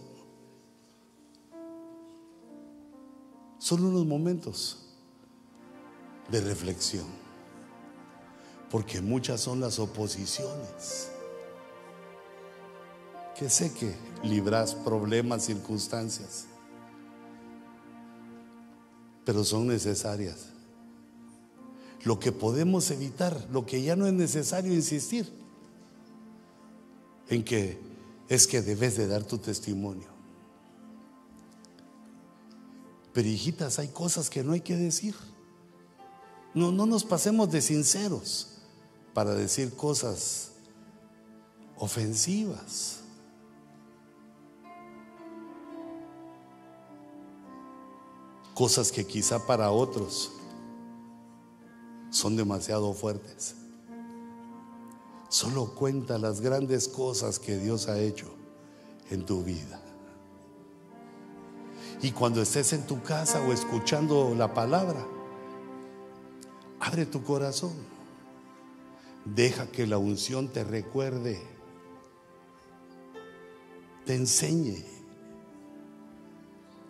Solo 3.60 3.90
unos 3.90 4.06
momentos 4.06 4.89
de 6.32 6.42
reflexión. 6.42 7.06
Porque 8.70 9.02
muchas 9.02 9.42
son 9.42 9.60
las 9.60 9.80
oposiciones. 9.80 11.10
Que 13.38 13.50
sé 13.50 13.74
que 13.74 13.96
libras 14.24 14.76
problemas, 14.76 15.46
circunstancias. 15.46 16.46
Pero 19.26 19.44
son 19.44 19.68
necesarias. 19.68 20.48
Lo 22.04 22.20
que 22.20 22.32
podemos 22.32 22.92
evitar, 22.92 23.48
lo 23.52 23.66
que 23.66 23.82
ya 23.82 23.96
no 23.96 24.08
es 24.08 24.14
necesario 24.14 24.74
insistir 24.74 25.32
en 27.30 27.44
que 27.44 27.80
es 28.28 28.48
que 28.48 28.62
debes 28.62 28.96
de 28.98 29.08
dar 29.08 29.24
tu 29.24 29.38
testimonio. 29.38 30.08
Pero 33.14 33.28
hijitas, 33.28 33.80
hay 33.80 33.90
cosas 33.90 34.30
que 34.30 34.44
no 34.44 34.54
hay 34.54 34.62
que 34.62 34.78
decir. 34.78 35.16
No, 36.54 36.72
no 36.72 36.86
nos 36.86 37.04
pasemos 37.04 37.52
de 37.52 37.62
sinceros 37.62 38.60
para 39.14 39.34
decir 39.34 39.76
cosas 39.76 40.52
ofensivas. 41.78 43.00
Cosas 48.54 48.92
que 48.92 49.06
quizá 49.06 49.46
para 49.46 49.72
otros 49.72 50.32
son 52.10 52.36
demasiado 52.36 52.94
fuertes. 52.94 53.56
Solo 55.30 55.76
cuenta 55.76 56.18
las 56.18 56.42
grandes 56.42 56.88
cosas 56.88 57.40
que 57.40 57.58
Dios 57.58 57.88
ha 57.88 58.00
hecho 58.00 58.34
en 59.12 59.26
tu 59.26 59.44
vida. 59.44 59.80
Y 62.02 62.12
cuando 62.12 62.42
estés 62.42 62.74
en 62.74 62.88
tu 62.88 63.02
casa 63.04 63.42
o 63.42 63.54
escuchando 63.54 64.34
la 64.36 64.54
palabra, 64.54 65.06
abre 66.90 67.06
tu 67.06 67.24
corazón. 67.24 67.74
Deja 69.24 69.68
que 69.68 69.86
la 69.86 70.00
unción 70.00 70.50
te 70.50 70.64
recuerde, 70.64 71.40
te 74.06 74.16
enseñe, 74.16 74.84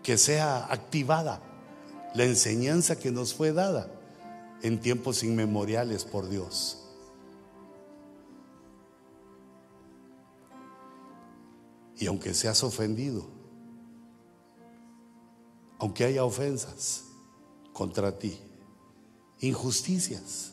que 0.02 0.18
sea 0.18 0.72
activada 0.72 1.42
la 2.16 2.24
enseñanza 2.24 2.98
que 2.98 3.12
nos 3.12 3.34
fue 3.34 3.52
dada 3.52 3.92
en 4.62 4.80
tiempos 4.80 5.22
inmemoriales 5.24 6.06
por 6.06 6.30
Dios. 6.30 6.78
Y 11.98 12.08
aunque 12.08 12.34
seas 12.34 12.64
ofendido, 12.64 13.28
aunque 15.78 16.06
haya 16.06 16.24
ofensas 16.24 17.04
contra 17.74 18.18
ti, 18.18 18.40
injusticias, 19.40 20.52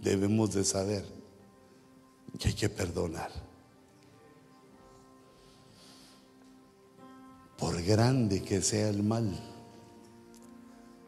debemos 0.00 0.54
de 0.54 0.64
saber 0.64 1.04
que 2.38 2.48
hay 2.48 2.54
que 2.54 2.68
perdonar. 2.68 3.30
Por 7.58 7.82
grande 7.82 8.42
que 8.42 8.62
sea 8.62 8.88
el 8.88 9.02
mal, 9.02 9.36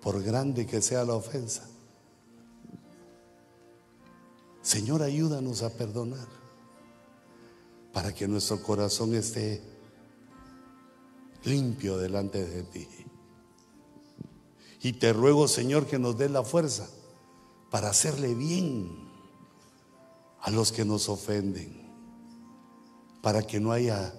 por 0.03 0.23
grande 0.23 0.67
que 0.67 0.83
sea 0.83 1.05
la 1.05 1.15
ofensa, 1.15 1.69
Señor, 4.63 5.03
ayúdanos 5.03 5.63
a 5.63 5.71
perdonar 5.71 6.29
para 7.93 8.15
que 8.15 8.29
nuestro 8.29 8.63
corazón 8.63 9.15
esté 9.15 9.63
limpio 11.45 11.97
delante 11.97 12.45
de 12.45 12.63
ti. 12.65 12.89
Y 14.83 14.95
te 14.95 15.13
ruego, 15.13 15.47
Señor, 15.47 15.87
que 15.87 15.99
nos 15.99 16.17
dé 16.17 16.29
la 16.29 16.43
fuerza 16.43 16.89
para 17.71 17.91
hacerle 17.91 18.35
bien 18.35 19.11
a 20.41 20.51
los 20.51 20.73
que 20.73 20.85
nos 20.85 21.09
ofenden, 21.09 21.87
para 23.23 23.47
que 23.47 23.61
no 23.61 23.73
haya 23.73 24.15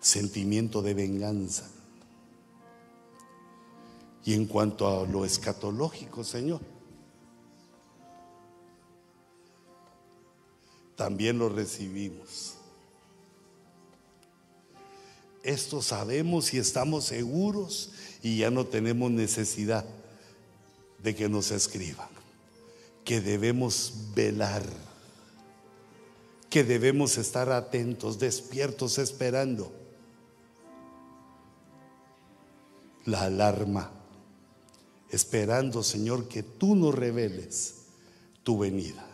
sentimiento 0.00 0.82
de 0.82 0.94
venganza. 0.94 1.70
Y 4.24 4.34
en 4.34 4.46
cuanto 4.46 4.88
a 4.88 5.06
lo 5.06 5.24
escatológico, 5.24 6.22
Señor, 6.22 6.60
también 10.96 11.38
lo 11.38 11.48
recibimos. 11.48 12.54
Esto 15.42 15.80
sabemos 15.80 16.52
y 16.54 16.58
estamos 16.58 17.04
seguros 17.04 17.92
y 18.26 18.38
ya 18.38 18.50
no 18.50 18.66
tenemos 18.66 19.08
necesidad 19.12 19.84
de 21.00 21.14
que 21.14 21.28
nos 21.28 21.52
escriban, 21.52 22.08
que 23.04 23.20
debemos 23.20 23.92
velar, 24.16 24.64
que 26.50 26.64
debemos 26.64 27.18
estar 27.18 27.52
atentos, 27.52 28.18
despiertos, 28.18 28.98
esperando. 28.98 29.72
La 33.04 33.22
alarma, 33.22 33.92
esperando, 35.08 35.84
Señor, 35.84 36.26
que 36.26 36.42
tú 36.42 36.74
nos 36.74 36.96
reveles 36.96 37.82
tu 38.42 38.58
venida. 38.58 39.06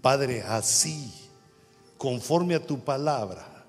Padre, 0.00 0.44
así, 0.44 1.12
conforme 1.98 2.54
a 2.54 2.66
tu 2.66 2.82
palabra, 2.82 3.59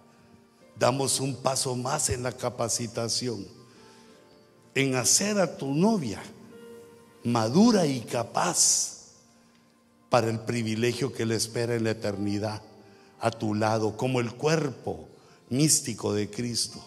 damos 0.77 1.19
un 1.19 1.35
paso 1.35 1.75
más 1.75 2.09
en 2.09 2.23
la 2.23 2.31
capacitación, 2.31 3.45
en 4.75 4.95
hacer 4.95 5.39
a 5.39 5.57
tu 5.57 5.73
novia 5.73 6.21
madura 7.23 7.85
y 7.85 8.01
capaz 8.01 9.11
para 10.09 10.29
el 10.29 10.39
privilegio 10.39 11.13
que 11.13 11.25
le 11.25 11.35
espera 11.35 11.75
en 11.75 11.83
la 11.83 11.91
eternidad 11.91 12.61
a 13.19 13.31
tu 13.31 13.53
lado, 13.53 13.95
como 13.95 14.19
el 14.19 14.33
cuerpo 14.33 15.07
místico 15.49 16.13
de 16.13 16.29
Cristo. 16.29 16.83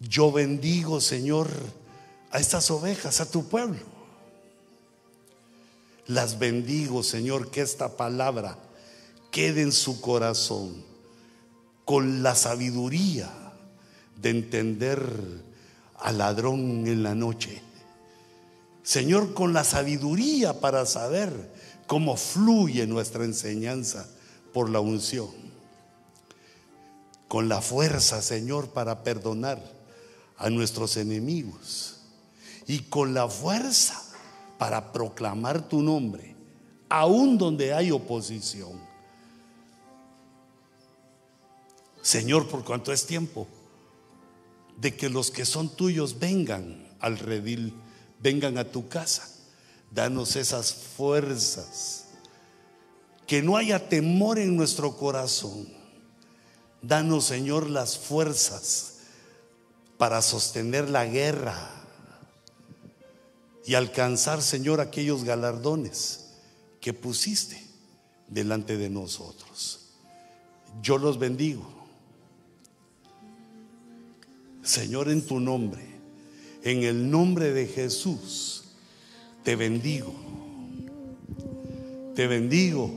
Yo 0.00 0.32
bendigo, 0.32 1.00
Señor, 1.00 1.48
a 2.30 2.38
estas 2.38 2.70
ovejas, 2.70 3.20
a 3.20 3.30
tu 3.30 3.46
pueblo 3.48 3.96
las 6.06 6.38
bendigo, 6.38 7.02
Señor, 7.02 7.50
que 7.50 7.60
esta 7.60 7.96
palabra 7.96 8.56
quede 9.30 9.62
en 9.62 9.72
su 9.72 10.00
corazón 10.00 10.84
con 11.86 12.24
la 12.24 12.34
sabiduría 12.34 13.30
de 14.20 14.30
entender 14.30 15.00
al 16.00 16.18
ladrón 16.18 16.84
en 16.88 17.04
la 17.04 17.14
noche. 17.14 17.62
Señor, 18.82 19.34
con 19.34 19.52
la 19.52 19.62
sabiduría 19.62 20.60
para 20.60 20.84
saber 20.84 21.32
cómo 21.86 22.16
fluye 22.16 22.88
nuestra 22.88 23.24
enseñanza 23.24 24.08
por 24.52 24.68
la 24.68 24.80
unción. 24.80 25.30
Con 27.28 27.48
la 27.48 27.60
fuerza, 27.60 28.20
Señor, 28.20 28.70
para 28.70 29.04
perdonar 29.04 29.62
a 30.38 30.50
nuestros 30.50 30.96
enemigos. 30.96 32.00
Y 32.66 32.80
con 32.80 33.14
la 33.14 33.28
fuerza 33.28 34.02
para 34.58 34.90
proclamar 34.92 35.68
tu 35.68 35.82
nombre, 35.82 36.34
aún 36.88 37.38
donde 37.38 37.72
hay 37.74 37.92
oposición. 37.92 38.95
Señor, 42.06 42.46
por 42.46 42.62
cuanto 42.62 42.92
es 42.92 43.04
tiempo 43.04 43.48
de 44.76 44.96
que 44.96 45.10
los 45.10 45.32
que 45.32 45.44
son 45.44 45.74
tuyos 45.74 46.20
vengan 46.20 46.88
al 47.00 47.18
redil, 47.18 47.74
vengan 48.20 48.58
a 48.58 48.70
tu 48.70 48.86
casa. 48.86 49.28
Danos 49.90 50.36
esas 50.36 50.72
fuerzas. 50.72 52.04
Que 53.26 53.42
no 53.42 53.56
haya 53.56 53.88
temor 53.88 54.38
en 54.38 54.56
nuestro 54.56 54.96
corazón. 54.96 55.66
Danos, 56.80 57.24
Señor, 57.24 57.68
las 57.68 57.98
fuerzas 57.98 58.98
para 59.98 60.22
sostener 60.22 60.88
la 60.88 61.06
guerra 61.06 61.72
y 63.64 63.74
alcanzar, 63.74 64.42
Señor, 64.42 64.80
aquellos 64.80 65.24
galardones 65.24 66.28
que 66.80 66.92
pusiste 66.92 67.60
delante 68.28 68.76
de 68.76 68.90
nosotros. 68.90 69.88
Yo 70.80 70.98
los 70.98 71.18
bendigo. 71.18 71.75
Señor, 74.66 75.08
en 75.08 75.22
tu 75.22 75.38
nombre, 75.38 75.80
en 76.64 76.82
el 76.82 77.08
nombre 77.08 77.52
de 77.52 77.66
Jesús, 77.66 78.64
te 79.44 79.54
bendigo. 79.54 80.12
Te 82.16 82.26
bendigo, 82.26 82.90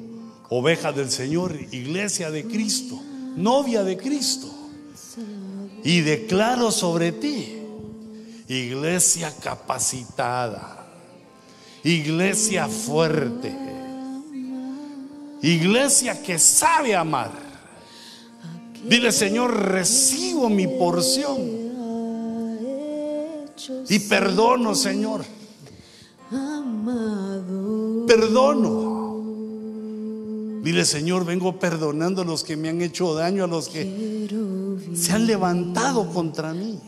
oveja 0.50 0.92
del 0.92 1.12
Señor, 1.12 1.56
iglesia 1.72 2.32
de 2.32 2.46
Cristo, 2.46 3.00
novia 3.36 3.84
de 3.84 3.98
Cristo. 3.98 4.52
Y 5.84 6.02
declaro 6.02 6.72
sobre 6.72 7.12
ti, 7.12 7.60
iglesia 8.48 9.32
capacitada, 9.44 10.88
iglesia 11.84 12.68
fuerte, 12.68 13.56
iglesia 15.44 16.22
que 16.24 16.40
sabe 16.40 16.96
amar. 16.96 17.49
Dile, 18.88 19.12
Señor, 19.12 19.54
recibo 19.54 20.50
mi 20.50 20.68
porción. 20.68 21.38
Y 23.90 24.00
perdono, 24.00 24.76
Señor. 24.76 25.24
Perdono. 28.08 29.00
Dile, 30.64 30.86
Señor, 30.86 31.26
vengo 31.26 31.58
perdonando 31.58 32.22
a 32.22 32.26
los 32.26 32.44
que 32.44 32.58
me 32.58 32.70
han 32.70 32.82
hecho 32.82 33.14
daño, 33.14 33.46
a 33.46 33.48
los 33.48 33.70
que 33.70 34.28
se 34.94 35.12
han 35.12 35.26
levantado 35.26 36.10
contra 36.12 36.54
mí. 36.54 36.80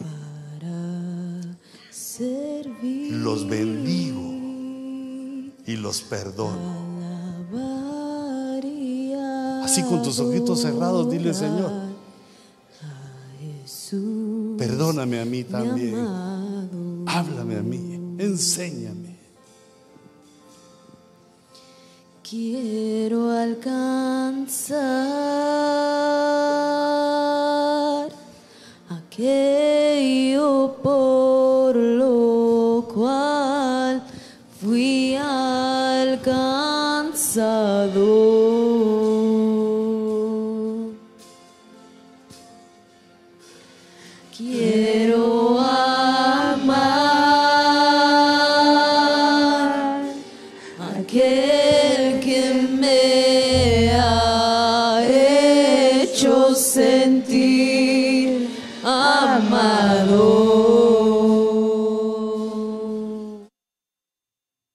Los 3.09 3.47
bendigo 3.47 4.21
y 5.65 5.75
los 5.77 6.01
perdono. 6.01 6.91
Así 9.63 9.83
con 9.83 10.01
tus 10.01 10.19
ojitos 10.19 10.61
cerrados, 10.61 11.09
dile 11.09 11.33
Señor, 11.33 11.71
perdóname 14.57 15.19
a 15.21 15.25
mí 15.25 15.43
también, 15.43 15.95
háblame 17.07 17.57
a 17.57 17.61
mí, 17.61 18.15
enséñame. 18.17 19.11
Quiero 22.31 23.31
alcanzar 23.31 24.81
aquello 28.89 30.77
por 30.81 31.75
lo 31.75 32.87
cual 32.93 34.01
fui 34.61 35.15
alcanzado. 35.15 36.41